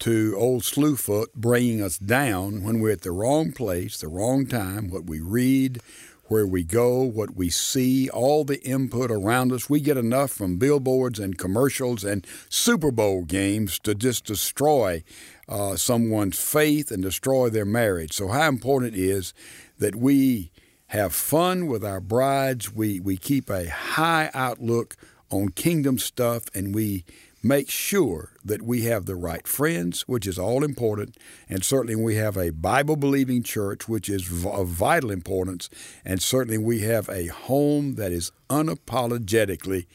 to 0.00 0.34
old 0.36 0.62
Slewfoot 0.62 1.34
bringing 1.34 1.82
us 1.82 1.98
down 1.98 2.62
when 2.62 2.80
we're 2.80 2.92
at 2.92 3.02
the 3.02 3.10
wrong 3.10 3.52
place, 3.52 3.98
the 3.98 4.08
wrong 4.08 4.46
time, 4.46 4.90
what 4.90 5.04
we 5.04 5.20
read, 5.20 5.80
where 6.26 6.46
we 6.46 6.64
go, 6.64 7.02
what 7.02 7.36
we 7.36 7.50
see, 7.50 8.08
all 8.08 8.44
the 8.44 8.62
input 8.62 9.10
around 9.10 9.52
us. 9.52 9.68
We 9.68 9.80
get 9.80 9.96
enough 9.96 10.30
from 10.30 10.56
billboards 10.56 11.18
and 11.18 11.36
commercials 11.36 12.02
and 12.02 12.26
Super 12.48 12.90
Bowl 12.90 13.24
games 13.24 13.78
to 13.80 13.94
just 13.94 14.24
destroy 14.24 15.04
uh, 15.48 15.76
someone's 15.76 16.38
faith 16.38 16.90
and 16.90 17.02
destroy 17.02 17.50
their 17.50 17.66
marriage. 17.66 18.12
So, 18.14 18.28
how 18.28 18.48
important 18.48 18.94
it 18.94 18.98
is 19.00 19.34
that 19.78 19.96
we 19.96 20.50
have 20.88 21.14
fun 21.14 21.66
with 21.66 21.84
our 21.84 22.00
brides, 22.00 22.72
we, 22.72 23.00
we 23.00 23.16
keep 23.16 23.50
a 23.50 23.68
high 23.68 24.30
outlook 24.32 24.96
on 25.30 25.48
kingdom 25.48 25.98
stuff, 25.98 26.44
and 26.54 26.74
we 26.74 27.04
make 27.44 27.68
sure 27.68 28.32
that 28.44 28.62
we 28.62 28.82
have 28.82 29.06
the 29.06 29.14
right 29.14 29.46
friends, 29.46 30.02
which 30.02 30.26
is 30.26 30.38
all 30.38 30.64
important, 30.64 31.16
and 31.48 31.64
certainly 31.64 31.94
we 31.94 32.16
have 32.16 32.36
a 32.36 32.50
Bible 32.50 32.96
believing 32.96 33.42
church, 33.42 33.88
which 33.88 34.08
is 34.08 34.44
of 34.44 34.68
vital 34.68 35.10
importance, 35.10 35.68
and 36.04 36.22
certainly 36.22 36.58
we 36.58 36.80
have 36.80 37.08
a 37.08 37.26
home 37.26 37.96
that 37.96 38.12
is 38.12 38.32
unapologetically 38.48 39.86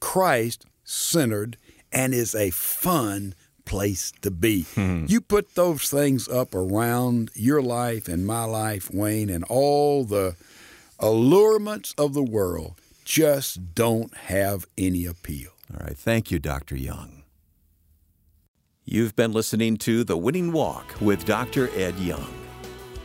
Christ 0.00 0.66
centered 0.84 1.56
and 1.92 2.12
is 2.12 2.34
a 2.34 2.50
fun 2.50 3.34
place 3.64 4.12
to 4.22 4.30
be. 4.30 4.62
Hmm. 4.74 5.04
You 5.06 5.20
put 5.20 5.54
those 5.54 5.88
things 5.88 6.28
up 6.28 6.54
around 6.54 7.30
your 7.34 7.62
life 7.62 8.08
and 8.08 8.26
my 8.26 8.44
life, 8.44 8.90
Wayne, 8.92 9.30
and 9.30 9.44
all 9.44 10.04
the 10.04 10.34
allurements 10.98 11.94
of 11.96 12.14
the 12.14 12.22
world 12.22 12.74
just 13.04 13.74
don't 13.74 14.14
have 14.16 14.66
any 14.76 15.06
appeal. 15.06 15.50
All 15.72 15.86
right. 15.86 15.96
Thank 15.96 16.30
you, 16.30 16.38
Dr. 16.38 16.76
Young. 16.76 17.22
You've 18.84 19.14
been 19.14 19.32
listening 19.32 19.76
to 19.78 20.04
The 20.04 20.16
Winning 20.16 20.52
Walk 20.52 21.00
with 21.00 21.24
Dr. 21.24 21.70
Ed 21.76 21.96
Young. 21.98 22.34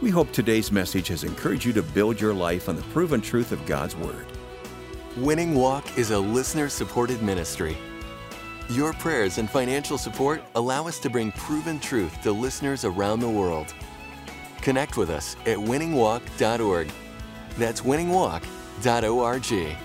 We 0.02 0.10
hope 0.10 0.32
today's 0.32 0.72
message 0.72 1.08
has 1.10 1.24
encouraged 1.24 1.66
you 1.66 1.74
to 1.74 1.84
build 1.84 2.20
your 2.20 2.34
life 2.34 2.68
on 2.68 2.76
the 2.76 2.82
proven 2.84 3.22
truth 3.22 3.52
of 3.52 3.66
God's 3.66 3.96
Word. 3.96 4.26
Winning 5.18 5.54
Walk 5.54 5.98
is 5.98 6.12
a 6.12 6.20
listener 6.20 6.70
supported 6.70 7.22
ministry. 7.22 7.78
Your 8.70 8.94
prayers 8.94 9.38
and 9.38 9.50
financial 9.50 9.98
support 9.98 10.44
allow 10.56 10.88
us 10.88 11.00
to 11.00 11.10
bring 11.10 11.32
proven 11.34 11.80
truth 11.80 12.22
to 12.24 12.32
listeners 12.32 12.84
around 12.84 13.20
the 13.20 13.30
world. 13.30 13.74
Connect 14.62 14.98
with 14.98 15.12
us 15.12 15.36
at 15.46 15.58
winningwalk.org. 15.58 16.92
That's 17.58 17.82
winningwalk.org. 17.82 19.78